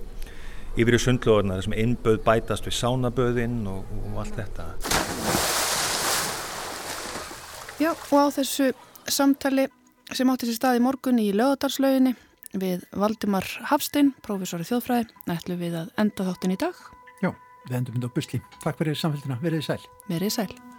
yfir 0.79 0.99
í 0.99 1.03
sundlögarna 1.09 1.59
þar 1.59 1.69
sem 1.69 1.79
innböð 1.87 2.23
bætast 2.27 2.71
við 2.71 2.79
sánaböðinn 2.83 3.61
og, 3.71 3.99
og 4.05 4.25
allt 4.25 4.41
þetta. 4.43 5.54
Já 7.83 7.91
og 7.91 8.19
á 8.23 8.27
þessu 8.37 8.69
samtali 9.11 9.65
sem 10.15 10.29
átti 10.31 10.47
sér 10.47 10.59
stað 10.61 10.79
í 10.79 10.83
morgun 10.85 11.19
í 11.19 11.33
lögadalslauginni 11.35 12.13
við 12.55 12.85
Valdimar 12.95 13.49
Hafstein, 13.67 14.13
prófessori 14.23 14.67
þjóðfræði, 14.69 15.09
ætlum 15.35 15.59
við 15.59 15.75
að 15.81 15.91
enda 15.99 16.29
þáttin 16.29 16.55
í 16.55 16.61
dag. 16.61 16.85
Já, 17.19 17.33
við 17.67 17.81
endum 17.81 17.99
þetta 17.99 18.13
á 18.15 18.17
busli. 18.21 18.41
Takk 18.63 18.79
fyrir 18.79 19.01
samfélgina, 19.01 19.41
verið 19.43 19.67
sæl. 19.67 19.83
Verið 20.07 20.37
sæl. 20.37 20.74